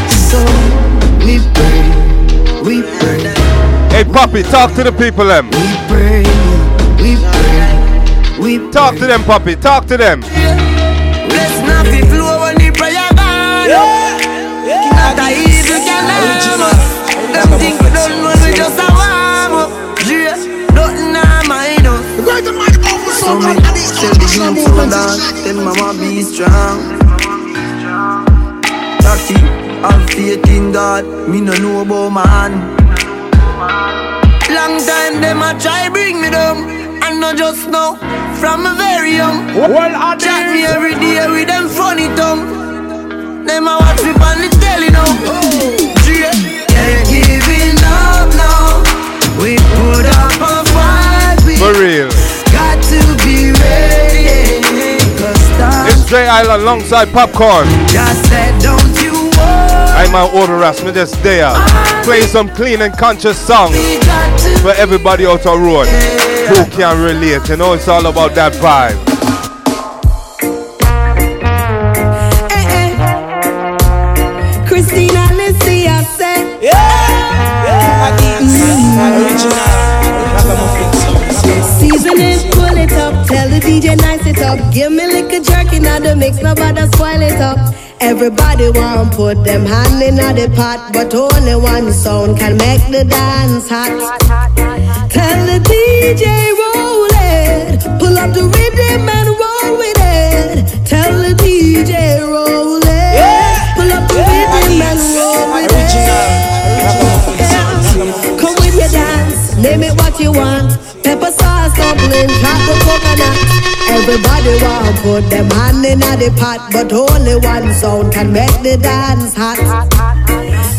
So 0.08 0.40
we 1.20 1.44
pray, 1.52 1.84
we 2.64 2.80
pray, 2.96 3.20
Hey, 3.92 4.04
Poppy, 4.04 4.42
talk 4.42 4.72
to 4.72 4.82
the 4.84 4.92
people, 4.92 5.26
them. 5.26 5.50
we 5.50 5.76
pray, 5.86 6.24
we 6.96 7.16
pray, 7.20 8.38
we 8.40 8.72
Talk 8.72 8.94
to 8.94 9.06
them, 9.06 9.22
Poppy. 9.24 9.54
Talk 9.54 9.84
to 9.88 9.98
them. 9.98 10.22
Let's 10.22 11.60
not 11.68 11.84
be 11.84 12.00
flow 12.08 12.35
So 23.26 23.34
me 23.34 23.42
tell 23.42 24.14
the 24.22 24.28
youth 24.38 24.62
so 24.62 24.86
that 24.86 25.18
tell 25.42 25.58
mama 25.58 25.98
be 25.98 26.22
strong. 26.22 26.78
Taki, 29.02 29.34
have 29.82 30.06
faith 30.10 30.46
in 30.46 30.70
God. 30.70 31.02
Me 31.28 31.40
no 31.40 31.52
know 31.58 31.82
about 31.82 32.14
man. 32.14 32.52
Long 34.46 34.78
time 34.78 35.20
them 35.20 35.42
a 35.42 35.58
try 35.58 35.88
bring 35.88 36.22
me 36.22 36.30
down. 36.30 36.70
And 37.02 37.18
not 37.18 37.36
just 37.36 37.68
now, 37.68 37.96
from 38.38 38.64
a 38.64 38.76
very 38.78 39.16
young. 39.16 39.44
Well, 39.58 39.74
I 39.74 40.14
Chat 40.16 40.54
me 40.54 40.64
every 40.64 40.94
day 40.94 41.26
with 41.26 41.48
them 41.48 41.68
funny 41.68 42.06
tongue. 42.14 42.46
Them 43.44 43.66
a 43.66 43.74
watch 43.74 44.06
me 44.06 44.14
on 44.22 44.38
the 44.38 44.50
telly 44.62 44.90
now. 44.94 45.02
Yeah, 46.06 46.30
Can't 46.70 47.02
giving 47.10 47.74
up 47.82 48.30
now. 48.38 48.86
We 49.42 49.58
put 49.74 50.06
up 50.14 50.38
a 50.38 50.62
fight. 50.70 51.58
For 51.58 51.74
real. 51.82 52.15
Dre 56.06 56.24
Island 56.24 56.62
alongside 56.62 57.08
Popcaan. 57.08 57.66
said, 58.28 58.54
I'm 59.98 60.14
on 60.14 60.34
Order 60.36 60.58
Ras, 60.58 60.82
me 60.84 60.92
just 60.92 61.20
there. 61.22 61.52
Play 62.04 62.20
some 62.22 62.48
clean 62.48 62.82
and 62.82 62.96
conscious 62.96 63.36
songs 63.36 63.76
for 64.60 64.70
everybody 64.76 65.26
out 65.26 65.46
on 65.46 65.62
road 65.62 65.88
who 65.88 66.64
can 66.70 67.02
relate. 67.02 67.48
You 67.48 67.56
know, 67.56 67.72
it's 67.72 67.88
all 67.88 68.06
about 68.06 68.34
that 68.36 68.52
vibe. 68.52 69.05
Up. 84.46 84.58
Give 84.72 84.92
me 84.92 85.06
liquor 85.06 85.42
jerky, 85.42 85.80
now 85.80 85.98
the 85.98 86.14
mix, 86.16 86.40
nobody 86.40 86.86
spoil 86.92 87.20
it 87.20 87.40
up. 87.40 87.58
Everybody 88.00 88.70
want 88.70 89.12
put 89.14 89.42
them 89.44 89.64
hand 89.64 90.02
in 90.02 90.16
the 90.16 90.48
pot, 90.54 90.92
but 90.92 91.14
only 91.14 91.56
one 91.56 91.92
sound 91.92 92.38
can 92.38 92.56
make 92.56 92.84
the 92.90 93.04
dance 93.04 93.68
hot. 93.68 93.90
Tell 95.10 95.46
the 95.50 95.58
DJ 95.70 96.24
roll 96.60 97.08
it, 97.10 97.80
pull 97.98 98.16
up 98.18 98.32
the 98.34 98.44
rhythm 98.44 99.08
and 99.08 99.28
roll 99.42 99.78
with 99.80 99.98
it. 99.98 100.86
Tell 100.86 101.12
the 101.24 101.34
DJ 101.42 102.20
roll 102.20 102.82
it, 102.82 103.74
pull 103.76 103.90
up 103.96 104.04
the 104.12 104.20
rhythm 104.30 104.82
and 104.88 105.00
roll 105.16 105.44
with 105.54 105.72
it. 105.72 105.90
Come 108.40 108.54
with 108.60 108.76
your 108.76 108.90
dance, 108.90 109.56
name 109.56 109.82
it 109.82 109.94
what 109.96 110.20
you 110.20 110.32
want. 110.32 110.85
Pepper 111.06 111.30
sauce, 111.30 111.72
dumpling, 111.78 112.28
chocolate 112.42 112.82
coconut. 112.82 113.38
Everybody 113.96 114.54
want 114.60 114.96
put 115.06 115.30
them 115.30 115.48
hand 115.50 115.86
in 115.86 116.00
the 116.00 116.34
pot, 116.36 116.68
but 116.72 116.92
only 116.92 117.36
one 117.36 117.72
sound 117.74 118.12
can 118.12 118.32
make 118.32 118.58
the 118.66 118.76
dance 118.76 119.32
hot. 119.36 119.56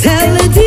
Tell 0.03 0.27
the 0.35 0.66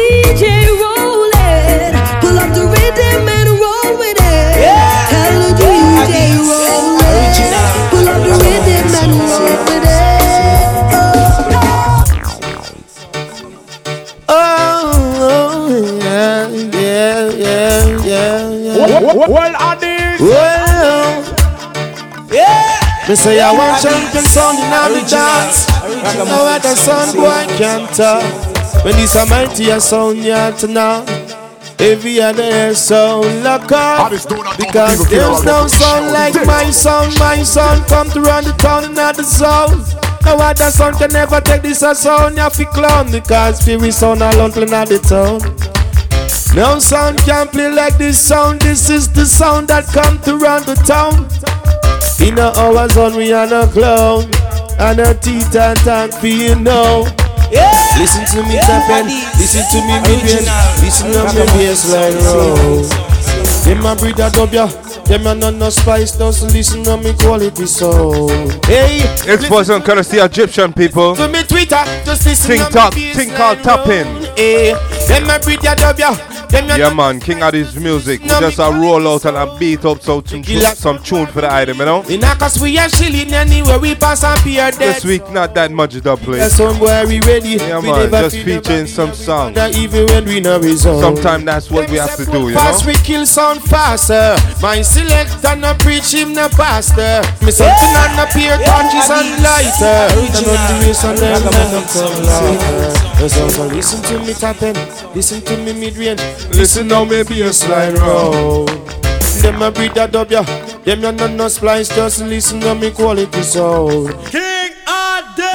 Me 23.10 23.16
say 23.16 23.40
I 23.40 23.50
want 23.50 23.82
champion 23.82 24.22
sound 24.22 24.56
in 24.62 24.70
every 24.70 25.02
dance. 25.02 25.66
Now 26.14 26.46
what 26.46 26.64
a 26.64 26.76
sound 26.76 27.16
boy 27.16 27.42
can't 27.58 27.90
talk. 27.90 28.22
When 28.84 28.94
this 28.94 29.16
a 29.16 29.26
mighty 29.26 29.68
a 29.70 29.80
sound 29.80 30.18
yeah 30.18 30.52
to 30.52 30.68
know. 30.68 31.04
Every 31.80 32.20
other 32.20 32.72
sound 32.72 33.42
lock 33.42 33.72
up 33.72 34.12
Because 34.12 35.10
there's 35.10 35.42
no 35.42 35.66
sound 35.66 36.12
like 36.12 36.36
my 36.46 36.70
sound. 36.70 37.18
My 37.18 37.42
sound 37.42 37.84
come 37.88 38.10
to 38.10 38.20
run 38.20 38.44
the 38.44 38.52
town 38.52 38.84
and 38.84 38.94
not 38.94 39.16
the 39.16 39.24
sound. 39.24 39.82
No 40.24 40.36
other 40.36 40.70
sound 40.70 40.94
can 40.98 41.10
never 41.12 41.40
take 41.40 41.62
this 41.62 41.82
a 41.82 41.96
sound. 41.96 42.36
You 42.36 42.48
fi 42.48 42.64
clown 42.66 43.10
because 43.10 43.58
spirit 43.58 43.92
sound 43.92 44.22
alone 44.22 44.52
play 44.52 44.66
not 44.66 44.86
the 44.86 45.00
town. 45.00 45.40
No 46.54 46.78
sound 46.78 47.18
can 47.26 47.48
play 47.48 47.72
like 47.72 47.98
this 47.98 48.20
sound. 48.20 48.60
This 48.60 48.88
is 48.88 49.12
the 49.12 49.26
sound 49.26 49.66
that 49.66 49.86
come 49.86 50.20
to 50.20 50.36
run 50.36 50.64
the 50.64 50.76
town 50.86 51.26
In 52.20 52.38
a 52.38 52.52
hour 52.56 52.88
zone 52.88 53.16
we 53.16 53.32
are 53.32 53.46
no 53.46 53.66
clown. 53.66 54.30
And 54.78 55.00
a 55.00 55.14
teeth 55.14 55.54
and 55.56 55.78
tongue 55.80 56.10
for 56.12 56.26
you 56.26 56.54
know. 56.54 57.06
Yeah. 57.50 57.72
Listen 57.98 58.24
to 58.32 58.48
me 58.48 58.56
tapping, 58.60 59.06
listen 59.36 59.66
to 59.72 59.78
me 59.84 59.98
moving, 60.06 60.46
listen 60.80 61.10
to 61.12 61.24
me 61.34 61.44
bassline 61.52 62.14
roll. 62.24 62.54
Oh. 62.56 63.64
Them 63.64 63.84
a 63.84 63.94
breed 63.96 64.18
a 64.20 64.30
dub 64.30 64.52
ya, 64.54 64.66
them 65.04 65.26
a 65.26 65.34
none 65.34 65.58
no 65.58 65.68
spice, 65.68 66.16
just 66.16 66.42
listen 66.54 66.84
to 66.84 66.96
me 66.96 67.12
quality 67.12 67.66
sound. 67.66 68.64
Hey, 68.64 69.02
Exposing 69.26 69.82
courtesy 69.82 70.18
Egyptian 70.18 70.72
people. 70.72 71.14
to 71.16 71.28
me 71.28 71.42
Twitter, 71.42 71.82
just 72.04 72.24
listen 72.24 72.50
Think 72.52 72.66
to 72.68 72.72
talk, 72.72 72.94
me 72.94 73.12
think 73.12 73.34
called 73.34 73.58
tapping. 73.64 74.06
Oh. 74.06 74.34
Hey, 74.36 74.72
them 75.08 75.28
a 75.28 75.38
breed 75.40 75.58
a 75.66 75.74
dub 75.74 75.98
ya, 75.98 76.14
them 76.14 76.22
a 76.22 76.29
Yeah 76.52 76.92
man, 76.94 77.20
King 77.20 77.38
of 77.38 77.42
Addy's 77.44 77.76
music. 77.76 78.20
We 78.22 78.28
just 78.28 78.58
a 78.58 78.70
roll 78.70 79.06
out 79.08 79.24
and 79.24 79.36
a 79.36 79.56
beat 79.58 79.84
up 79.84 80.02
so 80.02 80.22
some, 80.22 80.42
some 80.42 81.02
tune 81.02 81.26
for 81.26 81.40
the 81.42 81.52
item, 81.52 81.78
you 81.78 81.84
know? 81.84 82.02
In 82.04 82.20
cause 82.20 82.60
we 82.60 82.76
are 82.78 82.88
chilling 82.88 83.32
anywhere 83.32 83.78
we 83.78 83.94
pass 83.94 84.24
and 84.24 84.38
peer 84.40 84.70
This 84.72 85.02
dead. 85.02 85.08
week 85.08 85.30
not 85.30 85.54
that 85.54 85.70
much 85.70 86.00
dub 86.02 86.18
play. 86.20 86.38
That's 86.38 86.56
somewhere 86.56 87.06
we 87.06 87.20
ready. 87.20 87.50
Yeah 87.50 87.78
we 87.80 87.90
man, 87.90 88.10
never 88.10 88.28
just 88.28 88.36
feel 88.36 88.60
featuring 88.60 88.86
some 88.86 89.14
songs. 89.14 89.54
that 89.54 89.74
even 89.76 90.06
when 90.06 90.24
we 90.24 90.40
know 90.40 90.58
result. 90.58 91.00
Sometimes 91.00 91.44
that's 91.44 91.70
what 91.70 91.88
we 91.90 91.96
have 91.96 92.16
to 92.16 92.24
do, 92.24 92.48
you 92.48 92.54
know? 92.54 92.60
Fast 92.60 92.86
we 92.86 92.94
kill 92.94 93.26
sound 93.26 93.62
faster. 93.62 94.36
My 94.60 94.82
selector 94.82 95.56
no 95.56 95.74
preach 95.74 96.12
him 96.14 96.32
no 96.32 96.48
pastor. 96.48 97.22
Me 97.44 97.50
something 97.52 97.94
on 97.94 98.16
the 98.16 98.26
peer 98.34 98.56
touches 98.58 99.10
and 99.10 99.42
lighter. 99.42 100.08
And 100.10 100.46
on 100.46 100.60
the 100.66 100.86
race 100.86 101.04
and 101.04 101.18
them 101.18 103.09
men 103.20 103.28
no 103.28 103.28
come 103.28 103.28
lighter. 103.28 103.28
So 103.28 103.48
so 103.48 103.66
listen 103.66 104.02
to 104.02 104.18
me 104.26 104.34
tapping, 104.34 105.14
listen 105.14 105.40
to 105.42 105.56
me 105.56 105.72
mid 105.72 105.96
range, 105.96 106.20
listen 106.50 106.88
now 106.88 107.04
me 107.04 107.22
bassline 107.22 107.98
roll. 107.98 108.66
Them 109.42 109.62
a 109.62 109.70
breed 109.70 109.96
a 109.96 110.06
dub 110.06 110.30
ya, 110.30 110.42
them 110.84 111.00
ya 111.00 111.10
no 111.12 111.26
no 111.26 111.48
splice, 111.48 111.88
just 111.88 112.20
listen 112.22 112.60
to 112.60 112.74
me 112.74 112.90
quality 112.90 113.42
soul. 113.42 114.08
King 114.30 114.72
Ade. 114.86 115.54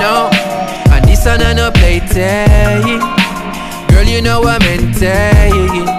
No, 0.00 0.30
and 0.92 1.04
this 1.06 1.24
one 1.24 1.42
I 1.42 1.52
no 1.54 1.70
play 1.70 2.00
tag. 2.00 2.84
Girl, 3.90 4.04
you 4.04 4.20
know 4.22 4.42
I'm 4.44 4.62
in 4.62 4.92
tag. 4.92 5.52
So 5.52 5.84
tell 5.84 5.97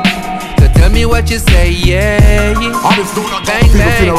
me 0.99 1.05
what 1.05 1.29
you 1.29 1.39
say, 1.39 1.71
yeah. 1.71 2.19
Bang 3.45 3.71
bang. 3.71 4.09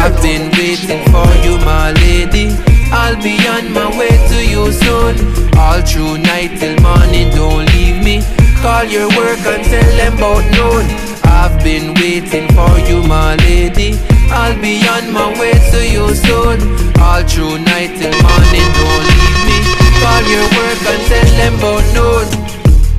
I've 0.00 0.16
been 0.22 0.50
waiting 0.56 1.02
for 1.12 1.28
you, 1.44 1.58
my 1.68 1.92
lady. 2.04 2.46
I'll 2.90 3.20
be 3.22 3.36
on 3.54 3.72
my 3.72 3.88
way 3.98 4.14
to 4.30 4.38
you 4.52 4.72
soon. 4.72 5.14
All 5.58 5.80
through 5.82 6.18
night 6.18 6.56
till 6.58 6.76
morning, 6.80 7.28
don't 7.36 7.66
leave 7.74 8.00
me. 8.02 8.22
Call 8.62 8.84
your 8.84 9.08
work 9.20 9.42
and 9.52 9.62
tell 9.64 9.90
them 10.00 10.14
about 10.16 10.44
noon. 10.56 10.84
I've 11.24 11.56
been 11.62 11.92
waiting 12.00 12.48
for 12.56 12.74
you, 12.88 13.02
my 13.06 13.36
lady. 13.48 13.98
I'll 14.30 14.58
be 14.62 14.74
on 14.88 15.12
my 15.12 15.28
way 15.38 15.54
to 15.72 15.80
you 15.94 16.06
soon. 16.24 16.56
All 17.04 17.22
through 17.30 17.58
night 17.72 17.92
till 18.00 18.16
morning, 18.24 18.68
don't 18.80 19.04
leave 19.12 19.40
me. 19.48 19.58
Call 20.00 20.24
your 20.34 20.46
work 20.56 20.80
and 20.92 21.02
tell 21.10 21.30
them 21.40 21.54
about 21.60 21.84
noon. 21.96 22.26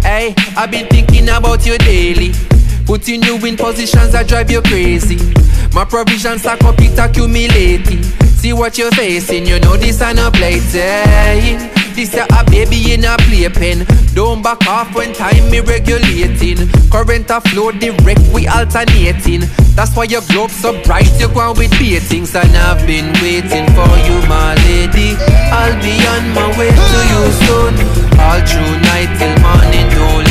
Hey, 0.04 0.36
I've 0.56 0.70
been 0.70 0.88
thinking 0.88 1.28
about 1.30 1.66
you 1.66 1.78
daily. 1.80 2.34
Putting 2.88 3.22
you 3.24 3.36
in 3.46 3.58
positions 3.58 4.14
that 4.14 4.30
drive 4.30 4.50
you 4.50 4.62
crazy. 4.62 5.20
My 5.76 5.84
provisions 5.84 6.46
up, 6.46 6.64
it 6.80 6.98
accumulating. 6.98 8.02
See 8.40 8.54
what 8.54 8.78
you're 8.78 8.92
facing, 8.92 9.46
you 9.46 9.60
know 9.60 9.76
this 9.76 10.02
ain't 10.02 10.20
a 10.20 10.32
playtime. 10.32 11.68
This 11.92 12.16
a 12.16 12.24
a 12.32 12.46
baby 12.46 12.94
in 12.94 13.04
a 13.04 13.18
playpen. 13.28 13.84
Don't 14.16 14.42
back 14.42 14.66
off 14.68 14.96
when 14.96 15.12
time 15.12 15.52
me 15.52 15.60
regulating. 15.60 16.70
Current 16.90 17.30
a 17.30 17.42
flow 17.42 17.74
direct, 17.74 18.24
we 18.32 18.48
alternating. 18.48 19.44
That's 19.76 19.94
why 19.94 20.06
your 20.06 20.22
globe 20.32 20.52
so 20.52 20.72
bright, 20.84 21.12
you 21.20 21.28
go 21.28 21.42
on 21.42 21.58
with 21.58 21.72
beatings. 21.78 22.36
And 22.36 22.56
I've 22.56 22.88
been 22.88 23.12
waiting 23.20 23.68
for 23.76 23.92
you, 24.08 24.16
my 24.32 24.56
lady. 24.64 25.20
I'll 25.52 25.76
be 25.84 25.92
on 26.08 26.24
my 26.32 26.48
way 26.56 26.72
to 26.72 27.00
you 27.12 27.24
soon. 27.44 27.74
All 28.16 28.40
through 28.48 28.80
night 28.88 29.12
till 29.20 29.36
morning, 29.44 29.90
don't 29.92 30.27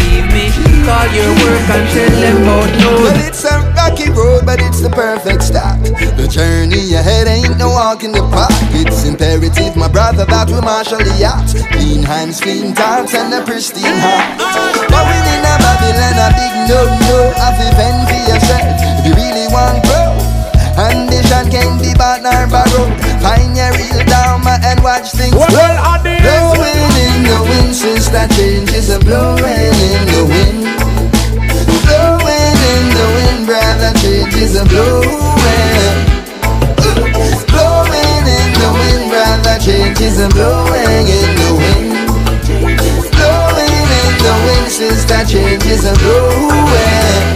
leave 0.86 0.94
me. 0.94 0.94
Call 0.94 1.08
your 1.10 1.32
work 1.42 1.68
and 1.70 1.86
tell 1.90 2.14
them 2.20 2.42
about 2.42 2.70
Well, 3.02 3.26
it's 3.26 3.44
a 3.44 3.58
rocky 3.74 4.10
road, 4.10 4.46
but 4.46 4.60
it's 4.62 4.80
the 4.80 4.90
perfect 4.90 5.42
start. 5.42 5.82
The 5.82 6.28
journey 6.28 6.94
ahead 6.94 7.26
ain't 7.26 7.58
no 7.58 7.70
walk 7.70 8.04
in 8.04 8.12
the 8.12 8.22
park. 8.30 8.52
It's 8.72 9.04
imperative, 9.04 9.76
my 9.76 9.88
brother, 9.88 10.24
that 10.24 10.48
we 10.48 10.60
marshal 10.60 10.98
the 10.98 11.14
yacht. 11.18 11.50
Clean 11.72 12.02
hands, 12.02 12.40
clean 12.40 12.74
thoughts, 12.74 13.14
and 13.14 13.34
a 13.34 13.44
pristine 13.44 13.98
heart. 13.98 14.38
Going 14.90 15.26
in 15.34 15.42
a 15.42 15.54
Babylon, 15.58 16.18
a 16.22 16.28
big 16.38 16.54
no-no. 16.70 17.18
Have 17.34 17.58
to 17.58 17.68
fend 17.74 18.00
for 18.08 18.22
yourself 18.30 18.66
if 18.78 19.06
you 19.06 19.12
really 19.14 19.46
want 19.50 19.82
grow. 19.84 20.36
Ambition 20.76 21.50
can't 21.50 21.80
be 21.80 21.94
bought 21.94 22.22
nor 22.22 22.46
borrowed. 22.46 22.92
Find 23.22 23.56
your 23.56 23.72
real 23.74 24.04
dharma 24.06 24.60
and 24.62 24.82
watch 24.82 25.10
things 25.12 25.34
Well, 25.34 25.48
well, 25.50 25.76
since 27.76 28.08
that 28.08 28.30
change 28.32 28.72
is 28.72 28.88
a 28.88 28.98
blowing 28.98 29.76
in 29.92 30.00
the 30.08 30.22
wind. 30.24 30.64
Blowing 31.84 32.58
in 32.72 32.84
the 32.96 33.06
wind, 33.16 33.40
brother, 33.44 33.92
change 34.00 34.32
is 34.40 34.56
a 34.56 34.64
blowing. 34.64 35.96
Blowing 37.52 38.24
in 38.24 38.48
the 38.56 38.70
wind, 38.80 39.04
brother, 39.12 39.56
change 39.60 40.00
is 40.00 40.16
a 40.24 40.28
blowing 40.32 41.04
in 41.20 41.30
the 41.36 41.50
wind. 41.60 41.92
Blowing 43.12 43.86
in 44.00 44.12
the 44.24 44.34
wind, 44.48 44.68
since 44.72 45.04
that 45.12 45.28
change 45.28 45.66
is 45.68 45.84
a 45.84 45.92
blowing. 46.00 47.28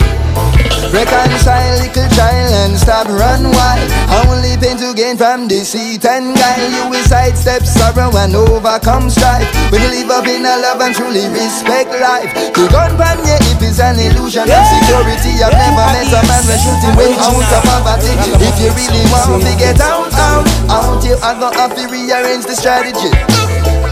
Reconcile 0.88 1.84
little 1.84 2.09
child 2.16 2.52
and 2.66 2.74
stop 2.78 3.06
run 3.08 3.44
wild. 3.50 3.88
Only 4.26 4.56
pain 4.58 4.76
to 4.78 4.94
gain 4.94 5.16
from 5.16 5.48
deceit 5.48 6.04
and 6.04 6.34
guile. 6.36 6.70
You 6.70 6.84
will 6.90 7.04
sidestep 7.06 7.62
sorrow 7.64 8.10
and 8.16 8.34
overcome 8.34 9.10
strife. 9.10 9.46
When 9.70 9.82
you 9.82 9.90
live 9.90 10.10
up 10.10 10.26
in 10.26 10.44
a 10.44 10.54
love 10.60 10.80
and 10.80 10.94
truly 10.94 11.26
respect 11.30 11.90
life. 11.96 12.30
The 12.54 12.68
gun 12.70 12.96
pan 12.98 13.18
your 13.26 13.40
hip 13.46 13.62
is 13.62 13.80
an 13.80 13.98
illusion 13.98 14.46
of 14.46 14.64
security. 14.68 15.40
I've 15.40 15.54
never 15.54 15.86
met 15.94 16.10
a 16.10 16.20
man 16.26 16.42
when 16.46 16.58
shooting 16.58 16.94
way 16.98 17.12
out 17.18 17.38
of 17.38 17.62
poverty. 17.64 18.12
If 18.38 18.56
you 18.60 18.70
really 18.74 19.04
want 19.10 19.42
to 19.42 19.52
get 19.58 19.80
out, 19.80 20.12
out, 20.14 20.46
out, 20.68 21.00
you 21.04 21.16
are 21.20 21.36
gonna 21.38 21.58
have 21.58 21.74
to 21.76 21.84
rearrange 21.88 22.44
the 22.46 22.56
strategy. 22.56 23.10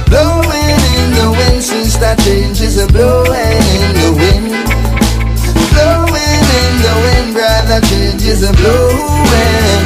Blowing 0.08 0.80
in 0.96 1.12
the 1.12 1.28
wind 1.30 1.62
since 1.62 1.96
that 1.98 2.18
change 2.20 2.60
is 2.60 2.78
a 2.78 2.86
blowing 2.88 3.62
in 3.76 3.92
the 3.96 4.08
wind. 4.16 4.67
The 6.78 6.92
wind, 7.02 7.34
brother, 7.34 7.80
change 7.90 8.22
is 8.22 8.42
a 8.42 8.52
blowing. 8.54 9.84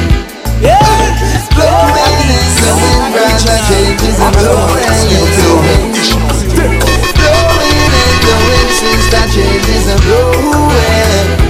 Yeah. 0.61 0.77
Blowing 1.57 2.29
in 2.29 2.47
the 2.61 2.71
wind, 2.81 3.05
brother, 3.13 3.57
change 3.67 4.01
is 4.09 4.19
a 4.21 4.29
blowing 4.37 5.09
in 5.09 5.25
the 5.37 5.49
wind. 5.65 5.93
Blowing 7.17 7.93
in 7.97 8.13
the 8.25 8.35
wind 8.45 8.69
since 8.77 9.05
that 9.09 9.27
change 9.33 9.67
a 9.89 9.97
blowing. 10.05 11.43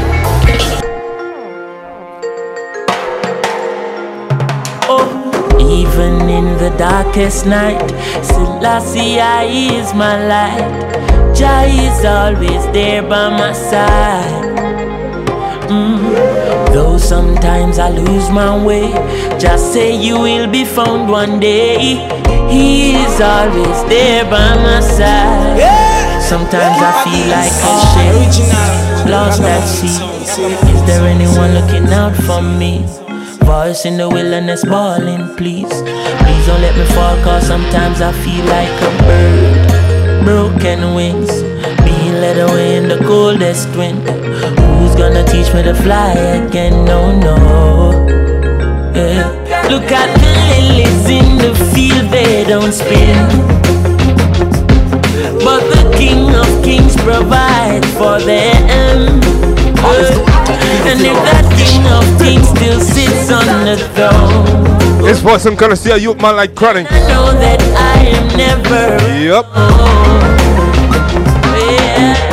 Even 5.59 6.29
in 6.29 6.57
the 6.57 6.69
darkest 6.77 7.45
night, 7.45 7.89
Selassie 8.23 9.19
I 9.19 9.43
is 9.43 9.93
my 9.93 10.15
light. 10.25 11.35
Jah 11.35 11.65
is 11.65 12.05
always 12.05 12.65
there 12.71 13.01
by 13.01 13.29
my 13.29 13.51
side. 13.53 14.92
Mm. 15.69 16.73
Though 16.73 16.97
sometimes 16.97 17.79
I 17.79 17.89
lose 17.89 18.29
my 18.29 18.53
way, 18.63 18.91
just 19.39 19.73
say 19.73 19.95
you 19.95 20.19
will 20.19 20.47
be 20.49 20.65
found 20.65 21.09
one 21.09 21.39
day. 21.39 21.97
He 22.49 22.95
is 22.95 23.21
always 23.21 23.83
there 23.89 24.23
by 24.25 24.55
my 24.55 24.79
side. 24.79 26.21
Sometimes 26.21 26.77
I 26.81 26.91
feel 27.03 27.27
like 27.29 27.53
a 27.53 27.73
ship 27.91 29.09
lost 29.09 29.41
at 29.41 29.65
sea. 29.67 29.87
Is 30.73 30.81
there 30.85 31.05
anyone 31.05 31.53
looking 31.53 31.87
out 31.93 32.15
for 32.15 32.41
me? 32.41 32.85
Voice 33.43 33.85
in 33.85 33.97
the 33.97 34.07
wilderness 34.09 34.63
bawling, 34.65 35.35
please. 35.35 35.69
Please 35.69 36.45
don't 36.47 36.61
let 36.61 36.75
me 36.77 36.85
fall, 36.95 37.15
cause 37.23 37.45
sometimes 37.45 38.01
I 38.01 38.11
feel 38.23 38.45
like 38.45 38.71
a 38.81 38.91
bird. 39.03 40.25
Broken 40.25 40.95
wings, 40.95 41.29
led 42.23 42.49
away 42.49 42.77
in 42.77 42.87
the 42.87 42.99
coldest 43.09 43.67
wind. 43.75 43.99
Who's 44.77 44.95
gonna 44.95 45.25
teach 45.33 45.49
me 45.53 45.61
to 45.69 45.75
fly 45.85 46.13
again? 46.39 46.85
No, 46.85 46.99
no. 47.27 47.35
Yeah. 48.95 49.27
Look 49.71 49.89
at 50.01 50.09
the 50.23 50.31
lilies 50.49 51.05
in 51.19 51.27
the 51.43 51.53
field, 51.71 52.07
they 52.15 52.45
don't 52.51 52.73
spin. 52.81 53.17
But 55.47 55.61
the 55.73 55.83
King 55.99 56.23
of 56.41 56.49
Kings 56.63 56.95
provides 57.07 57.89
for 57.99 58.15
them. 58.31 59.19
And 60.89 61.01
if 61.11 61.17
that 61.27 61.45
King 61.59 61.83
of 61.97 62.05
Kings 62.23 62.47
still 62.55 62.79
sits 62.95 63.27
on 63.37 63.45
the 63.67 63.75
throne, 63.95 65.03
This 65.03 65.19
voice 65.19 65.45
I'm 65.45 65.55
gonna 65.55 65.75
see 65.75 65.91
a 65.91 65.97
youth 65.97 66.21
man 66.21 66.37
like 66.37 66.55
chronic. 66.55 66.87
I 66.89 66.99
know 67.11 67.27
that 67.43 67.61
I 67.93 67.97
am 68.17 68.25
never 68.43 68.83
Yep. 69.27 69.45
yeah. 69.55 70.42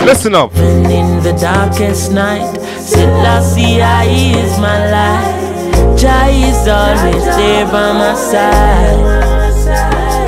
Listen 0.05 0.35
up. 0.35 0.51
Even 0.57 0.91
in 0.91 1.23
the 1.23 1.33
darkest 1.41 2.13
night, 2.13 2.57
Selassie 2.79 3.81
I 3.83 4.05
is 4.07 4.59
my 4.59 4.91
light. 4.91 5.97
Jah 5.97 6.27
is 6.27 6.67
always 6.67 7.25
there 7.37 7.67
by 7.67 7.93
my 7.93 8.15
side. 8.15 8.99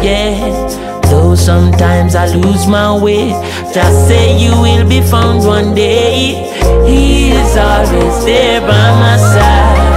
Yeah. 0.04 1.00
Though 1.10 1.34
sometimes 1.34 2.14
I 2.14 2.26
lose 2.34 2.66
my 2.66 2.96
way, 2.96 3.30
just 3.74 4.08
say 4.08 4.38
you 4.38 4.52
will 4.60 4.88
be 4.88 5.00
found 5.00 5.44
one 5.44 5.74
day. 5.74 6.48
He 6.86 7.32
is 7.32 7.56
always 7.56 8.24
there 8.24 8.60
by 8.60 8.90
my 9.04 9.16
side. 9.16 9.92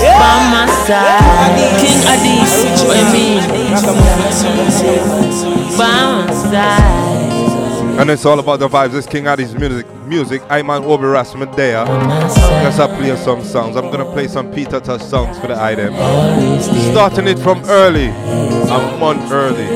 By 0.00 0.38
my 0.52 0.66
side. 0.86 1.56
King 1.80 2.00
Addies, 2.12 2.54
what 2.86 2.96
you 2.98 3.06
mean? 3.12 3.40
By 5.78 6.24
my 6.26 6.32
side. 6.32 7.21
And 8.02 8.10
it's 8.10 8.26
all 8.26 8.40
about 8.40 8.58
the 8.58 8.66
vibes. 8.66 8.90
This 8.90 9.06
King 9.06 9.28
Addy's 9.28 9.54
music. 9.54 9.86
Music. 10.06 10.42
I'm 10.50 10.70
on 10.70 10.82
Obi 10.82 11.04
Rasmadea. 11.04 11.86
Guess 11.86 12.80
I 12.80 12.88
play 12.96 13.14
some 13.14 13.44
songs. 13.44 13.76
I'm 13.76 13.92
gonna 13.92 14.10
play 14.10 14.26
some 14.26 14.50
Peter 14.50 14.80
Tosh 14.80 15.02
songs 15.02 15.38
for 15.38 15.46
the 15.46 15.54
item. 15.62 15.94
Starting 16.90 17.28
it 17.28 17.38
from 17.38 17.62
early. 17.66 18.08
A 18.08 18.96
month 18.98 19.30
early. 19.30 19.66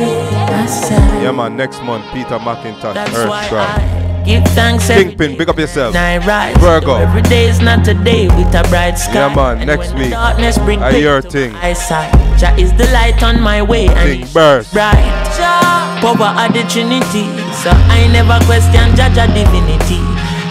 Yeah 1.23 1.31
man, 1.31 1.57
next 1.57 1.81
month 1.85 2.05
Peter 2.13 2.37
McIntosh 2.41 2.97
Earthstrong. 2.97 4.06
Give 4.27 4.43
thanks 4.59 4.89
Kingpin, 4.89 5.39
big 5.39 5.49
up 5.49 5.57
yourself. 5.59 5.95
Rise. 5.95 6.57
Virgo. 6.59 6.97
Every 6.97 7.23
day 7.23 7.49
is 7.49 7.61
not 7.61 7.87
a 7.87 7.95
day 7.95 8.27
with 8.27 8.53
a 8.55 8.63
bright 8.69 8.99
sky. 8.99 9.15
Yeah 9.15 9.35
man, 9.35 9.59
And 9.59 9.67
next 9.69 9.95
week. 9.95 10.11
Darkness 10.11 10.59
bring 10.59 10.83
I 10.83 10.91
hear 10.93 11.23
to 11.23 11.31
thing. 11.31 11.55
eyesight. 11.55 12.11
Jah 12.37 12.53
is 12.59 12.73
the 12.77 12.91
light 12.93 13.23
on 13.23 13.41
my 13.41 13.63
way 13.63 13.87
and 13.87 14.21
Big 14.23 14.35
burst. 14.35 14.73
bright. 14.73 14.99
Jah, 15.39 15.99
power 16.03 16.35
of 16.43 16.53
the 16.53 16.63
Trinity. 16.67 17.31
So 17.63 17.71
I 17.71 18.09
never 18.11 18.43
question 18.47 18.97
Jah 18.99 19.15
Jah 19.15 19.31
divinity. 19.31 20.03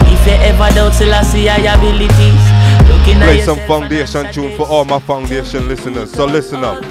If 0.08 0.26
you 0.26 0.32
ever 0.48 0.72
doubt 0.74 0.94
Selassie 0.94 1.48
I 1.50 1.56
abilities, 1.76 2.88
looking 2.88 3.18
Play 3.20 3.42
some 3.42 3.58
foundation 3.68 4.32
tune 4.32 4.56
for 4.56 4.66
all 4.66 4.86
my 4.86 4.98
foundation 5.00 5.68
listeners. 5.68 6.10
So 6.12 6.24
listen 6.24 6.64
up. 6.64 6.82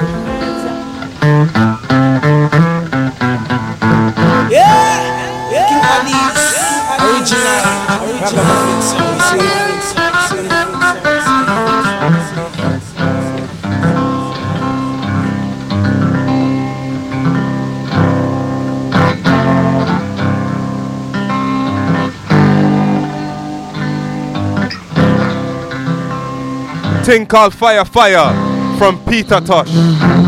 Thing 27.05 27.27
called 27.27 27.53
Fire 27.53 27.85
Fire 27.85 28.77
from 28.79 28.97
Peter 29.05 29.39
Tosh. 29.39 30.24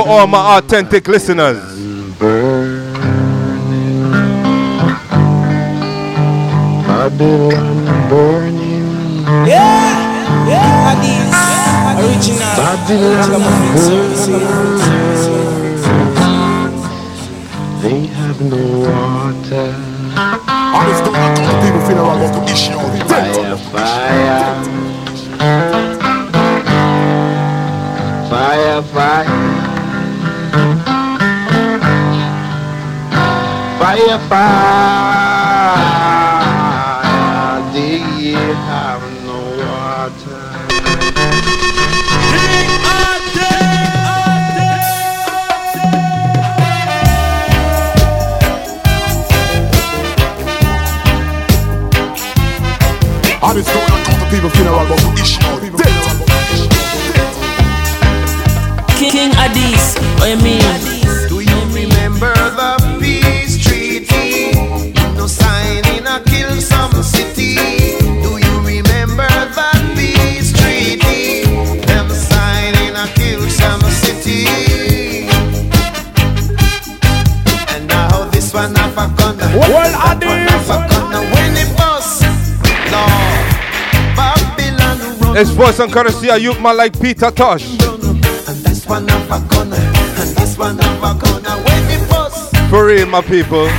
For 0.00 0.08
all 0.08 0.26
my 0.26 0.56
authentic 0.56 1.08
listeners. 1.08 1.60
Babylon 6.88 8.08
burning. 8.08 9.26
Yeah, 9.46 10.48
yeah, 10.48 10.96
Addies, 10.96 11.36
original, 12.00 12.48
ragamuffin 13.20 13.76
They 17.82 18.00
have 18.06 18.40
no 18.40 18.62
water. 18.88 19.68
People 21.60 21.82
feel 21.86 22.00
about 22.00 22.32
to 22.32 22.40
issue. 22.50 22.80
Fire, 23.06 23.56
fire. 23.68 24.48
Fire, 28.30 28.82
fire. 28.82 29.49
Fire, 33.80 34.18
fire. 34.28 35.72
They 37.72 37.98
have 38.68 39.02
no 39.24 39.40
water. 39.56 40.42
And 53.42 53.58
it's 53.58 53.72
going 53.72 53.90
on 53.90 54.04
to 54.04 54.26
people 54.30 54.50
funeral 54.50 54.80
about 54.84 54.98
to 54.98 55.08
issue. 55.22 55.40
King 58.98 59.32
Addies, 59.32 59.96
what 60.18 60.28
you 60.28 60.36
mean? 60.44 60.89
It's 85.40 85.48
voice 85.48 85.78
and 85.78 85.90
courtesy 85.90 86.28
of 86.28 86.38
youth 86.38 86.60
man 86.60 86.76
like 86.76 87.00
Peter 87.00 87.30
Tosh. 87.30 87.64
That's 87.78 88.84
one 88.84 89.04
of 89.08 89.30
a 89.30 89.40
gonna, 89.48 89.74
and 89.74 90.36
that's 90.36 90.58
one 90.58 90.78
of 90.78 91.02
a 91.02 91.18
gonna. 91.18 91.56
When 91.64 91.82
the 91.88 92.06
bus 92.10 92.50
For 92.68 92.84
real, 92.84 93.06
my 93.06 93.22
people. 93.22 93.70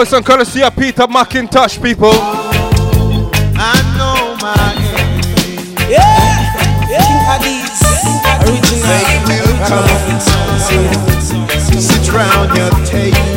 It's 0.00 0.10
voice 0.10 0.16
and 0.16 0.24
courtesy 0.24 0.62
of 0.62 0.76
Peter 0.76 1.08
McIntosh, 1.08 1.82
people. 1.82 2.12
I 2.14 3.74
know 3.98 4.36
my 4.40 4.54
enemies. 4.78 5.74
Yeah, 5.90 6.54
King 6.86 7.18
Addies, 7.26 7.82
original. 8.46 8.94
They 9.26 9.42
will 9.42 9.58
come, 9.66 9.90
sit 11.80 12.12
round 12.12 12.54
your 12.56 12.70
table, 12.86 13.27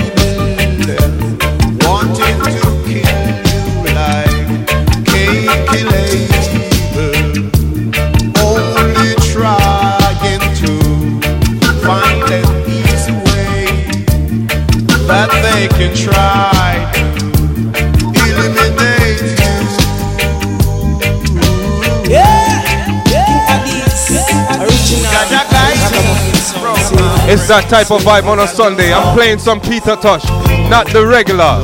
It's 27.33 27.47
that 27.47 27.69
type 27.69 27.89
of 27.91 28.01
vibe 28.01 28.25
on 28.25 28.39
a 28.39 28.47
Sunday. 28.47 28.91
I'm 28.91 29.15
playing 29.15 29.39
some 29.39 29.61
Peter 29.61 29.95
Tosh, 29.95 30.25
not 30.69 30.87
the 30.91 31.07
regular. 31.07 31.63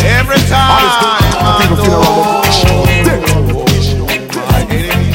Every 0.00 0.40
time 0.48 0.80
I 1.44 1.68
know 1.76 2.48
my 4.40 4.64
enemies. 4.72 5.12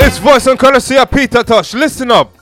It's 0.00 0.16
voice 0.16 0.46
and 0.46 0.58
courtesy 0.58 0.96
of 0.96 1.10
Peter 1.10 1.42
Tosh. 1.42 1.74
Listen 1.74 2.10
up. 2.10 2.37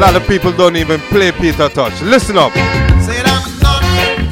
Lot 0.00 0.16
of 0.16 0.26
people 0.26 0.50
don't 0.50 0.76
even 0.76 0.98
play 1.12 1.30
Peter 1.30 1.68
Tosh. 1.68 2.00
Listen 2.00 2.38
up. 2.38 2.52
Said 2.54 3.26
I'm 3.26 3.58
not 3.60 3.82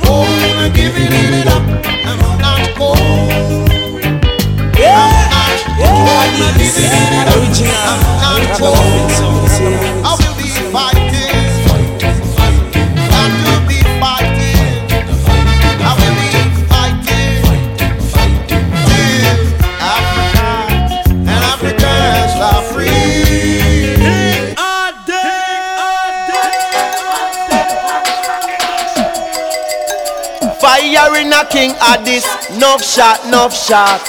gonna 0.03 0.71
give 0.71 0.95
it 0.97 1.47
up. 1.47 1.63
I'm 2.07 2.19
not 2.41 2.75
going. 2.79 4.21
Yeah, 4.79 5.29
I'm 5.31 6.07
not 6.07 6.39
gonna 6.39 6.59
give 6.59 6.73
it 6.75 7.29
up. 7.29 7.37
original. 7.37 7.75
I'm 8.25 8.49
not 8.49 8.59
going. 8.59 9.48
Fire 30.99 31.21
in 31.21 31.33
a 31.33 31.47
king 31.47 31.71
Addies, 31.75 32.27
enough 32.57 32.83
shot, 32.83 33.25
enough 33.25 33.55
shot. 33.55 34.03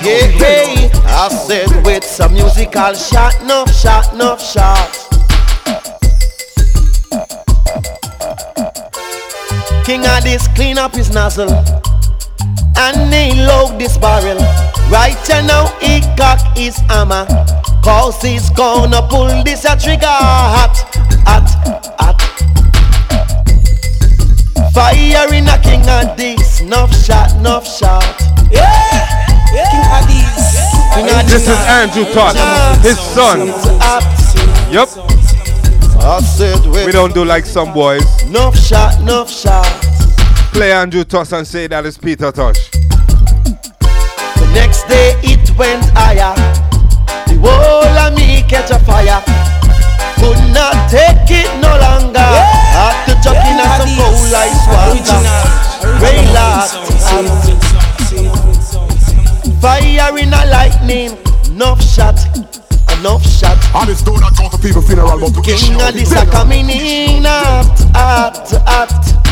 Hey, 0.00 0.32
hey, 0.32 0.90
I 1.04 1.28
said 1.28 1.68
with 1.84 2.04
some 2.04 2.32
musical 2.32 2.94
shot, 2.94 3.38
enough 3.42 3.70
shot, 3.70 4.14
enough 4.14 4.40
shot. 4.40 4.88
King 9.84 10.04
Addies 10.04 10.48
clean 10.54 10.78
up 10.78 10.94
his 10.94 11.12
nozzle 11.12 11.52
and 12.78 13.12
he 13.12 13.42
load 13.42 13.78
this 13.78 13.98
barrel. 13.98 14.38
Right 14.90 15.20
now 15.44 15.66
he 15.82 16.00
cock 16.16 16.40
his 16.56 16.78
hammer, 16.88 17.26
cause 17.84 18.20
he's 18.22 18.48
gonna 18.50 19.06
pull 19.08 19.28
this 19.44 19.64
a 19.66 19.76
trigger 19.76 20.06
hot, 20.06 20.74
hot, 21.28 21.48
hot. 22.00 22.20
Fire 24.72 25.34
in 25.34 25.46
a 25.46 25.58
king 25.62 25.86
of 25.88 26.16
this, 26.16 26.62
enough 26.62 26.92
shot, 27.04 27.30
enough 27.36 27.66
shot. 27.66 28.02
Yeah, 28.50 29.26
King 29.52 29.84
Addies. 29.92 30.64
King 30.94 31.10
of 31.10 31.28
This 31.28 31.46
is 31.46 31.58
Andrew 31.68 32.04
Tosh, 32.14 32.36
his 32.82 32.98
son. 32.98 33.48
Yep. 34.72 34.88
I 36.06 36.20
said 36.22 36.66
We 36.66 36.90
don't 36.90 37.14
do 37.14 37.24
like 37.24 37.44
some 37.44 37.72
boys. 37.74 38.04
Enough 38.22 38.56
shot, 38.56 38.98
enough 39.00 39.30
shot. 39.30 39.66
Play 40.52 40.72
Andrew 40.72 41.04
Tosh 41.04 41.32
and 41.32 41.46
say 41.46 41.66
that 41.66 41.84
is 41.84 41.98
Peter 41.98 42.32
Tosh. 42.32 42.70
The 42.70 44.50
next 44.54 44.84
day 44.84 45.14
it 45.22 45.56
went 45.58 45.84
higher. 45.94 46.34
The 47.26 47.38
whole 47.40 47.54
of 47.54 47.72
me 47.72 47.73
catch 48.48 48.70
a 48.70 48.78
fire. 48.84 49.22
Could 50.20 50.38
not 50.52 50.88
take 50.90 51.30
it 51.30 51.50
no 51.60 51.72
longer. 51.80 52.20
Had 52.20 53.06
to 53.06 53.14
jump 53.22 53.38
in 53.44 53.58
at 53.60 53.82
some 53.82 53.92
cold 53.96 54.34
ice 54.34 54.66
water. 54.70 55.20
Relax. 56.00 56.76
Fire 59.60 60.18
in 60.18 60.32
a 60.32 60.46
lightning. 60.46 61.16
Enough 61.50 61.82
shot. 61.82 62.18
Enough 62.98 63.24
shot. 63.26 63.58
And 63.74 63.90
it's 63.90 64.02
doing 64.02 64.20
that 64.20 64.34
talk 64.36 64.52
to 64.52 64.58
people 64.58 64.82
funeral, 64.82 65.18
but 65.18 65.34
to 65.34 65.42
King 65.42 65.80
of 65.80 65.92
this 65.92 66.12
a 66.12 66.26
coming 66.26 66.68
in 66.70 67.24
hot, 67.24 67.66
hot, 67.94 68.50
hot. 68.66 69.24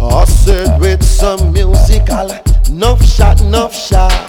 I 0.00 0.24
said 0.24 0.80
with 0.80 1.02
some 1.02 1.52
musical, 1.52 2.30
enough 2.68 3.02
shot, 3.04 3.40
enough 3.40 3.74
shot. 3.74 4.21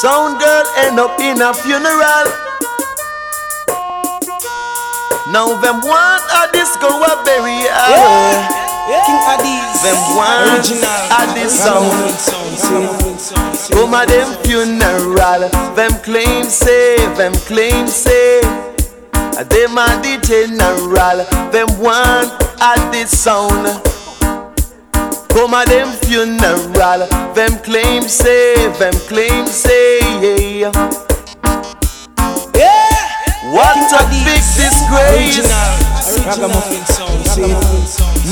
Sound 0.00 0.40
girl 0.40 0.64
end 0.78 0.98
up 0.98 1.20
in 1.20 1.42
a 1.42 1.52
funeral. 1.52 2.24
Now 5.30 5.52
them 5.60 5.80
want 5.84 6.24
a 6.40 6.50
disco 6.52 6.88
a 6.88 7.22
bury 7.22 7.68
her. 7.68 8.60
King 9.04 9.20
Addies, 9.28 9.82
Them 9.84 10.00
want 10.16 10.56
original. 10.56 10.88
a 10.88 11.34
this 11.34 11.52
sound. 11.52 11.92
Come 13.72 13.92
them 14.08 14.28
funeral. 14.42 15.48
Them 15.76 15.92
claim 16.02 16.44
say, 16.44 16.96
them 17.16 17.34
claim 17.44 17.86
say. 17.86 18.40
Them 18.40 19.76
a 19.76 19.86
the 20.00 20.18
general. 20.24 21.26
Them 21.52 21.68
want 21.78 22.32
a 22.62 22.90
this 22.90 23.16
sound. 23.18 23.66
Come 25.32 25.54
a 25.54 25.64
them 25.64 25.88
funeral. 26.04 27.06
Them 27.34 27.58
claim 27.62 28.02
say, 28.02 28.54
them 28.78 28.94
claim 29.08 29.46
say. 29.46 29.98
Yeah. 30.20 30.72
What 33.52 33.92
a 33.92 34.02
big 34.24 34.42
disgrace. 34.54 35.48
Ragamuffin 36.26 36.84
sound. 36.86 37.24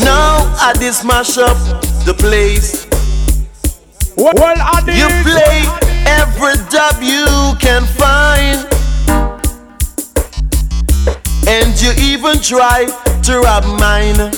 Now 0.05 0.55
I 0.61 0.75
this 0.79 1.05
mash 1.05 1.39
up 1.39 1.57
the 2.05 2.15
place. 2.15 2.87
Well, 4.17 4.35
you 4.87 5.09
play 5.23 5.65
every 6.07 6.57
dub 6.71 7.01
you 7.01 7.55
can 7.61 7.85
find, 7.87 8.67
and 11.47 11.81
you 11.81 11.93
even 12.03 12.41
try 12.41 12.87
to 13.23 13.41
rob 13.41 13.65
mine. 13.79 14.33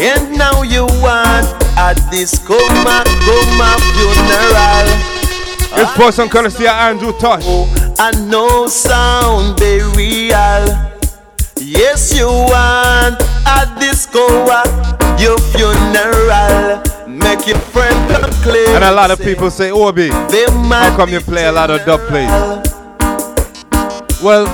And 0.00 0.38
now 0.38 0.62
you 0.62 0.86
want 1.02 1.46
a 1.76 1.94
disco 2.10 2.54
ma 2.84 3.02
coma 3.26 3.76
funeral. 3.94 4.86
This 5.74 5.92
person 5.94 6.28
courtesy 6.28 6.64
of 6.64 6.70
Andrew 6.70 7.12
Tosh. 7.18 7.42
Oh, 7.46 7.66
I 7.98 8.12
know 8.26 8.68
sound 8.68 9.58
burial. 9.58 10.64
Yes, 11.56 12.16
you 12.16 12.26
want 12.26 13.20
a 13.46 13.76
disco 13.80 14.24
at 14.50 15.20
your 15.20 15.36
funeral. 15.50 16.82
Make 17.08 17.48
your 17.48 17.58
friend 17.58 18.10
come 18.10 18.30
clear. 18.42 18.68
And 18.76 18.84
a 18.84 18.92
lot 18.92 19.10
of 19.10 19.18
people 19.20 19.50
say, 19.50 19.72
Obi, 19.72 20.10
how 20.10 20.96
come 20.96 21.10
you 21.10 21.20
play 21.20 21.46
a 21.46 21.52
lot 21.52 21.70
of 21.70 21.84
dub 21.84 22.00
plays? 22.08 22.30
Well, 24.22 24.46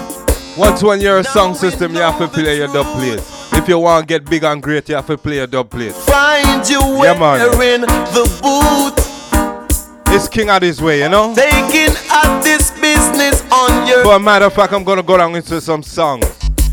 once 0.56 0.82
when 0.82 1.00
you're 1.02 1.18
a 1.18 1.24
song 1.24 1.54
system, 1.54 1.92
you 1.92 2.00
have 2.00 2.18
to 2.18 2.28
play 2.28 2.56
your 2.56 2.68
dub 2.68 2.86
plays. 2.96 3.33
If 3.64 3.70
you 3.70 3.78
want 3.78 4.06
to 4.06 4.06
get 4.06 4.28
big 4.28 4.44
and 4.44 4.62
great, 4.62 4.90
you 4.90 4.94
have 4.94 5.06
to 5.06 5.16
play 5.16 5.38
a 5.38 5.46
dub 5.46 5.70
plays. 5.70 5.96
Find 6.04 6.68
you 6.68 6.80
Yeah, 7.02 7.14
man. 7.18 7.56
wearing 7.56 7.80
the 7.80 8.24
boot. 8.42 10.12
It's 10.14 10.28
King 10.28 10.50
of 10.50 10.60
this 10.60 10.82
way, 10.82 10.98
you 11.00 11.08
know? 11.08 11.34
Taking 11.34 11.96
up 12.10 12.44
this 12.44 12.72
business 12.72 13.42
on 13.50 13.86
your 13.88 14.04
For 14.04 14.16
a 14.16 14.18
matter 14.20 14.44
of 14.44 14.52
fact, 14.52 14.74
I'm 14.74 14.84
gonna 14.84 15.02
go 15.02 15.16
down 15.16 15.34
into 15.34 15.62
some 15.62 15.82
songs. 15.82 16.26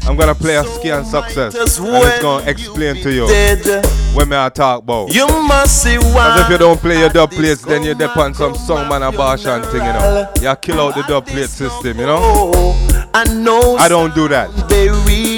I'm 0.05 0.17
gonna 0.17 0.35
play 0.35 0.57
a 0.57 0.65
ski 0.65 0.89
and 0.89 1.07
success. 1.07 1.55
And 1.55 1.63
it's 1.63 2.21
gonna 2.21 2.45
explain 2.45 3.01
to 3.03 3.09
you 3.09 3.25
dead. 3.25 3.85
what 4.13 4.27
me 4.27 4.35
I 4.35 4.49
talk 4.49 4.83
about. 4.83 5.13
You 5.13 5.27
must 5.27 5.83
see 5.83 5.95
As 5.95 6.03
why. 6.13 6.41
if 6.43 6.49
you 6.49 6.57
don't 6.57 6.81
play 6.81 6.99
your 6.99 7.07
dub 7.09 7.31
plates, 7.31 7.61
then 7.61 7.83
you 7.83 7.93
depend 7.95 8.19
on 8.19 8.33
some 8.33 8.53
song 8.53 8.89
man 8.89 9.01
a 9.01 9.13
bash 9.13 9.45
and 9.45 9.63
thing, 9.67 9.75
you 9.85 9.93
know. 9.93 10.27
You 10.41 10.53
kill 10.57 10.81
out 10.81 10.95
the 10.95 11.03
dub 11.03 11.25
plate 11.25 11.47
system, 11.49 11.99
you 11.99 12.05
know. 12.05 12.75
I 13.13 13.25
know 13.33 13.75
I 13.77 13.89
don't 13.89 14.15
do 14.15 14.27
that. 14.29 14.49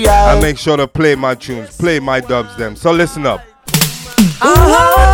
I 0.07 0.39
make 0.39 0.57
sure 0.57 0.77
to 0.77 0.87
play 0.87 1.15
my 1.15 1.33
tunes, 1.35 1.75
play 1.75 1.99
my 1.99 2.19
dubs 2.19 2.55
them. 2.55 2.75
So 2.75 2.91
listen 2.91 3.25
up. 3.25 3.41
You 3.73 5.12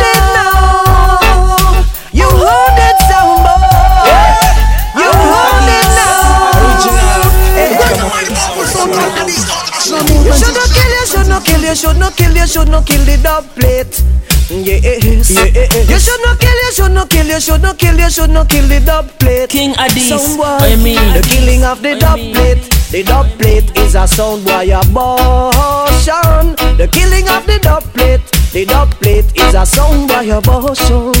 You 10.20 10.32
should 10.32 10.54
not 10.54 10.70
kill, 10.72 10.90
you 10.90 11.06
should 11.06 11.28
not 11.28 11.44
kill, 11.44 11.60
you 11.62 11.74
should 11.76 11.98
not 11.98 12.16
kill, 12.16 12.34
you 12.36 12.46
should 12.46 12.68
not 12.68 12.86
kill 12.86 13.04
the 13.04 13.16
dub 13.22 13.44
plate. 13.54 14.02
Yes. 14.50 15.30
You 15.30 15.98
should 15.98 16.20
not 16.24 16.38
kill, 16.40 16.50
you 16.50 16.72
should 16.72 16.92
not 16.92 17.08
kill, 17.10 17.26
you 17.26 17.40
should 17.40 17.62
not 17.62 17.78
kill, 17.78 17.98
you 17.98 18.10
should 18.10 18.30
not 18.30 18.48
kill 18.48 18.66
the 18.68 18.80
dub 18.80 19.08
plate. 19.18 19.50
King 19.50 19.74
Addies, 19.74 20.10
Soundboy, 20.10 20.60
I 20.60 20.76
mean. 20.76 20.96
the 21.14 21.22
killing 21.28 21.62
of 21.64 21.82
the 21.82 21.96
dub 21.98 22.18
plate. 22.18 22.62
The 22.90 23.02
dub 23.04 23.26
plate 23.38 23.70
is 23.78 23.94
a 23.94 24.06
soundboy 24.08 24.74
abortion. 24.74 26.56
The 26.76 26.88
killing 26.90 27.28
of 27.28 27.46
the 27.46 27.58
dub 27.60 27.84
plate. 27.94 28.20
The 28.52 28.64
dub 28.66 28.90
plate 28.98 29.26
is 29.36 29.54
a 29.54 29.62
soundboy 29.62 30.36
abortion. 30.36 31.12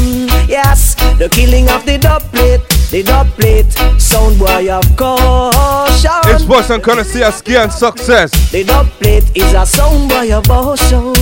Yes, 0.48 0.94
the 1.18 1.28
killing 1.30 1.68
of 1.68 1.84
the 1.86 1.98
dub 1.98 2.22
plate. 2.32 2.60
The 2.90 3.04
dub 3.04 3.28
plate, 3.38 3.66
soundboy 3.98 4.68
of 4.68 4.96
caution. 4.96 6.10
This 6.24 6.44
person 6.44 6.80
gonna 6.80 7.04
see 7.04 7.22
a 7.22 7.30
ski 7.30 7.54
and 7.56 7.72
success. 7.72 8.30
The 8.50 8.64
dub 8.64 8.86
plate 8.98 9.30
is 9.36 9.52
a 9.52 9.62
soundboy 9.62 10.36
abortion. 10.36 11.12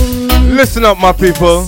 Listen 0.55 0.83
up, 0.85 0.97
my 0.97 1.11
people. 1.13 1.67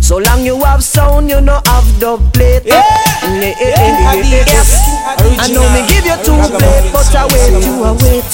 So 0.00 0.18
long 0.18 0.44
you 0.44 0.62
have 0.62 0.84
sound, 0.84 1.28
you 1.30 1.40
know 1.40 1.60
have 1.66 2.00
dub 2.00 2.32
plate. 2.32 2.62
Yeah. 2.64 2.82
Yes. 3.24 4.70
I 5.18 5.48
know 5.52 5.66
me 5.74 5.82
give 5.88 6.06
you 6.06 6.16
two 6.22 6.38
plate, 6.56 6.92
but 6.92 7.14
I 7.14 7.26
wait, 7.26 7.64
you 7.66 7.82
a 7.82 7.92
wait. 7.94 8.24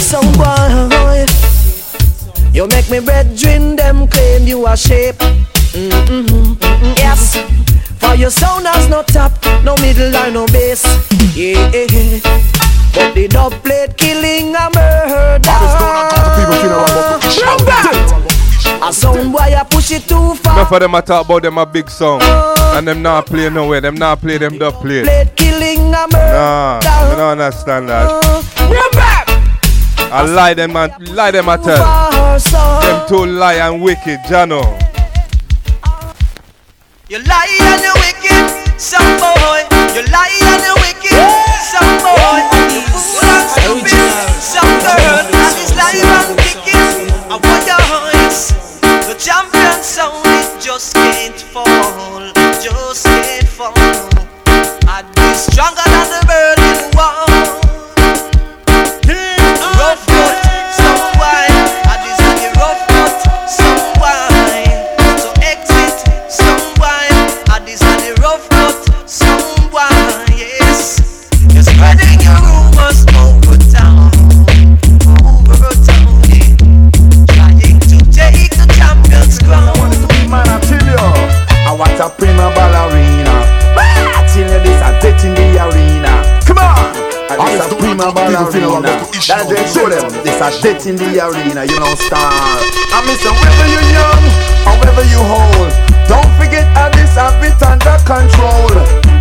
Sound 0.00 0.36
boy, 0.36 1.26
you 2.52 2.66
make 2.66 2.90
me 2.90 2.98
brethren 2.98 3.76
them 3.76 4.08
claim 4.08 4.48
you 4.48 4.66
a 4.66 4.76
shape. 4.76 5.14
Mm-mm-mm. 5.74 6.58
Yes. 6.98 7.36
For 8.04 8.14
your 8.14 8.30
sound 8.30 8.66
has 8.66 8.88
no 8.88 9.02
top, 9.02 9.32
no 9.64 9.74
middle 9.76 10.14
or 10.14 10.30
no 10.30 10.46
bass. 10.46 10.84
Yeah. 11.34 11.70
But 12.92 13.14
the 13.14 13.26
dub 13.28 13.52
plate 13.64 13.96
killing 13.96 14.54
a 14.54 14.70
murder. 14.74 15.50
A 18.82 18.92
sound 18.92 19.32
boy 19.32 19.38
I 19.38 19.64
push 19.68 19.90
it 19.92 20.06
too 20.06 20.34
far. 20.34 20.54
Enough 20.54 20.72
of 20.72 20.80
them 20.80 20.94
I 20.94 21.00
talk 21.00 21.24
about 21.24 21.42
them 21.42 21.58
a 21.58 21.66
big 21.66 21.88
song. 21.88 22.20
And 22.22 22.86
them 22.86 23.02
not 23.02 23.26
play 23.26 23.48
nowhere. 23.48 23.80
Them 23.80 23.94
not 23.94 24.20
play 24.20 24.38
them 24.38 24.58
dub 24.58 24.74
plate. 24.74 25.04
Plate 25.04 25.34
killing 25.36 25.94
a 25.94 26.06
murder. 26.12 26.32
Nah, 26.32 26.80
I 26.82 27.14
don't 27.16 27.40
understand 27.40 27.88
that. 27.88 28.10
I 30.12 30.22
lie 30.26 30.54
them 30.54 30.76
and 30.76 31.08
lie 31.08 31.30
them 31.30 31.48
I 31.48 31.56
tell. 31.56 31.84
Them 32.82 33.08
two 33.08 33.26
lie 33.26 33.54
and 33.54 33.82
wicked, 33.82 34.20
Jano. 34.28 34.83
You 37.06 37.18
lie 37.18 37.58
and 37.60 37.82
you 37.84 37.92
wicked, 38.00 38.80
some 38.80 39.04
boy. 39.20 39.60
You 39.92 40.08
lie 40.08 40.40
and 40.40 40.62
you 40.64 40.72
wicked, 40.80 41.20
some 41.60 42.00
boy. 42.00 42.40
You 42.72 42.80
fool 42.80 43.28
and 43.28 43.44
stupid, 43.44 44.08
some 44.40 44.64
girl. 44.80 45.20
And 45.20 45.52
it's 45.60 45.76
live 45.76 46.00
and 46.00 46.32
kicking. 46.40 47.12
I 47.28 47.36
want 47.36 47.68
your 47.68 47.84
voice. 47.92 48.80
The 48.80 49.12
champion 49.20 49.84
sound 49.84 50.24
it 50.24 50.62
just 50.64 50.94
can't 50.94 51.36
fall, 51.36 52.32
just 52.64 53.04
can't 53.04 53.48
fall. 53.48 53.76
I'd 54.88 55.04
be 55.14 55.34
stronger 55.36 55.84
than 55.84 56.08
the 56.08 56.23
prima 82.24 82.48
ballerina. 82.56 83.44
You 84.34 84.48
this, 84.64 84.80
I'm 84.80 84.98
taking 84.98 85.36
the 85.36 85.60
arena. 85.60 86.10
Come 86.48 86.58
on! 86.58 86.96
And 87.28 87.38
this 87.52 87.70
a 87.70 87.76
prima 87.76 88.10
ballerina. 88.10 88.96
That's 89.28 89.52
it, 89.52 89.68
show 89.68 89.86
them. 89.92 90.08
This 90.24 90.40
a 90.40 90.48
death 90.64 90.88
in 90.88 90.96
the 90.96 91.20
arena, 91.20 91.68
you 91.68 91.78
know, 91.78 91.94
star. 91.94 92.32
I 92.96 93.04
miss 93.04 93.20
whether 93.20 93.68
you 93.68 93.82
young 93.92 94.24
or 94.64 94.74
whether 94.80 95.06
you 95.12 95.20
old. 95.20 95.70
Don't 96.08 96.32
forget 96.40 96.64
how 96.72 96.88
this 96.96 97.12
have 97.14 97.44
it 97.44 97.60
under 97.60 98.00
control. 98.08 98.72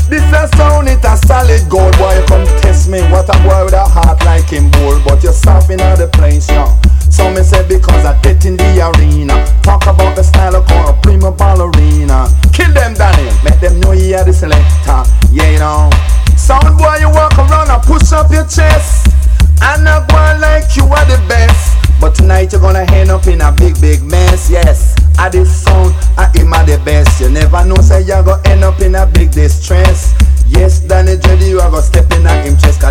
This 0.07 0.23
a 0.31 0.47
sound, 0.55 0.87
it 0.87 1.03
a 1.03 1.17
solid 1.27 1.67
gold. 1.69 1.95
Boy, 1.99 2.15
you 2.15 2.25
come 2.25 2.47
test 2.63 2.89
me. 2.89 3.01
What 3.11 3.27
a 3.29 3.37
boy 3.43 3.65
with 3.65 3.75
a 3.75 3.83
heart 3.83 4.23
like 4.23 4.47
him 4.47 4.71
bull. 4.71 4.97
But 5.05 5.21
you're 5.21 5.33
soft 5.35 5.69
in 5.69 5.77
the 5.77 6.09
place, 6.13 6.49
yeah. 6.49 6.71
So 7.13 7.29
me 7.29 7.43
say 7.43 7.61
because 7.67 8.05
I 8.09 8.19
death 8.21 8.43
in 8.43 8.57
the 8.57 8.65
arena. 8.81 9.37
Talk 9.61 9.85
about 9.85 10.15
the 10.15 10.23
style 10.23 10.55
of 10.55 10.65
call 10.65 10.89
a 10.89 10.93
prima 10.97 11.31
ballerina. 11.31 12.25
Kill 12.51 12.73
them, 12.73 12.95
Danny. 12.97 13.29
Make 13.45 13.61
them 13.61 13.79
know 13.81 13.91
you 13.91 14.17
are 14.17 14.25
the 14.25 14.33
selector. 14.33 15.05
Yeah, 15.29 15.53
you 15.53 15.59
know. 15.61 15.93
Sound 16.33 16.73
boy, 16.73 16.97
you 16.97 17.13
walk 17.13 17.37
around 17.37 17.69
and 17.69 17.83
push 17.85 18.11
up 18.11 18.33
your 18.33 18.49
chest. 18.49 19.13
And 19.61 19.85
not 19.85 20.11
one 20.11 20.41
like 20.41 20.73
you 20.75 20.89
are 20.89 21.05
the 21.05 21.21
best. 21.29 21.77
But 22.01 22.15
tonight 22.15 22.51
you're 22.51 22.59
gonna 22.59 22.89
end 22.89 23.11
up 23.11 23.27
in 23.27 23.41
a 23.41 23.51
big, 23.53 23.79
big 23.79 24.01
mess. 24.01 24.49
Yes, 24.49 24.97
I 25.19 25.29
this 25.29 25.53
sound, 25.53 25.93
I 26.17 26.33
am 26.41 26.49
the 26.65 26.81
best. 26.83 27.21
You 27.21 27.29
never 27.29 27.63
know, 27.63 27.77
say 27.77 28.01
you're 28.01 28.23
gonna 28.23 28.41
end 28.49 28.63
up 28.63 28.81
in 28.81 28.95
a 28.95 29.05
big 29.05 29.29
distress. 29.29 30.17
Yes, 30.49 30.81
Danny 30.81 31.15
Jedi, 31.17 31.49
you 31.49 31.61
are 31.61 31.69
gonna 31.69 31.83
step 31.83 32.11
in 32.11 32.25
a 32.25 32.33
him 32.41 32.57
chest. 32.57 32.81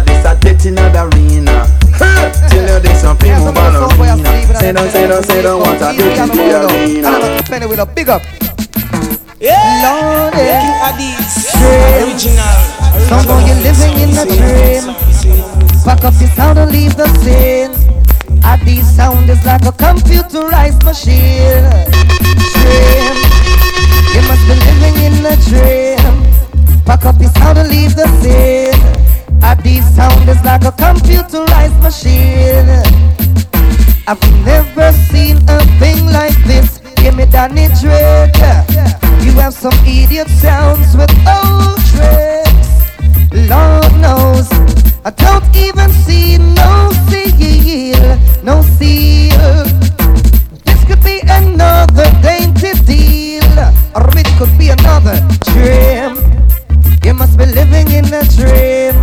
Say 4.62 4.70
no, 4.70 4.88
say 4.90 5.08
no, 5.08 5.20
say 5.22 5.42
no, 5.42 5.58
want 5.58 5.82
a 5.82 5.90
in 5.90 5.96
the 5.96 6.54
arena. 6.70 7.42
Penny 7.42 7.66
with 7.66 7.80
a 7.80 7.84
big 7.84 8.08
up. 8.08 8.22
Yeah. 9.40 9.58
Lord, 9.82 10.34
Dream. 10.34 12.06
original. 12.06 12.46
Somehow 13.10 13.42
you're 13.42 13.58
living 13.58 13.98
in 13.98 14.14
a 14.14 14.22
dream. 14.22 14.94
Pack 15.82 16.04
up 16.04 16.14
your 16.20 16.30
sound 16.38 16.60
and 16.60 16.70
leave 16.70 16.94
the 16.94 17.08
scene. 17.18 17.74
At 18.44 18.64
these 18.64 18.88
sound 18.94 19.28
is 19.28 19.44
like 19.44 19.62
a 19.62 19.72
computerized 19.72 20.84
machine. 20.84 21.66
Dream. 22.54 23.18
You 24.14 24.22
must 24.30 24.46
be 24.46 24.54
living 24.62 24.96
in 25.02 25.26
a 25.26 25.34
dream. 25.42 26.84
Pack 26.86 27.04
up 27.04 27.20
your 27.20 27.32
sound 27.32 27.58
and 27.58 27.68
leave 27.68 27.96
the 27.96 28.06
scene. 28.22 29.42
At 29.42 29.60
these 29.64 29.84
sound 29.96 30.28
is 30.28 30.40
like 30.44 30.62
a 30.62 30.70
computerized 30.70 31.82
machine. 31.82 33.21
I've 34.08 34.44
never 34.44 34.90
seen 35.10 35.36
a 35.48 35.60
thing 35.78 36.06
like 36.06 36.36
this. 36.44 36.78
Give 36.96 37.14
me 37.14 37.24
Danny 37.26 37.68
Drake. 37.80 38.34
You 39.22 39.32
have 39.38 39.54
some 39.54 39.72
idiot 39.86 40.28
sounds 40.28 40.96
with 40.96 41.10
old 41.26 41.78
tricks. 41.94 42.82
Lord 43.32 43.92
knows, 44.02 44.50
I 45.04 45.10
don't 45.14 45.44
even 45.56 45.90
see 46.02 46.38
no 46.38 46.90
seal, 47.08 48.18
no 48.42 48.62
seal. 48.76 49.64
This 50.64 50.84
could 50.84 51.02
be 51.04 51.20
another 51.26 52.10
dainty 52.22 52.72
deal, 52.84 53.58
or 53.94 54.10
it 54.18 54.26
could 54.36 54.58
be 54.58 54.70
another 54.70 55.20
dream. 55.46 56.18
You 57.04 57.14
must 57.14 57.38
be 57.38 57.46
living 57.46 57.90
in 57.92 58.06
a 58.12 58.24
dream. 58.34 58.98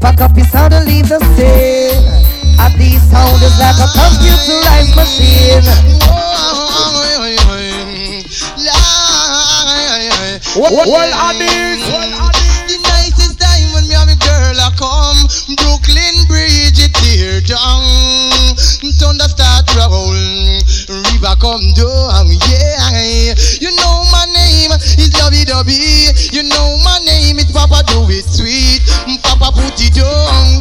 Pack 0.00 0.20
up 0.20 0.36
your 0.36 0.46
saddle, 0.46 0.84
leave 0.84 1.08
the 1.08 1.18
scene. 1.34 2.37
At 2.58 2.74
these 2.76 3.02
sound 3.10 3.40
is 3.42 3.54
like 3.58 3.78
a 3.78 3.88
computerized 3.94 4.94
machine. 4.98 5.62
What, 10.58 10.88
what 10.90 11.12
are 11.14 11.34
these? 11.38 11.86
The 11.86 12.76
nicest 12.82 13.38
time 13.38 13.70
when 13.72 13.86
me 13.86 13.94
and 13.94 14.10
my 14.10 14.18
girl 14.18 14.58
a 14.58 14.74
come 14.74 15.22
Brooklyn 15.54 16.26
Bridge 16.26 16.82
it 16.82 16.90
tear 16.98 17.38
down. 17.46 17.86
Thunder 18.98 19.30
start 19.30 19.70
roll 19.78 20.18
River 20.90 21.34
come 21.38 21.62
down 21.78 22.26
Yeah. 22.50 23.38
You 23.62 23.70
know 23.70 24.02
my 24.10 24.26
name 24.34 24.72
is 24.98 25.14
Lovey 25.22 25.44
Dovey 25.46 26.10
You 26.34 26.42
know 26.42 26.76
my 26.82 26.98
name 27.06 27.38
is 27.38 27.52
Papa 27.52 27.86
Do 27.86 28.02
It 28.10 28.26
Sweet. 28.26 28.82
Papa 29.22 29.54
put 29.54 29.78
it 29.78 29.94
down 29.94 30.58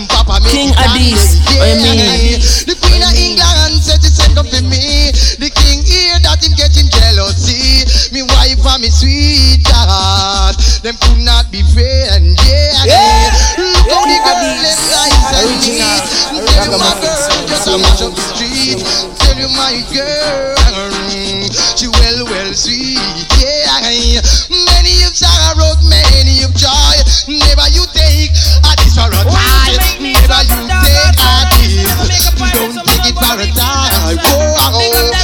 make 0.00 0.09
King 0.50 0.74
Addies, 0.82 1.38
yeah. 1.46 1.62
what 1.62 1.70
you 1.70 1.94
mean? 1.94 2.42
The 2.66 2.74
Queen 2.82 3.02
of 3.06 3.14
England 3.14 3.78
said 3.78 4.02
she 4.02 4.10
sent 4.10 4.34
up 4.34 4.50
for 4.50 4.62
me. 4.66 5.14
The 5.38 5.46
king 5.46 5.86
hear 5.86 6.18
that 6.26 6.42
him 6.42 6.58
getting 6.58 6.90
jealousy. 6.90 7.86
Me 8.10 8.26
wife 8.26 8.58
and 8.66 8.82
me 8.82 8.90
sweetheart 8.90 10.58
Them 10.82 10.98
could 10.98 11.22
not 11.22 11.46
be 11.54 11.62
friends, 11.70 12.34
yeah, 12.42 12.82
yeah. 12.82 13.30
Look 13.62 13.86
how 13.86 14.02
the 14.02 14.18
girl 14.18 14.34
them 14.42 14.80
nice 14.90 15.30
and 15.38 15.54
neat 15.62 16.04
Tell 16.50 16.66
you 16.66 16.78
my 16.82 16.92
girl 16.98 17.30
just 17.46 17.70
a 17.70 17.78
mash 17.78 18.02
up 18.02 18.10
the 18.10 18.22
street. 18.34 18.82
Tell 19.22 19.38
you 19.38 19.46
my 19.54 19.78
girl 19.94 20.58
She 21.78 21.86
well, 21.86 22.26
well 22.26 22.50
sweet, 22.50 22.98
yeah. 23.38 24.18
Many 24.50 24.92
you 24.98 25.10
sorrow, 25.14 25.78
many 25.86 26.42
you 26.42 26.50
joy. 26.58 26.96
Never 27.30 27.66
you 27.70 27.86
take 27.94 28.34
a 28.66 28.72
this 28.82 28.98
for 30.30 30.38
a 30.38 30.46
time 30.46 30.70
Never 30.70 30.94
you 30.94 31.02
take 31.02 31.18
a 31.18 31.42
this 31.50 32.30
Don't 32.54 32.78
take 32.86 33.10
it 33.10 33.16
for 33.18 33.34
a 33.34 33.46
time 33.50 34.16
Whoa, 34.16 34.54
oh, 34.58 34.78
oh. 34.78 35.20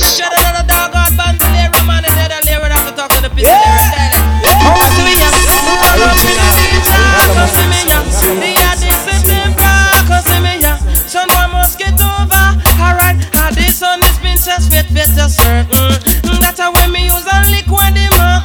certain 15.28 16.40
That's 16.40 16.60
when 16.60 16.92
me 16.92 17.04
use 17.06 17.26
a 17.26 17.38
liquid 17.50 17.96
in 17.96 18.10
my. 18.16 18.40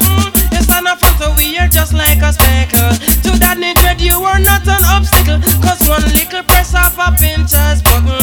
You 0.51 0.61
stand 0.61 0.87
so 1.17 1.33
we 1.37 1.55
just 1.69 1.93
like 1.93 2.21
a 2.21 2.33
speckle. 2.33 2.91
To 3.23 3.31
that 3.39 3.57
nature 3.57 3.80
you 4.01 4.17
are 4.23 4.39
not 4.39 4.67
an 4.67 4.83
obstacle. 4.83 5.39
Cause 5.61 5.87
one 5.87 6.03
little 6.13 6.43
press 6.43 6.73
off 6.73 6.97
a 6.97 7.11
Pinterest 7.13 7.83
button 7.83 8.20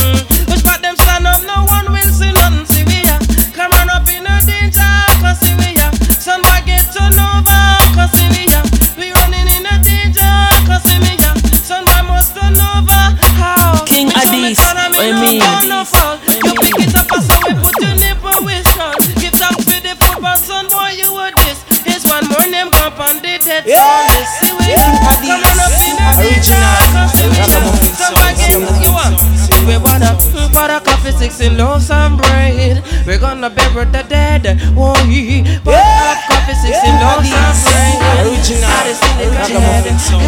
the 33.85 34.03
dead 34.09 34.47
Oh 34.77 34.95
he 35.07 35.43
Pour 35.65 35.73
Yeah. 35.73 36.15
up 36.15 36.19
coffee 36.29 36.55
six 36.55 36.77
in 36.83 36.95
Yeah. 36.95 37.15
loaf 37.15 37.25
some 37.27 37.55
bread 37.65 38.27
Original. 38.27 38.67
I 38.67 38.83
just 38.89 39.05
feel 39.05 39.17
like 39.19 39.39
Ragamuffin 39.39 39.99
sound. 39.99 40.25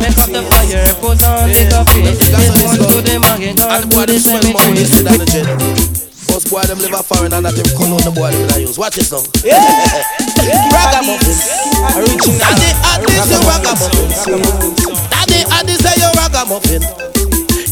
Make 0.00 0.18
up 0.18 0.30
the 0.32 0.42
fire, 0.50 0.86
put 1.00 1.22
on 1.24 1.48
the 1.50 1.62
coffee 1.70 2.02
This 2.02 2.32
one 2.62 2.78
to 2.88 2.98
the 3.02 3.14
market, 3.20 3.56
gone 3.56 4.06
to 4.06 4.12
the 4.12 4.84
cemetery 4.86 5.56
Most 6.30 6.50
boy 6.50 6.62
them 6.62 6.78
live 6.78 6.92
a 6.92 7.02
foreign 7.02 7.32
and 7.32 7.44
that 7.46 7.54
them 7.54 7.68
cologne 7.76 8.02
the 8.04 8.10
boy 8.10 8.30
them 8.30 8.50
I 8.52 8.58
use. 8.58 8.76
Watch 8.78 8.94
this 8.96 9.10
now. 9.12 9.22
Yeah. 9.40 9.56
yeah. 10.42 10.68
Ragamuffin. 10.68 11.32
Original. 11.96 12.36
Daddy, 12.36 12.70
at 12.92 13.00
least 13.08 13.30
you 13.32 13.40
ragamuffin. 13.48 14.08
Daddy, 15.08 15.40
at 15.48 15.64
say 15.80 15.96
you 15.96 16.10
ragamuffin. 16.18 16.82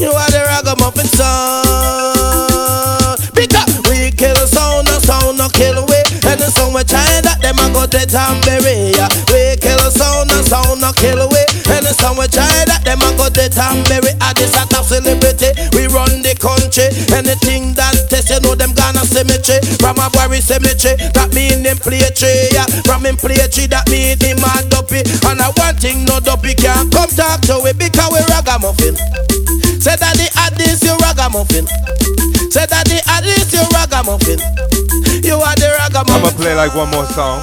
You 0.00 0.10
are 0.16 0.30
the 0.30 0.40
ragamuffin 0.48 1.06
son. 1.12 1.63
We 6.74 6.82
try 6.82 7.22
that 7.22 7.38
them 7.38 7.54
a 7.62 7.70
go 7.70 7.86
dead 7.86 8.10
and 8.10 8.42
bury 8.42 8.90
ya. 8.98 9.06
We 9.30 9.54
kill 9.62 9.78
sound, 9.94 10.26
no 10.26 10.42
sound, 10.42 10.82
no 10.82 10.90
kill 10.90 11.22
we. 11.30 11.38
And 11.70 11.86
the 11.86 11.94
song 11.94 12.18
we 12.18 12.26
try 12.26 12.50
that 12.66 12.82
them 12.82 12.98
a 12.98 13.14
go 13.14 13.30
dead 13.30 13.54
and 13.54 13.86
bury. 13.86 14.10
At 14.18 14.34
this 14.34 14.58
a 14.58 14.66
celebrity, 14.82 15.54
we 15.78 15.86
run 15.86 16.26
the 16.26 16.34
country. 16.34 16.90
Anything 17.14 17.78
that 17.78 17.94
test, 18.10 18.26
you 18.34 18.42
know 18.42 18.58
them 18.58 18.74
gonna 18.74 19.06
cemetery. 19.06 19.62
From 19.78 20.02
a 20.02 20.10
worry 20.18 20.42
cemetery, 20.42 20.98
that 21.14 21.30
mean 21.30 21.62
them 21.62 21.78
play 21.78 22.02
tree. 22.10 22.50
Yeah. 22.50 22.66
From 22.82 23.06
him 23.06 23.22
play 23.22 23.38
tree, 23.46 23.70
that 23.70 23.86
mean 23.86 24.18
him 24.18 24.42
a 24.42 24.52
duppy. 24.66 25.06
And 25.30 25.38
a 25.38 25.54
one 25.54 25.78
thing, 25.78 26.02
no 26.10 26.18
duppy 26.18 26.58
can't 26.58 26.90
come 26.90 27.10
talk 27.14 27.38
to 27.46 27.62
we 27.62 27.70
because 27.70 28.10
we 28.10 28.18
ragamuffin. 28.34 28.98
Say 29.78 29.94
that 29.94 30.18
the 30.18 30.26
Addies 30.42 30.82
you 30.82 30.98
ragamuffin. 31.06 32.33
Say 32.54 32.70
that 32.70 32.86
the 32.86 33.02
Addies 33.10 33.50
you 33.50 33.66
ragamuffin. 33.74 34.38
You 35.26 35.42
are 35.42 35.58
the 35.58 35.74
ragamuffin. 35.74 36.22
I'ma 36.22 36.30
play 36.38 36.54
like 36.54 36.70
one 36.70 36.86
more 36.94 37.02
song. 37.10 37.42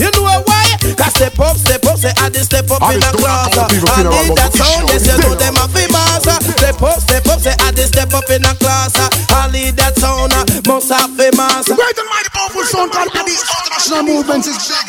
You 0.00 0.08
know 0.16 0.24
why? 0.48 0.80
Cause 0.96 1.12
step 1.12 1.36
up, 1.36 1.60
step 1.60 1.84
up, 1.84 2.00
say 2.00 2.08
I 2.16 2.32
step 2.40 2.64
up 2.72 2.80
in 2.80 2.88
I 2.88 2.96
a 2.96 3.00
don't 3.12 3.20
class. 3.20 3.52
know 3.52 3.52
how 3.52 3.68
I 3.68 4.00
feel 4.00 4.08
need 4.16 4.32
that 4.40 4.56
sound, 4.56 4.88
show. 4.88 4.96
yes, 4.96 5.04
you 5.12 5.16
know 5.20 5.36
them 5.36 5.60
a 5.60 5.68
famous. 5.68 6.24
Step 6.56 6.80
up, 6.80 6.96
step 7.04 7.28
up, 7.28 7.36
say 7.44 7.52
I 7.52 7.68
step 7.84 8.08
up 8.16 8.24
in 8.32 8.48
a 8.48 8.56
class. 8.56 8.96
I 9.28 9.44
need 9.52 9.76
that 9.76 9.92
sound, 10.00 10.32
uh, 10.32 10.48
must 10.64 10.88
have 10.88 11.12
famous. 11.20 11.68
Great 11.68 11.98
and 12.00 12.08
mighty 12.08 12.32
powerful 12.32 12.64
sound 12.64 12.96
called 12.96 13.12
Addies 13.12 13.44
International 13.44 14.08
Movement 14.08 14.48
is 14.48 14.56
big. 14.56 14.88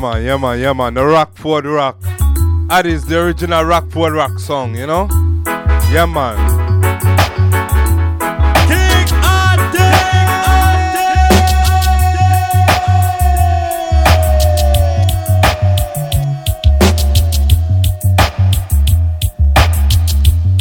Man, 0.00 0.24
yeah 0.24 0.38
man, 0.38 0.58
yeah 0.58 0.72
man. 0.72 0.94
The 0.94 1.04
Rockford 1.04 1.66
Rock. 1.66 2.00
That 2.68 2.86
is 2.86 3.04
the 3.04 3.20
original 3.20 3.64
Rockford 3.64 4.14
Rock 4.14 4.38
song, 4.38 4.74
you 4.74 4.86
know? 4.86 5.06
Yeah 5.92 6.06
man. 6.06 6.38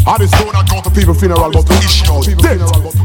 Addies 0.06 0.32
don't 0.32 0.52
not 0.52 0.70
go 0.70 0.82
to 0.82 0.90
people 0.90 1.14
funeral 1.14 1.50
but 1.50 1.66
to 1.66 1.74
issue 1.76 2.12
out 2.12 2.26
dead. 2.42 2.99